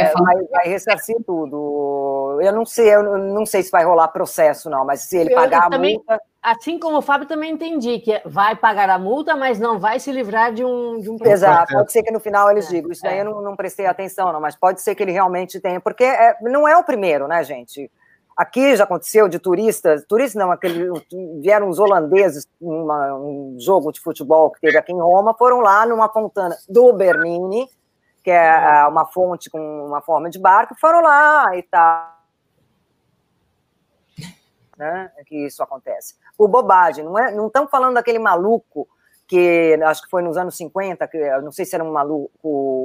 [0.00, 2.38] é, vai, vai ressarcir tudo.
[2.42, 5.36] Eu não sei, eu não sei se vai rolar processo, não, mas se ele Eu-
[5.36, 6.20] pagar eu a também- multa.
[6.42, 10.12] Assim como o Fábio também entendi que vai pagar a multa, mas não vai se
[10.12, 11.44] livrar de um, de um processo.
[11.44, 11.78] Exato, processo.
[11.78, 12.92] pode ser que no final eles É, digam.
[12.92, 13.20] Isso daí é.
[13.22, 16.36] eu não, não prestei atenção, não, mas pode ser que ele realmente tenha, porque é-
[16.42, 17.90] não é o primeiro, né, gente?
[18.36, 20.90] Aqui já aconteceu de turistas, turistas não, aquele,
[21.40, 25.86] vieram os holandeses, numa- um jogo de futebol que teve aqui em Roma, foram lá
[25.86, 27.66] numa fontana do Bernini,
[28.22, 32.14] que é ah, uma fonte com uma forma de barco, foram lá e tal.
[34.76, 36.16] Né, que isso acontece.
[36.36, 37.30] Por bobagem, não é?
[37.32, 38.86] Não estamos falando daquele maluco
[39.26, 42.30] que acho que foi nos anos 50, que não sei se era um maluco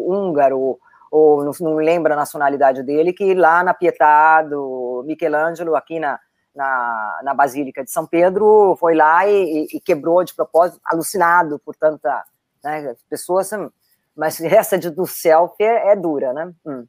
[0.08, 0.80] húngaro
[1.12, 6.18] ou não, não lembro a nacionalidade dele, que lá na Pietà do Michelangelo, aqui na,
[6.56, 11.76] na, na Basílica de São Pedro, foi lá e, e quebrou de propósito, alucinado por
[11.76, 12.24] tanta
[12.64, 13.52] né, pessoas,
[14.16, 16.54] mas essa de, do selfie é, é dura, né?
[16.66, 16.86] Hum,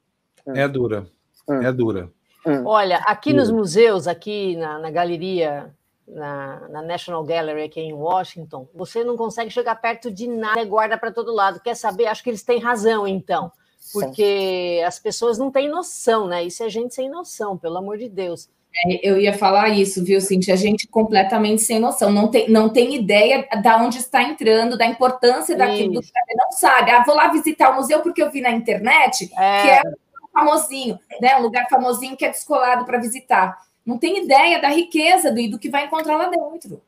[0.46, 1.04] É dura.
[1.48, 1.60] Hum.
[1.62, 2.08] É dura.
[2.46, 2.62] hum.
[2.64, 3.56] Olha, aqui nos Hum.
[3.56, 5.74] museus, aqui na, na galeria,
[6.06, 10.64] na, na National Gallery aqui em Washington, você não consegue chegar perto de nada, é
[10.64, 11.60] guarda para todo lado.
[11.60, 12.06] Quer saber?
[12.06, 13.50] Acho que eles têm razão, então.
[13.92, 16.44] Porque as pessoas não têm noção, né?
[16.44, 18.48] Isso é gente sem noção, pelo amor de Deus.
[18.86, 20.54] É, Eu ia falar isso, viu, Cintia?
[20.54, 24.86] A gente completamente sem noção, não tem, não tem ideia da onde está entrando, da
[24.86, 26.12] importância daquilo, Isso.
[26.12, 26.90] que não sabe.
[26.90, 30.28] Ah, vou lá visitar o museu porque eu vi na internet que É, é um
[30.32, 31.36] famosinho, né?
[31.36, 33.58] Um lugar famosinho que é descolado para visitar.
[33.84, 36.80] Não tem ideia da riqueza do, e do que vai encontrar lá dentro.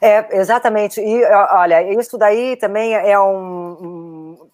[0.00, 1.00] É, exatamente.
[1.00, 3.97] E olha, isso daí também é um.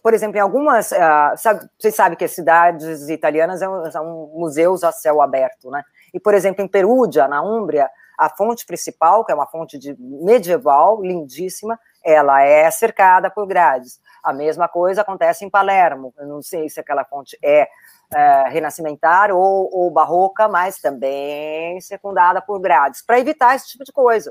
[0.04, 0.92] Por exemplo, em algumas.
[0.92, 5.82] ah, sabe, vocês sabem que as cidades italianas são, são museus a céu aberto, né?
[6.12, 9.96] E, por exemplo, em Perugia, na Úmbria, a fonte principal, que é uma fonte de
[9.98, 13.98] medieval, lindíssima, ela é cercada por grades.
[14.22, 16.12] A mesma coisa acontece em Palermo.
[16.18, 17.66] Eu não sei se aquela fonte é,
[18.14, 23.92] é, renascimentar ou, ou barroca, mas também secundada por grades, para evitar esse tipo de
[23.92, 24.30] coisa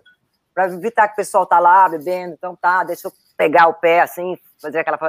[0.54, 4.02] para evitar que o pessoal tá lá bebendo, então tá, deixa eu pegar o pé
[4.02, 5.00] assim, fazer aquela.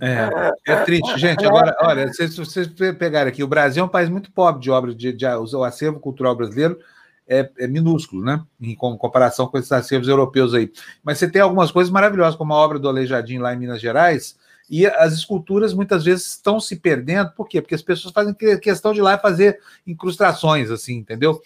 [0.00, 1.44] É, é triste, gente.
[1.44, 2.66] Agora, olha, se vocês
[2.98, 6.00] pegarem aqui, o Brasil é um país muito pobre de obras, de, de- o acervo
[6.00, 6.78] cultural brasileiro
[7.28, 8.42] é, é minúsculo, né?
[8.60, 10.72] Em com- comparação com esses acervos europeus aí.
[11.04, 14.36] Mas você tem algumas coisas maravilhosas, como a obra do Aleijadinho lá em Minas Gerais,
[14.68, 17.60] e as esculturas muitas vezes estão se perdendo, por quê?
[17.60, 21.40] Porque as pessoas fazem que- questão de ir lá fazer incrustações, assim, entendeu?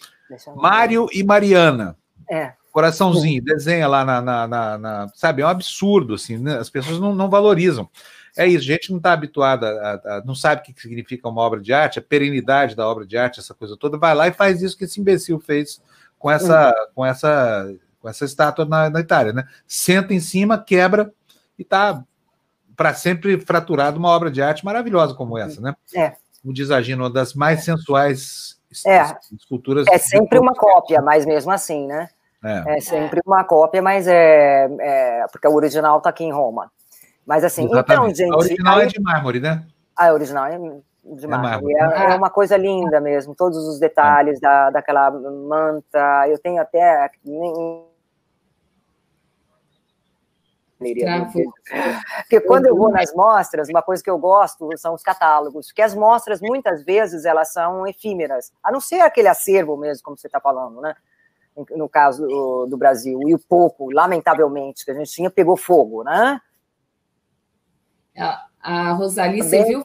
[0.55, 1.97] Mário e Mariana.
[2.29, 2.53] É.
[2.71, 6.57] Coraçãozinho, desenha lá na, na, na- na- Sabe, é um absurdo, assim, né?
[6.57, 7.89] as pessoas não, não valorizam.
[8.35, 11.41] É isso, a gente não está habituada, a, a- não sabe o que significa uma
[11.41, 14.31] obra de arte, a perenidade da obra de arte, essa coisa toda, vai lá e
[14.33, 15.81] faz isso que esse imbecil fez
[16.19, 19.43] com essa, com essa, com essa estátua na, na Itália, né?
[19.65, 21.11] Senta em cima, quebra
[21.57, 22.03] e tá
[22.75, 25.73] para sempre fraturado uma obra de arte maravilhosa como essa, né?
[25.95, 26.13] É.
[26.43, 29.17] Como diz a Gina, uma das mais sensuais es- É.
[29.35, 29.87] esculturas.
[29.91, 32.07] É sempre uma cópia, mas mesmo assim, né?
[32.43, 32.77] É.
[32.77, 36.71] É sempre uma cópia, mas é, é porque o original tá aqui em Roma.
[37.25, 38.17] Mas assim, então, Exatamente.
[38.17, 38.33] gente.
[38.33, 39.65] a original aí- é de mármore, né?
[39.95, 41.73] Ah, a original é de mármore.
[41.73, 41.73] mármore.
[41.75, 46.27] É, é uma coisa linda mesmo, todos os detalhes da, daquela manta.
[46.27, 47.09] Eu tenho até.
[52.21, 55.81] Porque quando eu vou nas mostras, uma coisa que eu gosto são os catálogos, porque
[55.81, 60.27] as mostras, muitas vezes, elas são efímeras, a não ser aquele acervo mesmo, como você
[60.27, 60.95] está falando, né?
[61.75, 62.25] No caso
[62.69, 63.19] do, Brasil.
[63.27, 66.39] E o pouco, lamentavelmente, que a gente tinha, pegou fogo, né?
[68.15, 69.83] A, a Rosali, Também- você viu?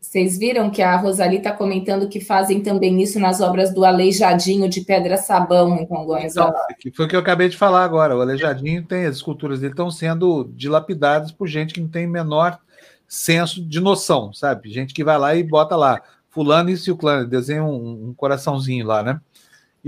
[0.00, 4.68] Vocês viram que a Rosali está comentando que fazem também isso nas obras do Aleijadinho
[4.68, 6.32] de Pedra Sabão em Congonhas.
[6.32, 6.50] Então,
[6.94, 8.16] foi o que eu acabei de falar agora.
[8.16, 12.58] O Aleijadinho tem, as esculturas dele estão sendo dilapidadas por gente que não tem menor
[13.06, 14.70] senso de noção, sabe?
[14.70, 16.00] Gente que vai lá e bota lá,
[16.30, 19.20] fulano e ciclano, desenha um, um coraçãozinho lá, né?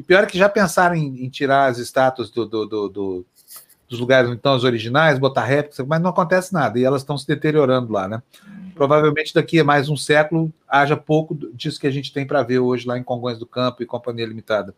[0.00, 3.26] E pior é que já pensaram em, em tirar as estátuas do, do, do, do,
[3.86, 7.26] dos lugares, então, os originais, botar réplicas, mas não acontece nada, e elas estão se
[7.26, 8.22] deteriorando lá, né?
[8.74, 12.60] Provavelmente daqui a mais um século haja pouco disso que a gente tem para ver
[12.60, 14.74] hoje lá em Congonhas do Campo e Companhia Limitada.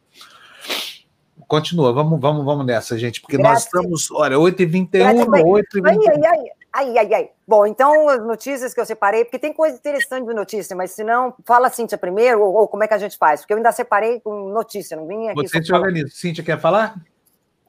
[1.47, 3.70] Continua, vamos, vamos, vamos nessa, gente, porque Graças.
[3.73, 5.86] nós estamos, olha, 8h21, 8h21.
[5.86, 6.62] Ai, ai, ai.
[6.73, 7.31] Ai, ai, ai.
[7.47, 11.05] Bom, então as notícias que eu separei, porque tem coisa interessante de notícia, mas se
[11.05, 13.40] não, fala a Cíntia primeiro, ou, ou, como é que a gente faz?
[13.40, 15.47] Porque eu ainda separei com notícia, não vim aqui.
[15.47, 16.09] Você se organiza.
[16.09, 16.94] Cíntia, quer falar?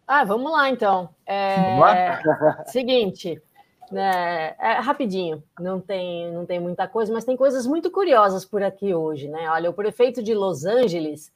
[0.07, 1.09] Ah, vamos lá então.
[1.25, 1.55] É...
[1.57, 2.63] Vamos lá?
[2.67, 3.41] Seguinte,
[3.91, 8.63] né, é rapidinho, não tem, não tem muita coisa, mas tem coisas muito curiosas por
[8.63, 9.49] aqui hoje, né?
[9.49, 11.31] Olha, o prefeito de Los Angeles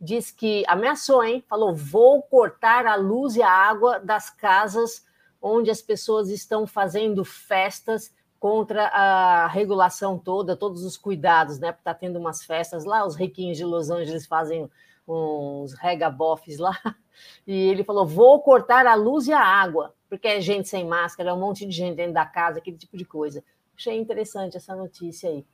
[0.00, 1.44] diz que ameaçou, hein?
[1.48, 5.04] Falou: vou cortar a luz e a água das casas
[5.40, 11.70] onde as pessoas estão fazendo festas contra a regulação toda, todos os cuidados, né?
[11.70, 14.68] Está tendo umas festas lá, os riquinhos de Los Angeles fazem
[15.06, 16.78] uns regabofes lá,
[17.46, 21.30] e ele falou: vou cortar a luz e a água, porque é gente sem máscara,
[21.30, 23.44] é um monte de gente dentro da casa, aquele tipo de coisa.
[23.76, 25.44] Achei interessante essa notícia aí.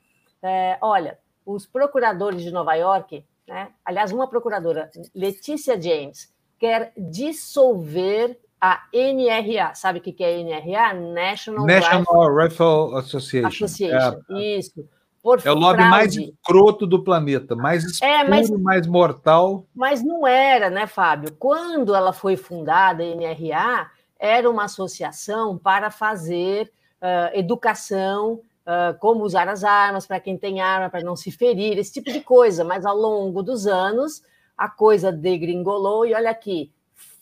[0.42, 3.72] É, olha, os procuradores de Nova York, né?
[3.84, 9.74] Aliás, uma procuradora, Letícia James, quer dissolver a NRA.
[9.74, 10.95] Sabe o que é NRA?
[10.95, 13.49] National, National Rifle, Rifle Association.
[13.49, 14.20] Association.
[14.31, 14.89] É, Isso.
[15.23, 15.91] Por é o lobby fraude.
[15.91, 19.66] mais escroto do planeta, mais escuro, é, mas, mais mortal.
[19.74, 21.35] Mas não era, né, Fábio?
[21.37, 26.70] Quando ela foi fundada, a NRA, era uma associação para fazer
[27.03, 31.77] uh, educação, uh, como usar as armas, para quem tem arma, para não se ferir,
[31.77, 32.62] esse tipo de coisa.
[32.62, 34.23] Mas ao longo dos anos,
[34.57, 36.70] a coisa degringolou, e olha aqui,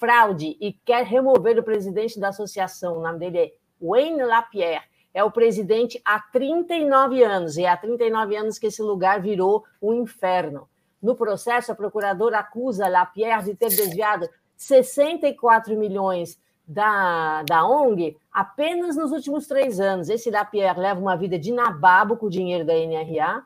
[0.04, 5.24] fraude e quer remover o presidente da associação, o nome dele é Wayne Lapierre, é
[5.24, 10.68] o presidente há 39 anos, e há 39 anos que esse lugar virou um inferno.
[11.00, 14.28] No processo, a procuradora acusa Lapierre de ter desviado
[14.58, 20.10] 64 milhões da, da ONG apenas nos últimos três anos.
[20.10, 23.42] Esse Lapierre leva uma vida de nababo com o dinheiro da NRA,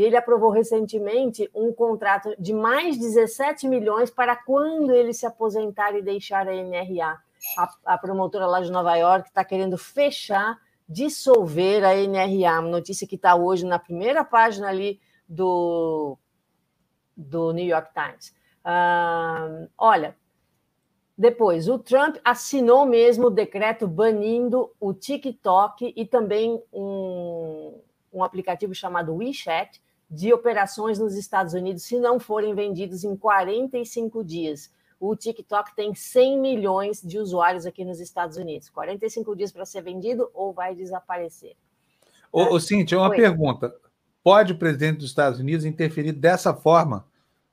[0.00, 5.94] e ele aprovou recentemente um contrato de mais 17 milhões para quando ele se aposentar
[5.94, 7.18] e deixar a NRA.
[7.58, 10.58] A, a promotora lá de Nova York está querendo fechar,
[10.88, 12.60] dissolver a NRA.
[12.60, 14.98] Uma notícia que está hoje na primeira página ali
[15.28, 16.16] do,
[17.14, 18.34] do New York Times.
[18.64, 20.16] Uh, olha,
[21.16, 27.78] depois, o Trump assinou mesmo o decreto banindo o TikTok e também um,
[28.10, 29.78] um aplicativo chamado WeChat
[30.10, 34.70] de operações nos Estados Unidos se não forem vendidos em 45 dias.
[34.98, 38.68] O TikTok tem 100 milhões de usuários aqui nos Estados Unidos.
[38.68, 41.56] 45 dias para ser vendido ou vai desaparecer?
[42.32, 43.16] Ô, ô Cíntia, uma Oi.
[43.16, 43.74] pergunta.
[44.22, 47.06] Pode o presidente dos Estados Unidos interferir dessa forma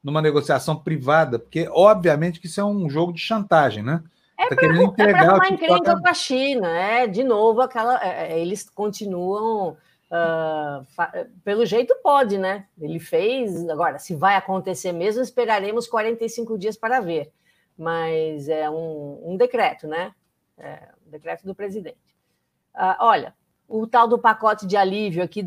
[0.03, 1.39] numa negociação privada?
[1.39, 4.03] Porque, obviamente, que isso é um jogo de chantagem, né?
[4.37, 7.99] É tá para é arrumar encrenca com a China, é de novo aquela.
[8.03, 9.75] É, é eles continuam
[10.09, 10.85] Uh,
[11.43, 12.67] pelo jeito pode, né?
[12.79, 13.67] Ele fez.
[13.69, 17.31] Agora, se vai acontecer mesmo, esperaremos 45 dias para ver.
[17.77, 20.13] Mas é um, um decreto, né?
[20.57, 22.15] É um decreto do presidente.
[22.73, 23.35] Uh, olha,
[23.67, 25.43] o tal do pacote de alívio aqui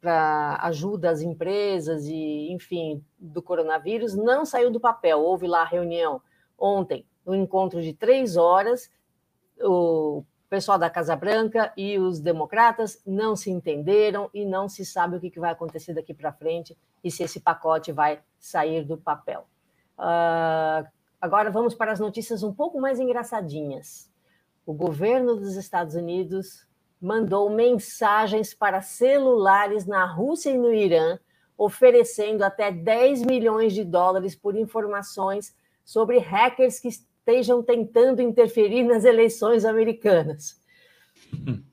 [0.00, 5.20] para ajuda às empresas e, enfim, do coronavírus não saiu do papel.
[5.20, 6.22] Houve lá a reunião
[6.56, 8.88] ontem, um encontro de três horas.
[9.60, 14.82] O o pessoal da Casa Branca e os democratas não se entenderam e não se
[14.82, 18.96] sabe o que vai acontecer daqui para frente e se esse pacote vai sair do
[18.96, 19.46] papel.
[19.98, 20.88] Uh,
[21.20, 24.10] agora vamos para as notícias um pouco mais engraçadinhas.
[24.64, 26.66] O governo dos Estados Unidos
[26.98, 31.18] mandou mensagens para celulares na Rússia e no Irã,
[31.58, 35.54] oferecendo até 10 milhões de dólares por informações
[35.84, 36.88] sobre hackers que
[37.28, 40.58] estejam tentando interferir nas eleições americanas.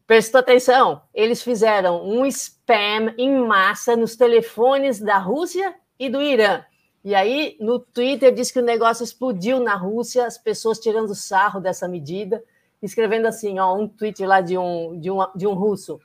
[0.05, 6.63] Prestou atenção, eles fizeram um spam em massa nos telefones da Rússia e do Irã.
[7.03, 11.61] E aí, no Twitter, diz que o negócio explodiu na Rússia, as pessoas tirando sarro
[11.61, 12.43] dessa medida,
[12.81, 15.99] escrevendo assim, ó, um tweet lá de um, de um, de um russo.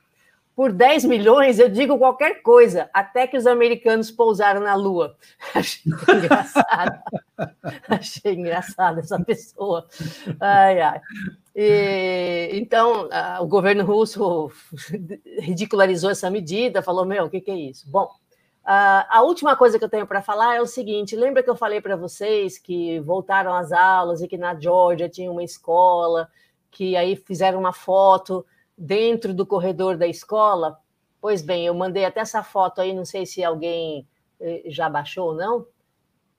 [0.55, 5.15] Por 10 milhões, eu digo qualquer coisa, até que os americanos pousaram na Lua.
[5.55, 6.99] Achei engraçado.
[7.87, 9.87] Achei engraçada essa pessoa.
[10.39, 11.01] Ai, ai.
[11.55, 13.09] E, então,
[13.39, 14.51] o governo russo
[15.39, 17.89] ridicularizou essa medida, falou: Meu, o que, que é isso?
[17.89, 18.09] Bom,
[18.63, 21.55] a, a última coisa que eu tenho para falar é o seguinte: lembra que eu
[21.55, 26.29] falei para vocês que voltaram às aulas e que na Georgia tinha uma escola,
[26.69, 28.45] que aí fizeram uma foto
[28.81, 30.79] dentro do corredor da escola?
[31.21, 34.07] Pois bem, eu mandei até essa foto aí, não sei se alguém
[34.39, 35.67] eh, já baixou ou não.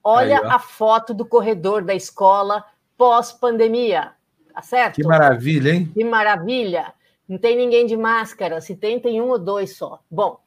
[0.03, 2.65] Olha aí, a foto do corredor da escola
[2.97, 4.11] pós-pandemia,
[4.53, 4.95] tá certo?
[4.95, 5.89] Que maravilha, hein?
[5.93, 6.93] Que maravilha!
[7.27, 10.01] Não tem ninguém de máscara, se tem, tem um ou dois só.
[10.11, 10.37] Bom,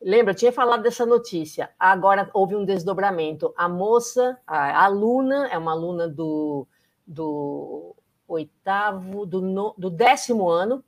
[0.00, 1.68] lembra, eu tinha falado dessa notícia.
[1.78, 3.52] Agora houve um desdobramento.
[3.54, 6.66] A moça, a aluna, é uma aluna do,
[7.06, 7.94] do
[8.26, 10.82] oitavo, do, no, do décimo ano,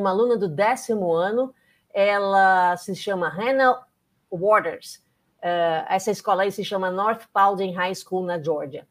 [0.00, 1.54] uma aluna do décimo ano,
[1.92, 3.86] ela se chama Hannah
[4.30, 5.02] Waters.
[5.38, 8.86] Uh, essa escola aí se chama North Paulding High School, na Georgia.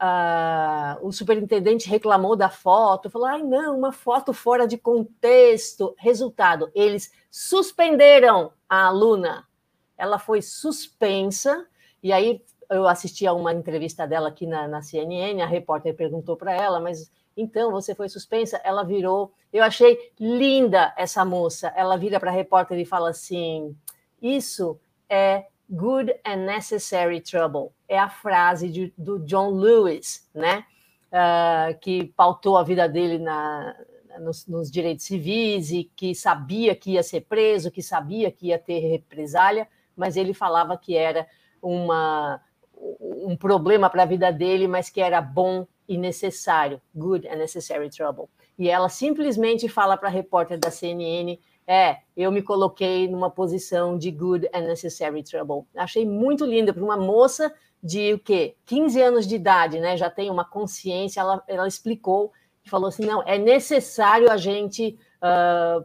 [0.00, 5.94] Uh, o superintendente reclamou da foto, falou: ai, não, uma foto fora de contexto.
[5.98, 9.48] Resultado: eles suspenderam a aluna.
[9.96, 11.66] Ela foi suspensa,
[12.00, 16.36] e aí eu assisti a uma entrevista dela aqui na, na CNN, a repórter perguntou
[16.36, 17.10] para ela, mas
[17.40, 18.60] então você foi suspensa?
[18.64, 19.32] Ela virou.
[19.52, 21.72] Eu achei linda essa moça.
[21.76, 23.76] Ela vira para a repórter e fala assim:
[24.20, 24.78] Isso
[25.08, 27.70] é good and necessary trouble.
[27.88, 30.64] É a frase de, do John Lewis, né?
[31.12, 33.74] Uh, que pautou a vida dele na,
[34.20, 38.58] nos, nos, direitos civis e que sabia que ia ser preso, que sabia que ia
[38.58, 39.66] ter represália,
[39.96, 41.26] mas ele falava que era
[41.62, 42.42] uma,
[42.76, 46.80] um problema para a vida dele, mas que era bom e necessário.
[46.94, 48.28] Good and necessary trouble.
[48.58, 51.38] E ela simplesmente fala para a repórter da CNN
[51.70, 55.66] é, eu me coloquei numa posição de good and necessary trouble.
[55.76, 58.56] Achei muito linda para uma moça de o quê?
[58.64, 59.94] 15 anos de idade, né?
[59.94, 61.20] Já tem uma consciência.
[61.20, 62.32] Ela, ela explicou
[62.64, 65.84] e falou assim: não, é necessário a gente uh,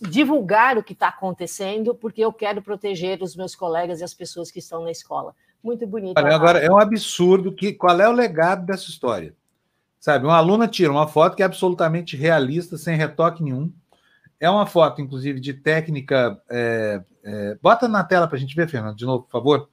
[0.00, 4.52] divulgar o que está acontecendo, porque eu quero proteger os meus colegas e as pessoas
[4.52, 5.34] que estão na escola.
[5.62, 6.18] Muito bonito.
[6.18, 9.34] Olha, agora é um absurdo que qual é o legado dessa história?
[10.00, 13.72] Sabe, uma aluna tira uma foto que é absolutamente realista, sem retoque nenhum
[14.42, 16.36] é uma foto, inclusive, de técnica.
[16.50, 19.68] É, é, bota na tela para a gente ver, Fernando, de novo, por favor.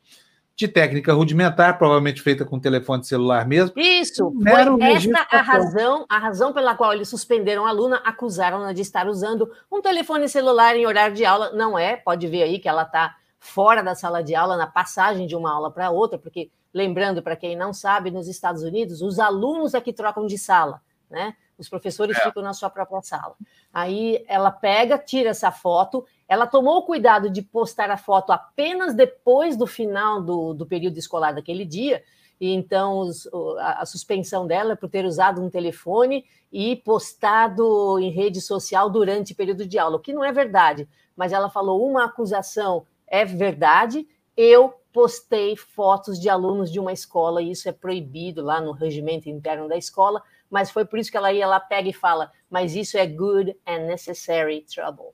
[0.56, 3.74] De técnica rudimentar, provavelmente feita com telefone celular mesmo.
[3.76, 8.82] Isso, foi esta a razão, a razão pela qual eles suspenderam a aluna, acusaram-na de
[8.82, 11.52] estar usando um telefone celular em horário de aula.
[11.54, 15.26] Não é, pode ver aí que ela está fora da sala de aula, na passagem
[15.26, 19.18] de uma aula para outra, porque, lembrando, para quem não sabe, nos Estados Unidos, os
[19.18, 21.36] alunos é que trocam de sala, né?
[21.60, 22.22] Os professores é.
[22.22, 23.36] ficam na sua própria sala.
[23.74, 26.06] Aí ela pega, tira essa foto.
[26.26, 30.98] Ela tomou o cuidado de postar a foto apenas depois do final do, do período
[30.98, 32.02] escolar daquele dia.
[32.40, 33.28] E então os,
[33.60, 38.90] a, a, suspensão dela é por ter usado um telefone e postado em rede social
[38.90, 40.88] durante o período de aula, o que não é verdade.
[41.18, 44.08] Mas ela falou: uma acusação é verdade.
[44.36, 49.30] Eu postei fotos de alunos de uma escola e isso é proibido lá no regimento
[49.30, 52.76] interno da escola mas foi por isso que ela ia lá, pega e fala, mas
[52.76, 55.14] isso é good and necessary trouble.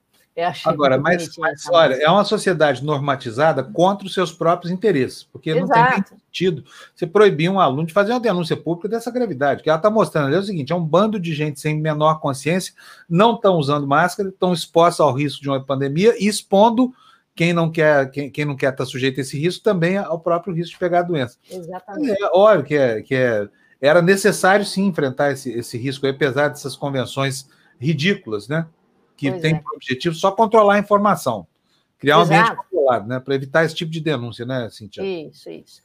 [0.66, 5.70] Agora, mas, mas olha, é uma sociedade normatizada contra os seus próprios interesses, porque Exato.
[5.70, 9.70] não tem sentido você proibir um aluno de fazer uma denúncia pública dessa gravidade, que
[9.70, 12.74] ela está mostrando ali é o seguinte: é um bando de gente sem menor consciência,
[13.08, 16.94] não estão usando máscara, estão expostos ao risco de uma pandemia e expondo
[17.36, 20.54] quem não quer quem, quem não quer estar sujeito a esse risco também ao próprio
[20.54, 21.38] risco de pegar a doença.
[21.52, 22.24] Exatamente.
[22.24, 23.48] É óbvio que é, que é
[23.82, 27.48] era necessário sim enfrentar esse, esse risco, apesar dessas convenções
[27.80, 28.66] ridículas, né?
[29.18, 29.60] Que pois tem é.
[29.60, 31.46] por objetivo só controlar a informação,
[32.00, 32.42] criar um Exato.
[32.42, 33.20] ambiente controlado, né?
[33.20, 35.04] Para evitar esse tipo de denúncia, né, Cintia?
[35.04, 35.84] Isso, isso.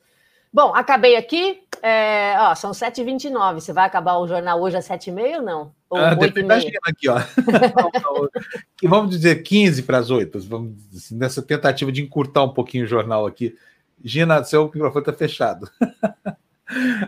[0.52, 1.62] Bom, acabei aqui.
[1.82, 3.54] É, ó, são 7h29.
[3.54, 5.74] Você vai acabar o jornal hoje às 7h30 ou não?
[5.88, 7.18] Ou ah, depende da aqui, ó.
[8.88, 12.88] vamos dizer 15 para as 8, vamos, assim, nessa tentativa de encurtar um pouquinho o
[12.88, 13.56] jornal aqui.
[14.02, 15.68] Gina, seu microfone está fechado.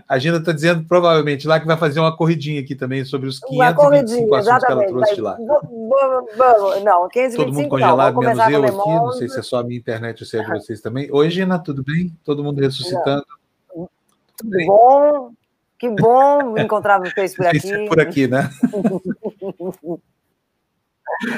[0.08, 3.38] A Gina está dizendo, provavelmente, lá que vai fazer uma corridinha aqui também sobre os
[3.38, 5.36] 525 assuntos que ela trouxe de lá.
[6.36, 8.90] Vamos, não, 525 Todo mundo congelado, menos eu aqui.
[8.90, 11.08] Não sei se é só a minha internet ou se é de vocês também.
[11.12, 12.16] Oi, Gina, tudo bem?
[12.24, 13.24] Todo mundo ressuscitando?
[14.36, 14.66] Tudo bem.
[14.66, 15.32] Bom,
[15.78, 17.86] que bom encontrar vocês por aqui.
[17.88, 18.50] por aqui, né?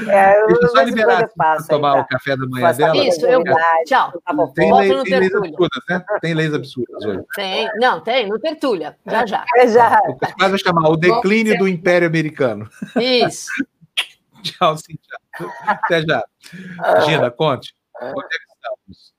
[0.08, 2.00] É, eu Deixa eu só liberar para tomar tá?
[2.00, 2.96] o café da manhã dela.
[2.96, 3.42] Isso, eu.
[3.86, 4.12] Tchau.
[4.24, 6.04] Tá tem, lei, tem leis absurdas, né?
[6.20, 7.24] Tem leis absurdas hoje.
[7.34, 8.96] Tem, não, tem, no Tertúlia.
[9.06, 9.44] Já, já.
[9.56, 10.00] É, já.
[10.08, 12.68] O que vai chamar o declínio do Império Americano.
[12.96, 13.48] Isso.
[14.42, 15.50] tchau, sim, tchau.
[15.66, 16.24] Até já.
[17.06, 17.74] Gina, conte.
[18.00, 19.14] Onde é que estamos?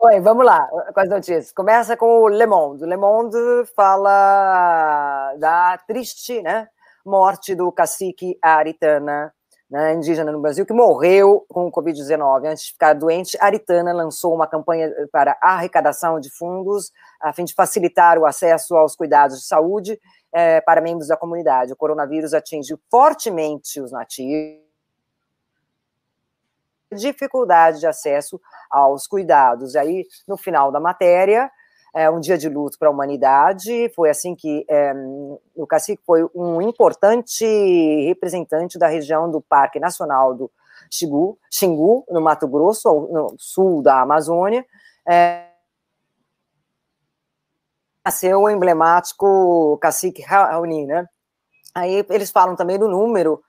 [0.00, 1.52] Oi, vamos lá com as notícias.
[1.52, 2.84] Começa com o Le Monde.
[2.84, 3.38] O Le Monde
[3.76, 6.68] fala da triste né,
[7.04, 9.32] morte do cacique Aritana,
[9.74, 12.46] né, indígena no Brasil, que morreu com o Covid-19.
[12.46, 17.52] Antes de ficar doente, Aritana lançou uma campanha para arrecadação de fundos a fim de
[17.54, 19.98] facilitar o acesso aos cuidados de saúde
[20.32, 21.72] eh, para membros da comunidade.
[21.72, 24.62] O coronavírus atinge fortemente os nativos
[26.94, 28.40] dificuldade de acesso
[28.70, 29.74] aos cuidados.
[29.74, 31.50] Aí, no final da matéria,
[31.94, 33.88] é um dia de luto para a humanidade.
[33.94, 34.92] Foi assim que é,
[35.54, 37.46] o cacique foi um importante
[38.06, 40.50] representante da região do Parque Nacional do
[40.90, 44.66] Xingu, no Mato Grosso, no sul da Amazônia.
[45.08, 45.44] É,
[48.04, 51.06] nasceu o emblemático cacique Raoni, né?
[51.72, 53.42] Aí eles falam também do número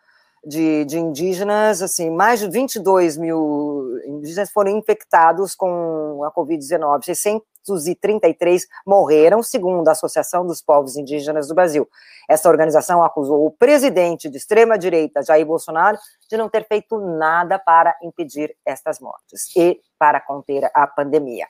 [0.45, 8.67] de, de, indígenas, assim, mais de 22 mil indígenas foram infectados com a Covid-19, 633
[8.85, 11.89] morreram, segundo a Associação dos Povos Indígenas do Brasil.
[12.29, 15.97] Essa organização acusou o presidente de extrema-direita, Jair Bolsonaro,
[16.29, 21.47] de não ter feito nada para impedir estas mortes e para conter a pandemia.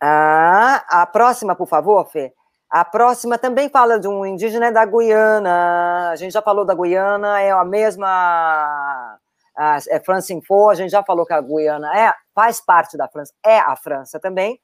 [0.00, 2.32] Ah, a próxima, por favor, Fê.
[2.68, 6.10] A próxima também fala de um indígena da Guiana.
[6.10, 9.18] A gente já falou da Guiana, é a mesma.
[9.88, 13.32] É France Info, a gente já falou que a Guiana é, faz parte da França,
[13.44, 14.60] é a França também.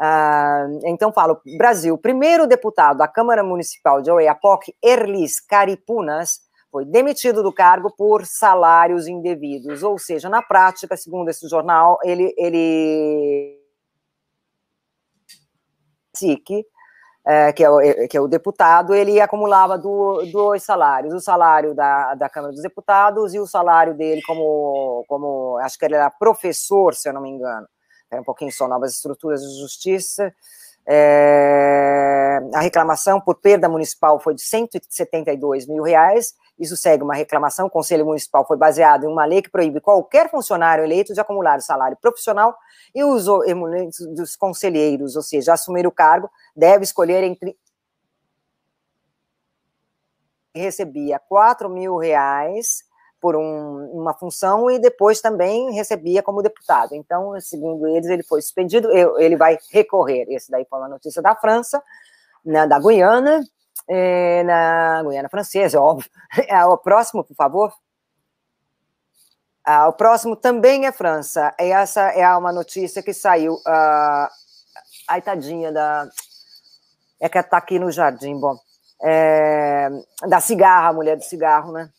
[0.00, 6.40] Uh, então falo, Brasil, primeiro deputado da Câmara Municipal de Oiapoque, Erlis Caripunas,
[6.70, 12.32] foi demitido do cargo por salários indevidos, ou seja, na prática, segundo esse jornal, ele,
[12.38, 13.60] ele
[16.16, 16.64] SIC,
[17.26, 21.20] é, que, é o, é, que é o deputado, ele acumulava do, dois salários, o
[21.20, 25.94] salário da, da Câmara dos Deputados e o salário dele como, como, acho que ele
[25.94, 27.66] era professor, se eu não me engano,
[28.10, 30.34] era um pouquinho só, novas estruturas de justiça,
[30.88, 37.66] é, a reclamação por perda municipal foi de 172 mil reais, isso segue uma reclamação,
[37.66, 41.58] o Conselho Municipal foi baseado em uma lei que proíbe qualquer funcionário eleito de acumular
[41.58, 42.54] o salário profissional
[42.94, 47.56] e os emulentos dos conselheiros, ou seja, assumir o cargo, deve escolher entre
[50.54, 52.84] recebia 4 mil reais
[53.20, 56.94] por um, uma função e depois também recebia como deputado.
[56.94, 60.26] Então, segundo eles, ele foi suspendido, ele vai recorrer.
[60.28, 61.82] Esse daí foi uma notícia da França,
[62.44, 63.42] né, da Guiana,
[63.92, 66.08] é, na Guiana Francesa, óbvio.
[66.48, 67.72] É, o próximo, por favor.
[69.64, 71.52] Ah, o próximo também é França.
[71.58, 73.54] E essa é uma notícia que saiu.
[73.54, 74.28] Uh,
[75.08, 76.08] ai, tadinha da.
[77.20, 78.56] É que está aqui no jardim, bom.
[79.02, 79.90] É,
[80.28, 81.90] da cigarra, mulher do cigarro, né?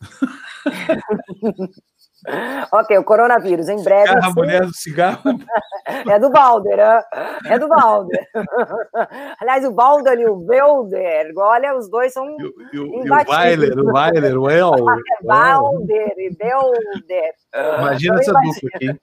[2.72, 4.10] ok, o coronavírus, em breve.
[4.10, 4.32] A assim...
[4.34, 5.20] mulher do cigarro.
[6.08, 7.04] é do Balder, é,
[7.46, 8.26] é do Balder.
[9.40, 12.24] Aliás, o Balder e o Belder, olha, os dois são.
[12.38, 12.42] E,
[12.72, 14.72] e, e o Weiler, o Weiler, o El.
[15.24, 17.34] Balder e Belder.
[17.78, 19.00] Imagina essa dupla aqui.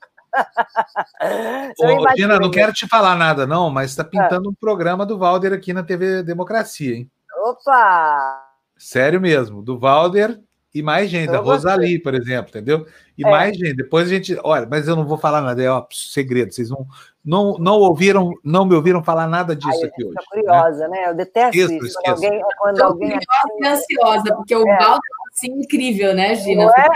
[1.79, 4.51] Ô, Gina, não quero te falar nada, não, mas está pintando ah.
[4.51, 7.11] um programa do Valder aqui na TV Democracia, hein?
[7.43, 8.45] Opa!
[8.77, 10.39] Sério mesmo, do Valder
[10.73, 12.85] e mais gente, a Rosali, por exemplo, entendeu?
[13.17, 13.29] E é.
[13.29, 13.75] mais gente.
[13.75, 14.37] Depois a gente.
[14.43, 16.53] Olha, mas eu não vou falar nada, é ó, segredo.
[16.53, 16.85] Vocês não,
[17.25, 20.15] não, não ouviram, não me ouviram falar nada disso Ai, aqui hoje.
[20.19, 21.01] Estou curiosa, né?
[21.01, 21.09] né?
[21.09, 21.85] Eu detesto isso.
[21.85, 24.77] isso quando alguém, quando alguém curiosa assim, e ansiosa, porque o é.
[24.77, 26.65] Baldo é assim incrível, né, Gina?
[26.65, 26.87] Não é?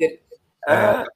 [0.00, 0.18] É,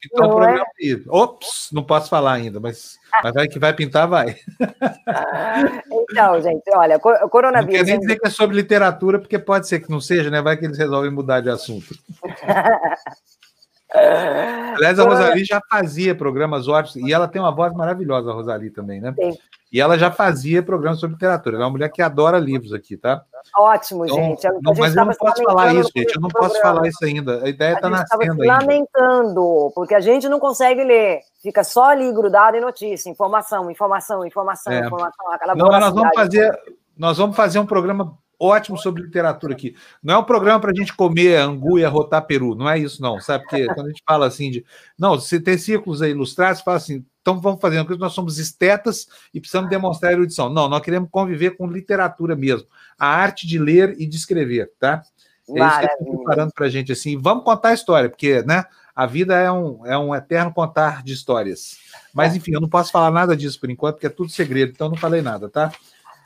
[0.04, 0.96] então, não programa é?
[1.08, 4.36] Ops, não posso falar ainda, mas, mas vai que vai pintar, vai.
[6.12, 7.78] Então, gente, olha, coronavírus.
[7.78, 10.42] Não quer nem dizer que é sobre literatura, porque pode ser que não seja, né?
[10.42, 11.94] Vai que eles resolvem mudar de assunto.
[14.76, 18.70] Aliás, a Rosali já fazia programas ótimos, e ela tem uma voz maravilhosa, a Rosali
[18.70, 19.14] também, né?
[19.18, 19.38] Sim.
[19.72, 21.56] E ela já fazia programas sobre literatura.
[21.56, 23.24] Ela é uma mulher que adora livros aqui, tá?
[23.56, 24.46] Ótimo, então, gente.
[24.62, 26.14] Não, mas eu não posso falar isso, gente.
[26.14, 27.42] Eu não posso falar isso ainda.
[27.42, 28.46] A ideia está nascendo ainda.
[28.46, 31.20] lamentando, porque a gente não consegue ler.
[31.42, 34.80] Fica só ali grudado em notícia, informação, informação, informação, é.
[34.80, 35.32] informação.
[35.32, 36.60] Aquela não, nós vamos fazer,
[36.96, 39.74] nós vamos fazer um programa ótimo sobre literatura aqui.
[40.02, 43.00] Não é um programa para a gente comer angu e arrotar peru, não é isso,
[43.00, 43.18] não.
[43.20, 43.44] Sabe?
[43.44, 44.64] Porque quando a gente fala assim de.
[44.98, 48.38] Não, se tem círculos aí ilustrados, fala assim, então vamos fazer uma coisa, nós somos
[48.38, 50.50] estetas e precisamos demonstrar a erudição.
[50.50, 52.66] Não, nós queremos conviver com literatura mesmo,
[52.98, 55.02] a arte de ler e de escrever, tá?
[55.48, 57.18] É isso que estão preparando para a gente assim.
[57.18, 61.12] Vamos contar a história, porque né, a vida é um, é um eterno contar de
[61.12, 61.78] histórias.
[62.12, 64.88] Mas, enfim, eu não posso falar nada disso por enquanto, porque é tudo segredo, então
[64.88, 65.72] não falei nada, tá?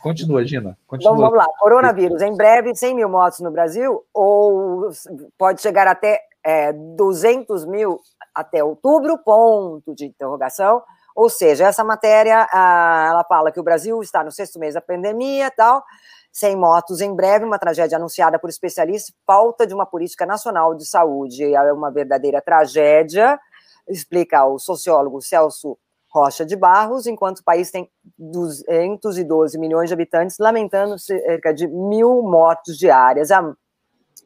[0.03, 0.79] Continua, Gina.
[0.87, 1.13] Continua.
[1.13, 1.47] Então, vamos lá.
[1.59, 2.23] Coronavírus.
[2.23, 4.91] Em breve, 100 mil mortos no Brasil, ou
[5.37, 8.01] pode chegar até é, 200 mil
[8.37, 10.83] até outubro, ponto de interrogação.
[11.15, 14.83] Ou seja, essa matéria, ah, ela fala que o Brasil está no sexto mês da
[14.83, 15.83] pandemia tal,
[16.31, 20.85] sem motos em breve, uma tragédia anunciada por especialistas, falta de uma política nacional de
[20.85, 21.43] saúde.
[21.43, 23.41] É uma verdadeira tragédia,
[23.89, 25.79] explica o sociólogo Celso
[26.17, 32.23] Rocha de Barros, enquanto o país tem 212 milhões de habitantes, lamentando cerca de mil
[32.23, 33.55] mortes diárias, a,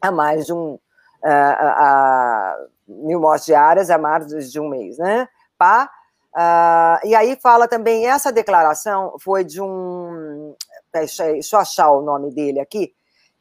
[0.01, 0.79] a mais de um.
[1.23, 5.29] A, a, mil mortes diárias a mais de um mês, né?
[5.57, 5.91] Pá,
[6.33, 10.55] Uh, e aí fala também, essa declaração foi de um.
[10.93, 12.95] Deixa, eu achar o nome dele aqui.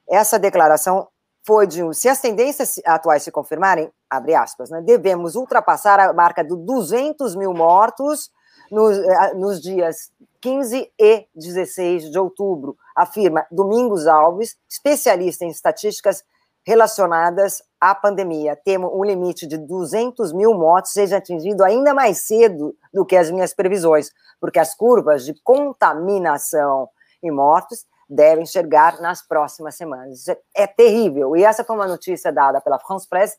[0.10, 1.08] Essa declaração
[1.46, 1.94] foi de um.
[1.94, 7.36] Se as tendências atuais se confirmarem, abre aspas, né, devemos ultrapassar a marca dos 200
[7.36, 8.32] mil mortos
[8.72, 10.12] nos, eh, nos dias
[10.42, 16.24] 15 e 16 de outubro, afirma Domingos Alves, especialista em estatísticas
[16.65, 18.56] relacionadas à pandemia.
[18.56, 23.31] Temo um limite de 200 mil mortos seja atingido ainda mais cedo do que as
[23.31, 26.90] minhas previsões, porque as curvas de contaminação
[27.22, 30.26] e mortos devem chegar nas próximas semanas.
[30.56, 31.36] É terrível.
[31.36, 33.38] E essa foi uma notícia dada pela France Presse.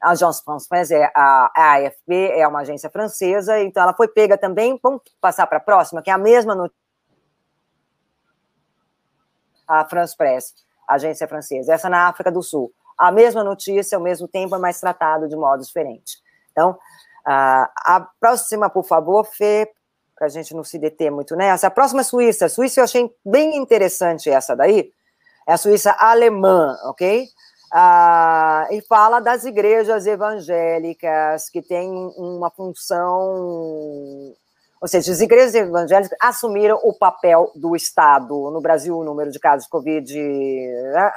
[0.00, 4.08] A Agence France Presse é a, a AFP, é uma agência francesa, então ela foi
[4.08, 4.78] pega também.
[4.82, 6.80] Vamos passar para a próxima, que é a mesma notícia.
[9.68, 10.54] A France Presse
[10.94, 12.72] agência francesa, essa na África do Sul.
[12.96, 16.18] A mesma notícia, ao mesmo tempo, é mais tratado de modo diferente.
[16.52, 16.78] Então,
[17.24, 19.70] a próxima, por favor, Fê,
[20.16, 21.68] para a gente não se deter muito nessa.
[21.68, 22.48] A próxima é Suíça.
[22.48, 24.92] Suíça eu achei bem interessante essa daí.
[25.48, 27.26] É a Suíça alemã, ok?
[27.72, 34.34] Ah, e fala das igrejas evangélicas que têm uma função
[34.80, 38.50] ou seja, as igrejas evangélicas assumiram o papel do Estado.
[38.50, 40.18] No Brasil, o número de casos de Covid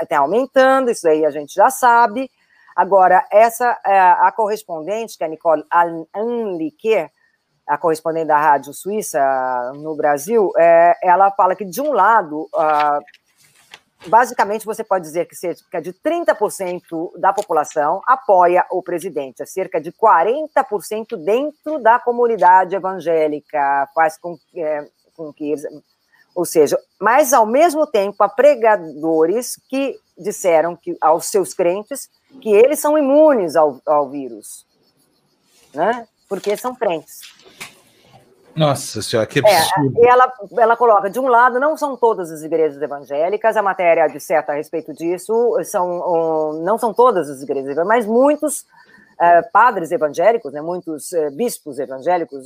[0.02, 2.30] está né, aumentando, isso aí a gente já sabe.
[2.76, 5.64] Agora, essa é, a correspondente, que é a Nicole
[6.14, 7.10] Anliker,
[7.66, 9.22] a correspondente da Rádio Suíça
[9.76, 12.50] no Brasil, é, ela fala que, de um lado,
[14.08, 19.80] basicamente você pode dizer que cerca de 30% da população apoia o presidente, é cerca
[19.80, 25.54] de 40% dentro da comunidade evangélica, faz com, é, com que
[26.36, 32.10] ou seja, mas ao mesmo tempo há pregadores que disseram que aos seus crentes
[32.42, 34.66] que eles são imunes ao, ao vírus,
[35.74, 36.08] né?
[36.28, 37.22] Porque são crentes.
[38.56, 40.04] Nossa senhora, que é, absurdo.
[40.04, 44.08] É, ela, ela coloca, de um lado, não são todas as igrejas evangélicas, a matéria
[44.08, 48.66] disserta a respeito disso, são, não são todas as igrejas evangélicas, mas muitos
[49.20, 52.46] é, padres evangélicos, né, muitos é, bispos evangélicos,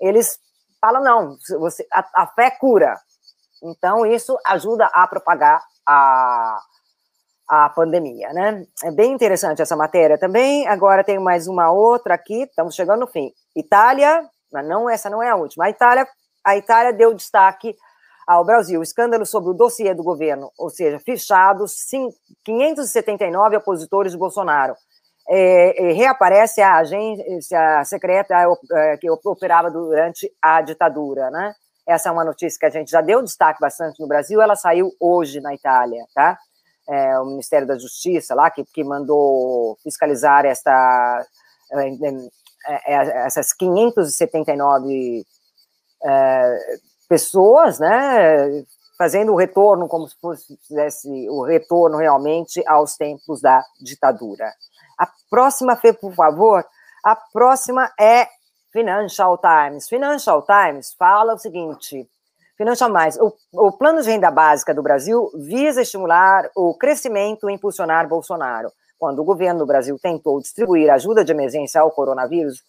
[0.00, 0.38] eles
[0.80, 2.98] falam, não, você, a, a fé cura.
[3.62, 6.58] Então, isso ajuda a propagar a,
[7.48, 8.66] a pandemia, né?
[8.84, 10.68] É bem interessante essa matéria também.
[10.68, 13.32] Agora tem mais uma outra aqui, estamos chegando no fim.
[13.54, 15.66] Itália, mas não essa não é a última.
[15.66, 16.06] A Itália,
[16.44, 17.76] a Itália deu destaque
[18.26, 18.82] ao Brasil.
[18.82, 21.76] Escândalo sobre o dossiê do governo, ou seja, fichados
[22.44, 24.74] 579 opositores de Bolsonaro.
[25.28, 28.34] É, é, reaparece a agência secreta
[28.72, 31.52] é, que operava durante a ditadura, né?
[31.86, 34.90] Essa é uma notícia que a gente já deu destaque bastante no Brasil, ela saiu
[35.00, 36.38] hoje na Itália, tá?
[36.88, 41.26] É, o Ministério da Justiça lá, que, que mandou fiscalizar esta
[41.72, 41.88] é,
[42.64, 45.24] essas 579
[46.04, 46.58] é,
[47.08, 48.64] pessoas, né,
[48.98, 54.52] fazendo o retorno como se fosse fizesse o retorno realmente aos tempos da ditadura.
[54.98, 56.64] A próxima, Fê, por favor,
[57.04, 58.26] a próxima é
[58.72, 59.88] Financial Times.
[59.88, 62.08] Financial Times fala o seguinte:
[62.56, 67.52] Financial Mais, o, o plano de renda básica do Brasil visa estimular o crescimento e
[67.52, 72.62] impulsionar Bolsonaro quando o governo do Brasil tentou distribuir ajuda de emergência ao coronavírus,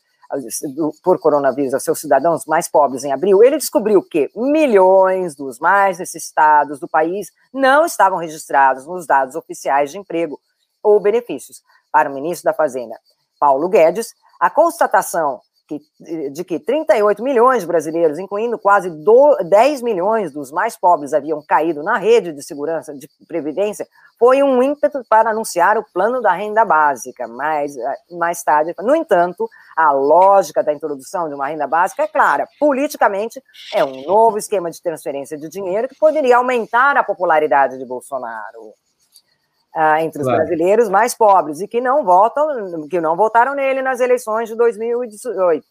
[1.04, 6.00] por coronavírus aos seus cidadãos mais pobres em abril, ele descobriu que milhões dos mais
[6.00, 10.40] necessitados do país não estavam registrados nos dados oficiais de emprego
[10.84, 11.62] ou benefícios.
[11.92, 13.00] Para o ministro da Fazenda,
[13.40, 15.82] Paulo Guedes, a constatação que,
[16.32, 21.44] de que 38 milhões de brasileiros, incluindo quase do, 10 milhões dos mais pobres, haviam
[21.46, 23.86] caído na rede de segurança de previdência,
[24.18, 27.28] foi um ímpeto para anunciar o plano da renda básica.
[27.28, 27.76] Mais,
[28.12, 32.48] mais tarde, no entanto, a lógica da introdução de uma renda básica é clara.
[32.60, 33.42] Politicamente,
[33.74, 38.74] é um novo esquema de transferência de dinheiro que poderia aumentar a popularidade de Bolsonaro
[39.80, 40.40] ah, entre os claro.
[40.40, 45.64] brasileiros mais pobres e que não votam, que não votaram nele nas eleições de 2018.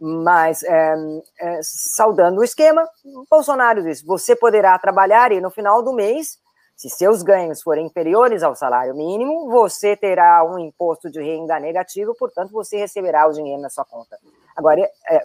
[0.00, 0.94] Mas, é,
[1.40, 1.60] é,
[1.96, 2.88] saudando o esquema,
[3.28, 6.38] Bolsonaro disse: você poderá trabalhar e no final do mês
[6.76, 12.14] Se seus ganhos forem inferiores ao salário mínimo, você terá um imposto de renda negativo,
[12.16, 14.16] portanto, você receberá o dinheiro na sua conta.
[14.56, 14.80] Agora,
[15.10, 15.24] é,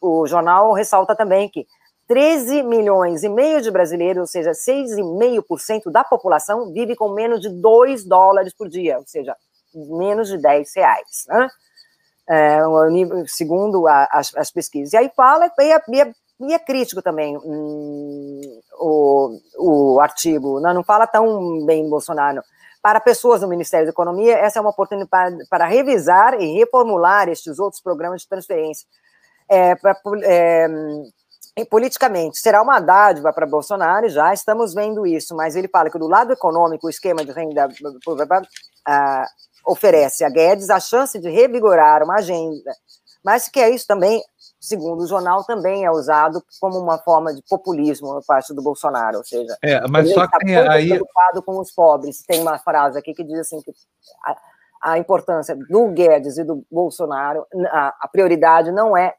[0.00, 1.66] o jornal ressalta também que
[2.06, 7.48] 13 milhões e meio de brasileiros, ou seja, 6,5% da população, vive com menos de
[7.48, 9.34] 2 dólares por dia, ou seja,
[9.74, 11.48] menos de 10 reais, né?
[12.28, 12.58] É,
[13.28, 14.92] segundo a, as, as, pesquisas.
[14.92, 20.60] E aí fala, e é, e é, e é crítico também hum, o, o artigo,
[20.60, 22.42] não, não fala tão bem Bolsonaro.
[22.82, 27.58] Para pessoas do Ministério da Economia, essa é uma oportunidade para, revisar e reformular estes
[27.58, 28.86] outros programas de transferência.
[29.48, 29.76] É,
[30.22, 30.68] é,
[31.64, 36.06] politicamente, será uma dádiva para Bolsonaro, já estamos vendo isso, mas ele fala que do
[36.06, 39.26] lado econômico, o esquema de renda uh,
[39.66, 42.72] oferece a Guedes a chance de revigorar uma agenda,
[43.24, 44.22] mas que é isso também,
[44.60, 49.18] segundo o jornal, também é usado como uma forma de populismo por parte do Bolsonaro,
[49.18, 52.22] ou seja, é, mas ele só está que aí preocupado com os pobres.
[52.26, 53.72] Tem uma frase aqui que diz assim que
[54.22, 59.14] a, a importância do Guedes e do Bolsonaro, a, a prioridade não é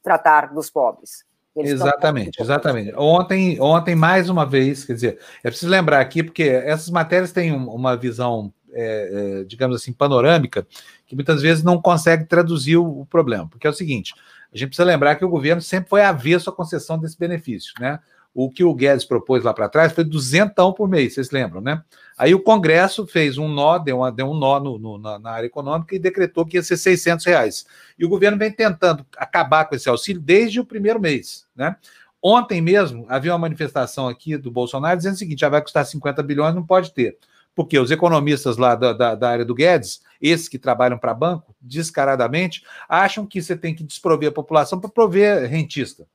[0.00, 1.24] tratar dos pobres.
[1.54, 2.94] Eles exatamente, exatamente.
[2.96, 7.52] Ontem, ontem, mais uma vez, quer dizer, é preciso lembrar aqui, porque essas matérias têm
[7.52, 10.66] uma visão é, é, digamos assim, panorâmica,
[11.06, 13.46] que muitas vezes não consegue traduzir o, o, problema.
[13.48, 14.14] Porque é o seguinte:
[14.52, 18.00] a gente precisa lembrar que o governo sempre foi avesso à concessão desse benefício, né?
[18.34, 21.82] O que o Guedes propôs lá para trás foi duzentão por mês, vocês lembram, né?
[22.16, 25.30] Aí o Congresso fez um nó, deu, uma, deu um nó no, no, na, na,
[25.30, 27.66] área econômica e decretou que ia ser 600 reais.
[27.98, 31.76] E o governo vem tentando acabar com esse auxílio desde o primeiro mês, né?
[32.22, 36.22] Ontem mesmo havia uma manifestação aqui do Bolsonaro dizendo o seguinte: já vai custar 50
[36.22, 37.18] bilhões, não pode ter.
[37.54, 41.54] Porque os economistas lá da, da, da área do Guedes, esses que trabalham para banco,
[41.60, 46.06] descaradamente, acham que você tem que desprover a população para prover rentista.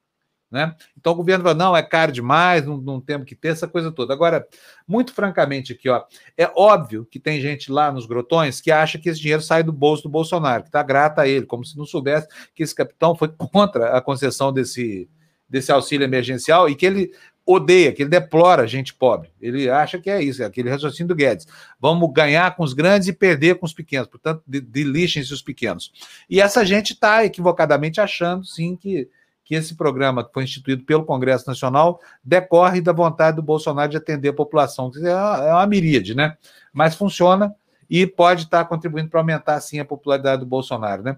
[0.49, 0.74] Né?
[0.98, 3.91] Então o governo fala, não, é caro demais, não, não temos que ter essa coisa
[3.91, 4.14] toda.
[4.14, 4.48] Agora,
[4.88, 6.03] muito francamente aqui, ó,
[6.38, 9.74] é óbvio que tem gente lá nos grotões que acha que esse dinheiro sai do
[9.74, 13.14] bolso do Bolsonaro, que está grata a ele, como se não soubesse que esse capitão
[13.14, 15.10] foi contra a concessão desse,
[15.49, 17.11] desse auxílio emergencial e que ele
[17.45, 19.30] odeia, que ele deplora gente pobre.
[19.41, 21.48] Ele acha que é isso, é aquele raciocínio do Guedes.
[21.80, 25.91] Vamos ganhar com os grandes e perder com os pequenos, portanto, delixem-se os pequenos.
[26.30, 29.10] E essa gente está equivocadamente achando, sim, que,
[29.48, 33.95] que esse programa que foi instituído pelo Congresso Nacional decorre da vontade do Bolsonaro de
[33.95, 34.91] atender a população.
[34.98, 36.36] É uma, é uma miríade, né?
[36.74, 37.56] Mas funciona
[37.90, 41.15] e pode estar contribuindo para aumentar, sim, a popularidade do Bolsonaro, né?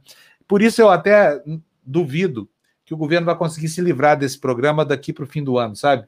[0.48, 1.42] Por isso eu até
[1.84, 2.48] duvido
[2.86, 5.76] que o governo vai conseguir se livrar desse programa daqui para o fim do ano,
[5.76, 6.08] sabe?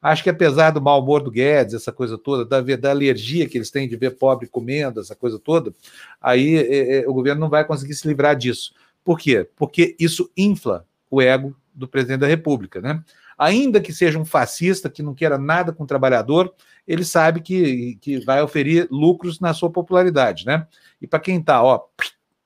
[0.00, 3.58] Acho que apesar do mau humor do Guedes, essa coisa toda, da, da alergia que
[3.58, 5.74] eles têm de ver pobre comendo, essa coisa toda,
[6.18, 8.72] aí é, é, o governo não vai conseguir se livrar disso.
[9.04, 9.46] Por quê?
[9.56, 13.02] Porque isso infla o ego do presidente da República, né?
[13.36, 16.54] Ainda que seja um fascista que não queira nada com o trabalhador,
[16.86, 20.66] ele sabe que, que vai oferir lucros na sua popularidade, né?
[21.00, 21.86] E para quem está, ó,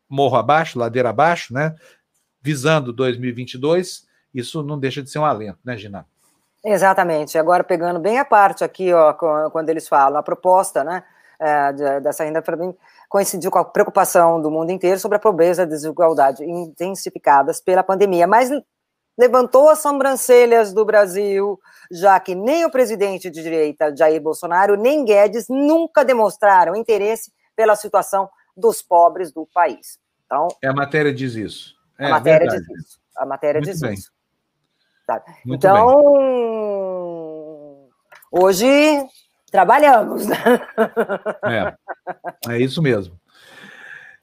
[0.09, 1.75] morro abaixo, ladeira abaixo, né?
[2.45, 6.07] visando 2022, isso não deixa de ser um alento, né, Gina?
[6.63, 7.39] Exatamente.
[7.39, 9.15] Agora, pegando bem a parte aqui, ó,
[9.51, 11.03] quando eles falam, a proposta né,
[11.41, 12.43] é, dessa renda
[13.15, 17.85] coincidiu com a preocupação do mundo inteiro sobre a pobreza e a desigualdade intensificadas pela
[17.85, 18.51] pandemia, mas
[19.17, 21.57] levantou as sobrancelhas do Brasil,
[21.93, 27.77] já que nem o presidente de direita, Jair Bolsonaro, nem Guedes nunca demonstraram interesse pela
[27.77, 29.97] situação dos pobres do país.
[30.27, 31.77] Então, é a matéria diz isso.
[31.97, 32.67] É, a matéria verdade.
[32.67, 32.99] diz isso.
[33.17, 33.95] A matéria Muito diz bem.
[33.95, 34.11] isso.
[35.07, 35.23] Tá.
[35.47, 37.91] Então, bem.
[38.33, 39.07] hoje
[39.55, 40.27] trabalhamos.
[40.27, 40.37] Né?
[41.45, 41.75] É,
[42.55, 43.17] é isso mesmo.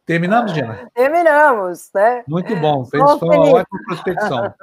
[0.05, 0.91] Terminamos, Gina?
[0.93, 2.21] Terminamos, né?
[2.27, 4.53] Muito bom, fez foi uma ótima prospecção.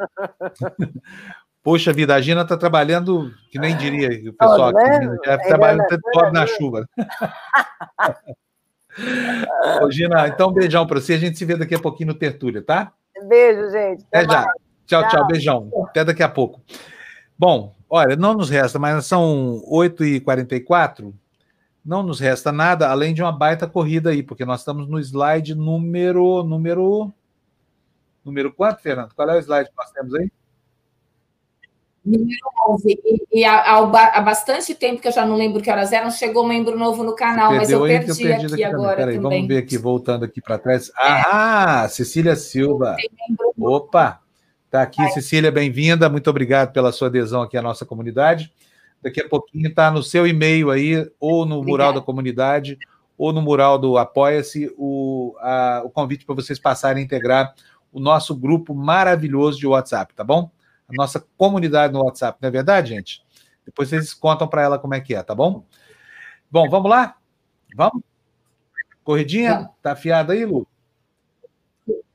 [1.64, 5.16] Poxa vida, a Gina está trabalhando, que nem diria o pessoal aqui, né?
[5.24, 6.86] já trabalhando tanto na chuva.
[9.82, 11.14] Ô, Gina, então um beijão para você.
[11.14, 12.92] A gente se vê daqui a pouquinho no Tertúlia, tá?
[13.26, 14.04] Beijo, gente.
[14.12, 14.42] Até, Até já.
[14.42, 14.52] Tchau,
[14.86, 15.70] tchau, tchau, beijão.
[15.88, 16.60] Até daqui a pouco.
[17.38, 21.12] Bom, olha, não nos resta, mas são 8h44.
[21.84, 25.54] Não nos resta nada além de uma baita corrida aí, porque nós estamos no slide
[25.54, 26.42] número.
[26.42, 27.12] Número.
[28.24, 29.14] Número quanto, Fernando?
[29.14, 30.30] Qual é o slide que nós temos aí?
[32.04, 32.38] Número
[32.70, 33.00] 11.
[33.04, 36.44] E, e há, há, bastante tempo que eu já não lembro que horas eram, chegou
[36.44, 38.96] um membro novo no canal, mas eu perdi, eu perdi aqui, aqui agora.
[38.96, 39.40] Peraí, também.
[39.40, 40.90] vamos ver aqui, voltando aqui para trás.
[40.96, 42.96] Ah, Cecília Silva.
[43.58, 44.20] Opa!
[44.70, 45.10] Tá aqui, Vai.
[45.10, 46.08] Cecília, bem-vinda.
[46.08, 48.52] Muito obrigado pela sua adesão aqui à nossa comunidade.
[49.02, 51.70] Daqui a pouquinho está no seu e-mail aí, ou no Obrigada.
[51.70, 52.78] mural da comunidade,
[53.16, 57.54] ou no mural do Apoia-se, o, a, o convite para vocês passarem a integrar
[57.92, 60.50] o nosso grupo maravilhoso de WhatsApp, tá bom?
[60.88, 63.22] a nossa comunidade no WhatsApp, não é verdade, gente?
[63.64, 65.64] Depois vocês contam para ela como é que é, tá bom?
[66.50, 67.16] Bom, vamos lá?
[67.76, 68.02] Vamos?
[69.04, 69.68] Corridinha?
[69.82, 70.66] Tá afiada aí, Lu?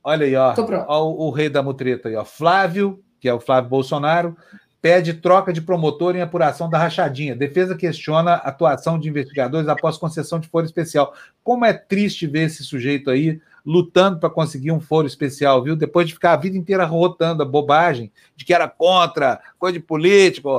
[0.04, 0.54] Olha aí, ó.
[0.88, 2.26] ó o, o, rei da mutreta aí, ó.
[2.26, 4.36] Flávio, que é o Flávio Bolsonaro,
[4.82, 7.34] pede troca de promotor em apuração da rachadinha.
[7.34, 11.14] Defesa questiona atuação de investigadores após concessão de foro especial.
[11.42, 15.76] Como é triste ver esse sujeito aí lutando para conseguir um foro especial, viu?
[15.76, 19.86] Depois de ficar a vida inteira rotando a bobagem de que era contra, coisa de
[19.86, 20.50] político,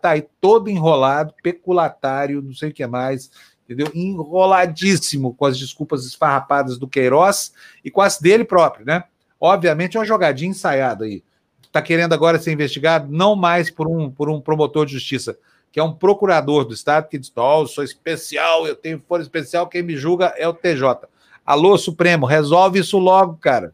[0.00, 3.30] tá aí todo enrolado, peculatário, não sei o que mais,
[3.70, 3.90] entendeu?
[3.94, 7.52] Enroladíssimo com as desculpas esfarrapadas do Queiroz
[7.84, 9.04] e com as dele próprio, né?
[9.40, 11.22] Obviamente é uma jogadinha ensaiada aí.
[11.62, 15.38] Está querendo agora ser investigado não mais por um, por um promotor de justiça,
[15.70, 19.22] que é um procurador do Estado que diz: oh, eu sou especial, eu tenho foro
[19.22, 21.06] especial, quem me julga é o TJ.
[21.46, 23.72] Alô, Supremo, resolve isso logo, cara.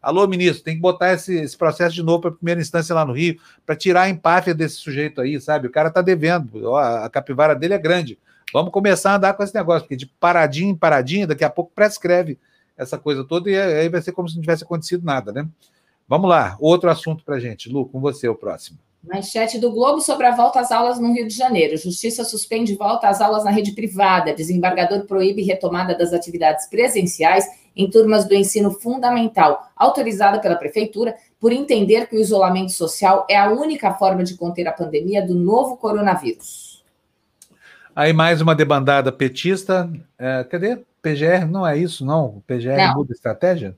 [0.00, 3.12] Alô, ministro, tem que botar esse, esse processo de novo para primeira instância lá no
[3.12, 5.66] Rio, para tirar a empáfia desse sujeito aí, sabe?
[5.66, 8.18] O cara tá devendo, a capivara dele é grande.
[8.52, 11.72] Vamos começar a andar com esse negócio, porque de paradinha em paradinha, daqui a pouco
[11.74, 12.38] prescreve
[12.76, 15.48] essa coisa toda e aí vai ser como se não tivesse acontecido nada, né?
[16.08, 17.68] Vamos lá, outro assunto para gente.
[17.68, 18.78] Lu, com você o próximo.
[19.02, 21.76] Manchete do Globo sobre a volta às aulas no Rio de Janeiro.
[21.76, 24.34] Justiça suspende volta às aulas na rede privada.
[24.34, 27.44] Desembargador proíbe retomada das atividades presenciais
[27.76, 33.36] em turmas do ensino fundamental, autorizada pela Prefeitura, por entender que o isolamento social é
[33.36, 36.65] a única forma de conter a pandemia do novo coronavírus.
[37.96, 39.90] Aí mais uma debandada petista.
[40.18, 40.84] É, cadê?
[41.00, 41.46] PGR?
[41.50, 42.26] Não é isso, não?
[42.26, 42.94] O PGR não.
[42.96, 43.74] muda estratégia?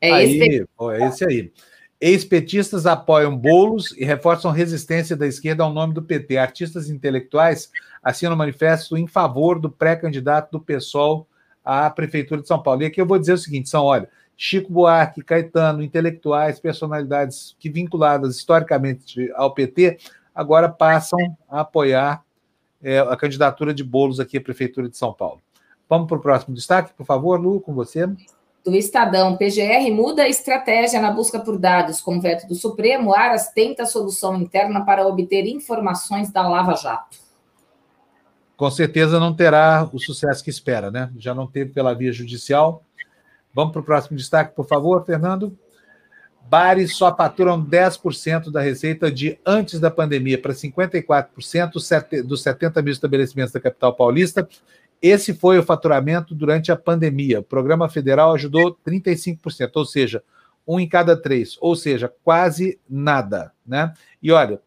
[0.00, 0.66] É aí, esse.
[0.90, 1.52] é esse aí.
[2.00, 6.38] Ex-petistas apoiam bolos e reforçam resistência da esquerda ao nome do PT.
[6.38, 7.70] Artistas intelectuais
[8.02, 11.28] assinam manifesto em favor do pré-candidato do PSOL
[11.64, 12.82] à Prefeitura de São Paulo.
[12.82, 17.70] E aqui eu vou dizer o seguinte: são, olha, Chico Buarque, Caetano, intelectuais, personalidades que
[17.70, 19.98] vinculadas historicamente ao PT,
[20.34, 22.24] agora passam a apoiar
[22.82, 25.40] é, a candidatura de bolos aqui à Prefeitura de São Paulo.
[25.88, 28.08] Vamos para o próximo destaque, por favor, Lu, com você
[28.64, 32.00] do Estadão, PGR muda a estratégia na busca por dados.
[32.00, 37.18] Com veto do Supremo, Aras tenta solução interna para obter informações da Lava Jato.
[38.56, 41.10] Com certeza não terá o sucesso que espera, né?
[41.18, 42.84] Já não teve pela via judicial.
[43.52, 45.58] Vamos para o próximo destaque, por favor, Fernando.
[46.52, 52.92] Bares só faturam 10% da receita de antes da pandemia para 54% dos 70 mil
[52.92, 54.46] estabelecimentos da capital paulista
[55.00, 57.40] esse foi o faturamento durante a pandemia.
[57.40, 60.22] O programa federal ajudou 35%, ou seja,
[60.68, 63.94] um em cada três, ou seja, quase nada, né?
[64.22, 64.60] E olha,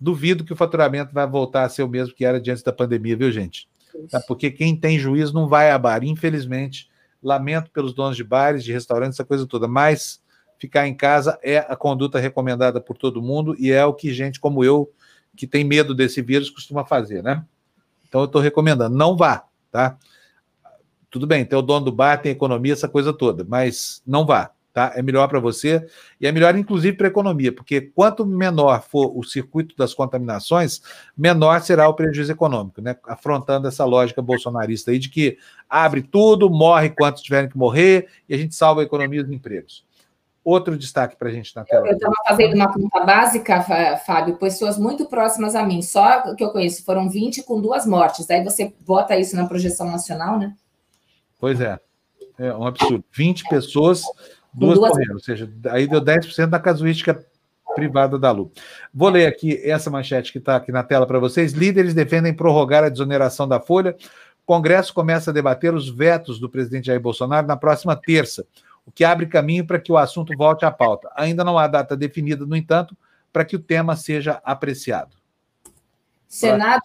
[0.00, 3.18] duvido que o faturamento vai voltar a ser o mesmo que era antes da pandemia,
[3.18, 3.68] viu, gente?
[4.10, 4.18] Tá?
[4.26, 6.90] Porque quem tem juízo não vai a bar, infelizmente.
[7.22, 10.22] Lamento pelos donos de bares, de restaurantes, essa coisa toda, mas
[10.62, 14.38] ficar em casa é a conduta recomendada por todo mundo e é o que gente
[14.38, 14.92] como eu,
[15.36, 17.44] que tem medo desse vírus, costuma fazer, né?
[18.06, 19.98] Então eu estou recomendando, não vá, tá?
[21.10, 24.52] Tudo bem, tem o dono do bar, tem economia, essa coisa toda, mas não vá,
[24.72, 24.92] tá?
[24.94, 25.84] É melhor para você
[26.20, 30.80] e é melhor, inclusive, para a economia, porque quanto menor for o circuito das contaminações,
[31.16, 32.96] menor será o prejuízo econômico, né?
[33.08, 38.34] Afrontando essa lógica bolsonarista aí de que abre tudo, morre quantos tiverem que morrer e
[38.34, 39.84] a gente salva a economia dos empregos.
[40.44, 41.86] Outro destaque para a gente na tela.
[41.86, 43.62] Eu estava fazendo uma conta básica,
[44.04, 48.28] Fábio, pessoas muito próximas a mim, só que eu conheço, foram 20 com duas mortes.
[48.28, 50.54] Aí você bota isso na projeção nacional, né?
[51.38, 51.78] Pois é,
[52.38, 53.04] é um absurdo.
[53.12, 54.02] 20 pessoas,
[54.52, 54.90] duas, duas...
[54.90, 57.24] morreram, ou seja, aí deu 10% da casuística
[57.76, 58.50] privada da Lu.
[58.92, 61.52] Vou ler aqui essa manchete que está aqui na tela para vocês.
[61.52, 63.96] Líderes defendem prorrogar a desoneração da Folha.
[64.42, 68.44] O Congresso começa a debater os vetos do presidente Jair Bolsonaro na próxima terça
[68.86, 71.10] o que abre caminho para que o assunto volte à pauta.
[71.14, 72.96] Ainda não há data definida, no entanto,
[73.32, 75.16] para que o tema seja apreciado.
[76.28, 76.82] Senado,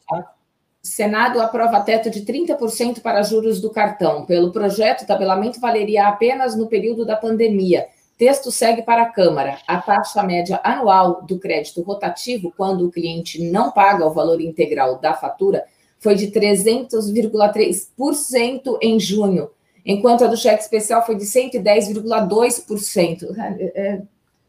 [0.82, 4.26] Senado aprova teto de 30% para juros do cartão.
[4.26, 7.88] Pelo projeto, o tabelamento valeria apenas no período da pandemia.
[8.18, 9.60] Texto segue para a Câmara.
[9.68, 15.00] A taxa média anual do crédito rotativo, quando o cliente não paga o valor integral
[15.00, 15.66] da fatura,
[16.00, 19.50] foi de 300,3% em junho,
[19.88, 23.24] enquanto a do cheque especial foi de 110,2%.
[23.38, 24.02] É, é,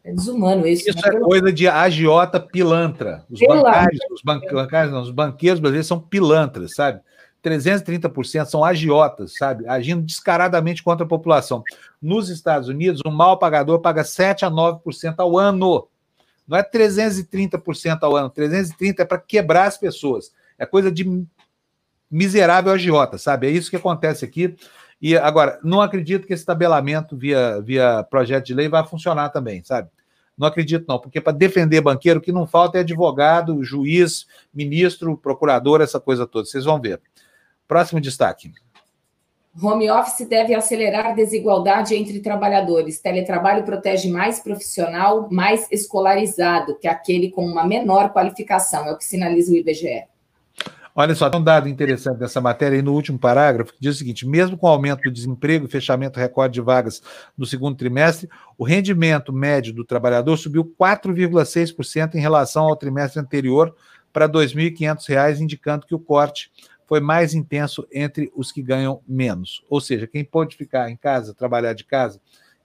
[0.03, 0.89] é desumano isso.
[0.89, 1.15] Isso né?
[1.15, 3.25] é coisa de agiota pilantra.
[3.31, 6.99] Os bancários, os bancários, não, os banqueiros brasileiros são pilantras, sabe?
[7.41, 9.65] 330% são agiotas, sabe?
[9.65, 11.63] Agindo descaradamente contra a população.
[12.01, 15.87] Nos Estados Unidos, um mal pagador paga 7 a 9% ao ano.
[16.45, 18.29] Não é 330% ao ano.
[18.29, 20.33] 330% é para quebrar as pessoas.
[20.57, 21.25] É coisa de
[22.11, 23.47] miserável agiota, sabe?
[23.47, 24.53] É isso que acontece aqui.
[25.01, 29.63] E agora, não acredito que esse tabelamento via, via projeto de lei vai funcionar também,
[29.63, 29.89] sabe?
[30.37, 35.17] Não acredito, não, porque para defender banqueiro, o que não falta é advogado, juiz, ministro,
[35.17, 36.45] procurador, essa coisa toda.
[36.45, 37.01] Vocês vão ver.
[37.67, 38.53] Próximo destaque.
[39.61, 42.99] Home office deve acelerar desigualdade entre trabalhadores.
[42.99, 49.03] Teletrabalho protege mais profissional, mais escolarizado que aquele com uma menor qualificação, é o que
[49.03, 50.05] sinaliza o IBGE.
[50.99, 53.97] Olha só, tem um dado interessante dessa matéria aí no último parágrafo, que diz o
[53.97, 57.01] seguinte: mesmo com o aumento do desemprego e fechamento recorde de vagas
[57.37, 63.73] no segundo trimestre, o rendimento médio do trabalhador subiu 4,6% em relação ao trimestre anterior
[64.11, 66.51] para R$ 2.500, indicando que o corte
[66.85, 69.63] foi mais intenso entre os que ganham menos.
[69.69, 72.19] Ou seja, quem pôde ficar em casa, trabalhar de casa,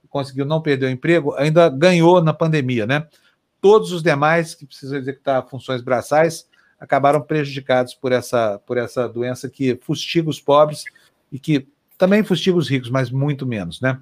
[0.09, 3.07] conseguiu não perder o emprego, ainda ganhou na pandemia, né?
[3.61, 6.53] Todos os demais que precisam executar funções braçais
[6.85, 10.83] acabaram prejudicados por essa, por essa doença que fustiga os pobres
[11.31, 11.67] e que
[11.97, 13.99] também fustiga os ricos, mas muito menos, né?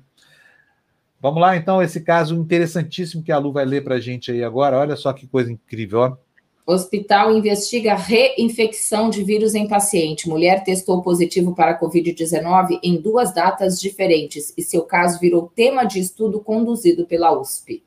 [1.19, 4.43] Vamos lá, então, esse caso interessantíssimo que a Lu vai ler para a gente aí
[4.43, 4.77] agora.
[4.77, 6.17] Olha só que coisa incrível, ó.
[6.65, 10.29] Hospital investiga reinfecção de vírus em paciente.
[10.29, 15.99] Mulher testou positivo para Covid-19 em duas datas diferentes e seu caso virou tema de
[15.99, 17.83] estudo conduzido pela USP.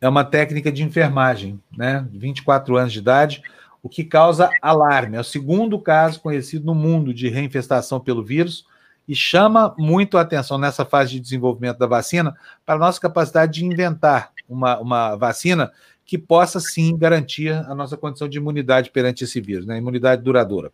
[0.00, 2.06] É uma técnica de enfermagem, né?
[2.12, 3.42] 24 anos de idade,
[3.88, 5.16] o que causa alarme.
[5.16, 8.66] É o segundo caso conhecido no mundo de reinfestação pelo vírus
[9.08, 12.36] e chama muito a atenção nessa fase de desenvolvimento da vacina
[12.66, 15.72] para a nossa capacidade de inventar uma, uma vacina
[16.04, 19.78] que possa sim garantir a nossa condição de imunidade perante esse vírus, né?
[19.78, 20.70] Imunidade duradoura.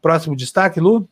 [0.00, 1.08] Próximo destaque, Lu?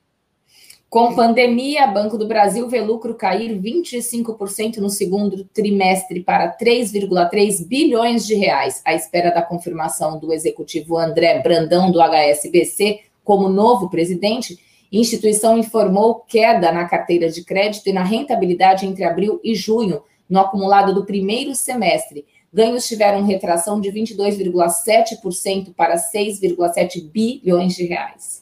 [0.93, 8.27] Com pandemia, Banco do Brasil vê lucro cair 25% no segundo trimestre para 3,3 bilhões
[8.27, 14.59] de reais, à espera da confirmação do executivo André Brandão do HSBC como novo presidente.
[14.93, 20.41] Instituição informou queda na carteira de crédito e na rentabilidade entre abril e junho, no
[20.41, 28.42] acumulado do primeiro semestre, Ganhos tiveram retração de 22,7% para 6,7 bilhões de reais.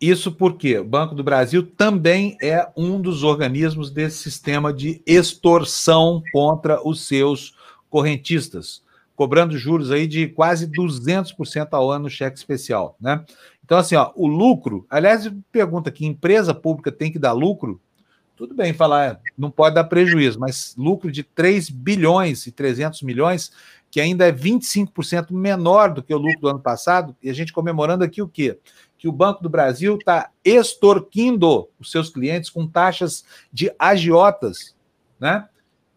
[0.00, 6.22] Isso porque o Banco do Brasil também é um dos organismos desse sistema de extorsão
[6.32, 7.54] contra os seus
[7.90, 8.82] correntistas,
[9.16, 13.24] cobrando juros aí de quase 200% ao ano no cheque especial, né?
[13.64, 17.80] Então assim, ó, o lucro, aliás, pergunta que empresa pública tem que dar lucro?
[18.38, 23.50] tudo bem falar, não pode dar prejuízo, mas lucro de 3 bilhões e 300 milhões,
[23.90, 27.52] que ainda é 25% menor do que o lucro do ano passado, e a gente
[27.52, 28.56] comemorando aqui o quê?
[28.98, 34.74] Que o Banco do Brasil está extorquindo os seus clientes com taxas de agiotas,
[35.18, 35.48] né?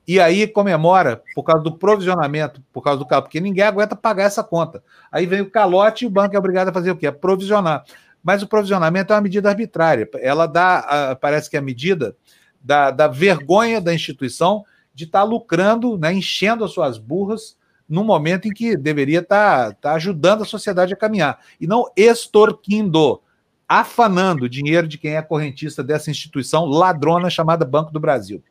[0.08, 4.24] E aí comemora por causa do provisionamento, por causa do carro, porque ninguém aguenta pagar
[4.26, 4.84] essa conta.
[5.12, 7.08] Aí vem o calote e o banco é obrigado a fazer o quê?
[7.08, 7.84] A provisionar.
[8.24, 10.10] Mas o provisionamento é uma medida arbitrária.
[10.16, 12.16] Ela dá, parece que é a medida
[12.60, 14.64] da, da vergonha da instituição
[14.94, 17.56] de estar tá lucrando, né, enchendo as suas burras
[17.92, 21.92] no momento em que deveria estar tá, tá ajudando a sociedade a caminhar e não
[21.96, 23.22] extorquindo,
[23.68, 28.42] afanando dinheiro de quem é correntista dessa instituição ladrona chamada Banco do Brasil.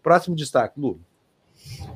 [0.00, 1.00] Próximo destaque, Lu.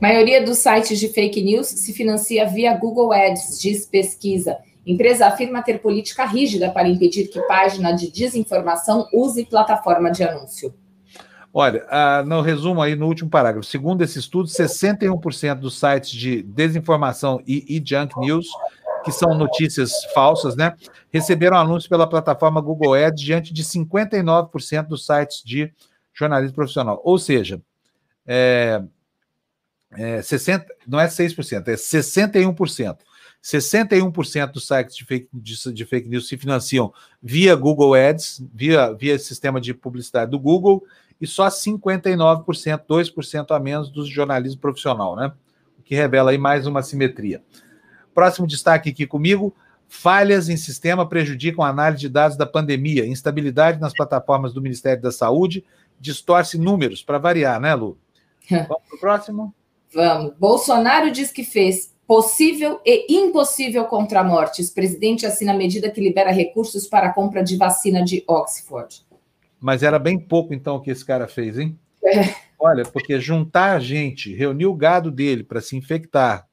[0.00, 4.58] Maioria dos sites de fake news se financia via Google Ads, diz pesquisa.
[4.84, 10.74] Empresa afirma ter política rígida para impedir que página de desinformação use plataforma de anúncio.
[11.54, 16.42] Olha, ah, no resumo aí no último parágrafo, segundo esse estudo, 61% dos sites de
[16.42, 18.46] desinformação e, e junk news,
[19.04, 20.74] que são notícias falsas, né,
[21.12, 25.70] receberam anúncios pela plataforma Google Ads diante de 59% dos sites de
[26.14, 27.02] jornalismo profissional.
[27.04, 27.60] Ou seja,
[28.26, 28.82] é,
[29.92, 32.96] é 60, não é 6%, é 61%.
[33.42, 38.92] 61% dos sites de fake, de, de fake news se financiam via Google Ads, via,
[38.92, 40.84] via sistema de publicidade do Google,
[41.22, 45.32] e só 59%, 2% a menos do jornalismo profissional, né?
[45.78, 47.40] O que revela aí mais uma simetria.
[48.12, 49.54] Próximo destaque aqui comigo:
[49.86, 55.00] falhas em sistema prejudicam a análise de dados da pandemia, instabilidade nas plataformas do Ministério
[55.00, 55.64] da Saúde,
[56.00, 57.96] distorce números, para variar, né, Lu?
[58.50, 59.54] Vamos para o próximo?
[59.94, 60.34] Vamos.
[60.36, 64.70] Bolsonaro diz que fez possível e impossível contra mortes.
[64.70, 69.06] Presidente assina medida que libera recursos para a compra de vacina de Oxford.
[69.62, 71.78] Mas era bem pouco, então, o que esse cara fez, hein?
[72.04, 72.34] É.
[72.58, 76.48] Olha, porque juntar a gente, reunir o gado dele para se infectar,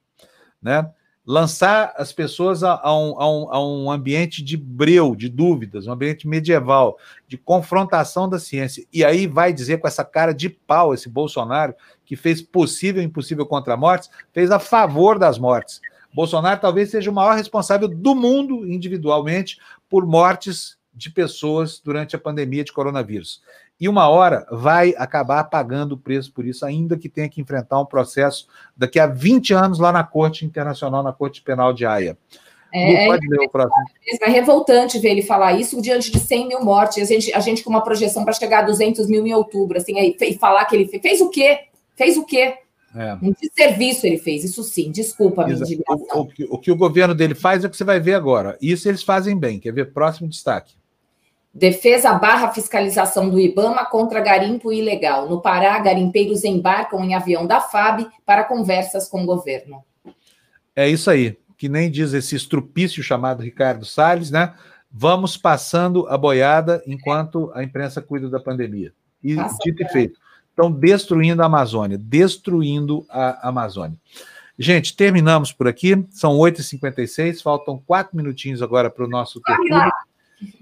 [0.61, 0.89] né?
[1.29, 5.85] lançar as pessoas a, a, um, a, um, a, um, ambiente de breu, de dúvidas,
[5.85, 8.83] um ambiente medieval, de confrontação da ciência.
[8.91, 13.05] E aí vai dizer com essa cara de pau esse Bolsonaro, que fez possível e
[13.05, 15.81] impossível contra mortes, fez a favor das mortes.
[16.11, 22.19] Bolsonaro talvez seja o maior responsável do mundo, individualmente, por mortes de pessoas durante a
[22.19, 23.41] pandemia de coronavírus.
[23.79, 27.79] e uma hora vai acabar pagando o preço por isso, ainda que tenha que enfrentar
[27.79, 28.45] um processo
[28.75, 32.17] daqui a 20 anos lá na Corte Internacional, na Corte Penal de Haia.
[32.73, 33.85] É, pode ler o próximo.
[34.21, 37.01] É revoltante ver ele falar isso diante de 100 mil mortes.
[37.01, 39.97] A gente, a gente com uma projeção para chegar a 200 mil em outubro, assim,
[39.97, 41.59] aí, e falar que ele fez, fez o quê?
[41.95, 42.55] Fez o quê?
[42.93, 43.13] É.
[43.21, 45.57] Um desserviço ele fez, isso sim, desculpa minha.
[45.87, 48.57] O, o, o, que o governo dele faz é o que você vai ver agora.
[48.61, 49.59] Isso eles fazem bem.
[49.59, 49.93] Quer ver?
[49.93, 50.73] Próximo destaque.
[51.53, 55.27] Defesa barra fiscalização do IBAMA contra garimpo ilegal.
[55.27, 59.83] No Pará, garimpeiros embarcam em avião da FAB para conversas com o governo.
[60.75, 61.37] É isso aí.
[61.57, 64.53] Que nem diz esse estrupício chamado Ricardo Salles, né?
[64.91, 68.93] Vamos passando a boiada enquanto a imprensa cuida da pandemia.
[69.23, 70.19] E Passa dito e feito.
[70.49, 73.97] Estão destruindo a Amazônia, destruindo a Amazônia.
[74.57, 76.05] Gente, terminamos por aqui.
[76.11, 79.91] São 8h56, faltam quatro minutinhos agora para o nosso tertúlio.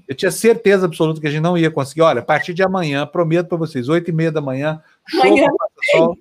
[0.08, 2.02] Eu tinha certeza absoluta que a gente não ia conseguir.
[2.02, 5.52] Olha, a partir de amanhã, prometo para vocês, 8 e meia da manhã, chova
[5.92, 6.18] sol.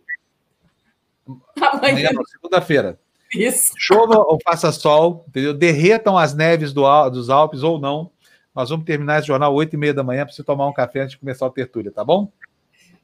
[1.61, 2.99] Amanhã, amanhã segunda-feira.
[3.35, 3.73] Isso.
[3.77, 5.55] Chova ou faça sol, entendeu?
[5.55, 8.11] Derretam as neves do, dos Alpes ou não.
[8.55, 11.01] Nós vamos terminar esse jornal 8 e meia da manhã para você tomar um café
[11.01, 12.31] antes de começar o tertúlia, tá bom?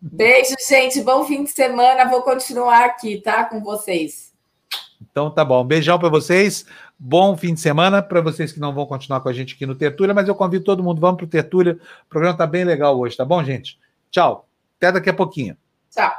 [0.00, 1.00] Beijo, gente.
[1.02, 2.08] Bom fim de semana.
[2.08, 3.44] Vou continuar aqui, tá?
[3.44, 4.32] Com vocês.
[5.00, 5.64] Então tá bom.
[5.64, 6.64] Beijão para vocês.
[7.04, 9.74] Bom fim de semana para vocês que não vão continuar com a gente aqui no
[9.74, 11.76] Tertúlia, mas eu convido todo mundo, vamos para o Tertúlia.
[12.06, 13.76] O programa está bem legal hoje, tá bom, gente?
[14.08, 14.48] Tchau.
[14.76, 15.56] Até daqui a pouquinho.
[15.90, 16.12] Tchau.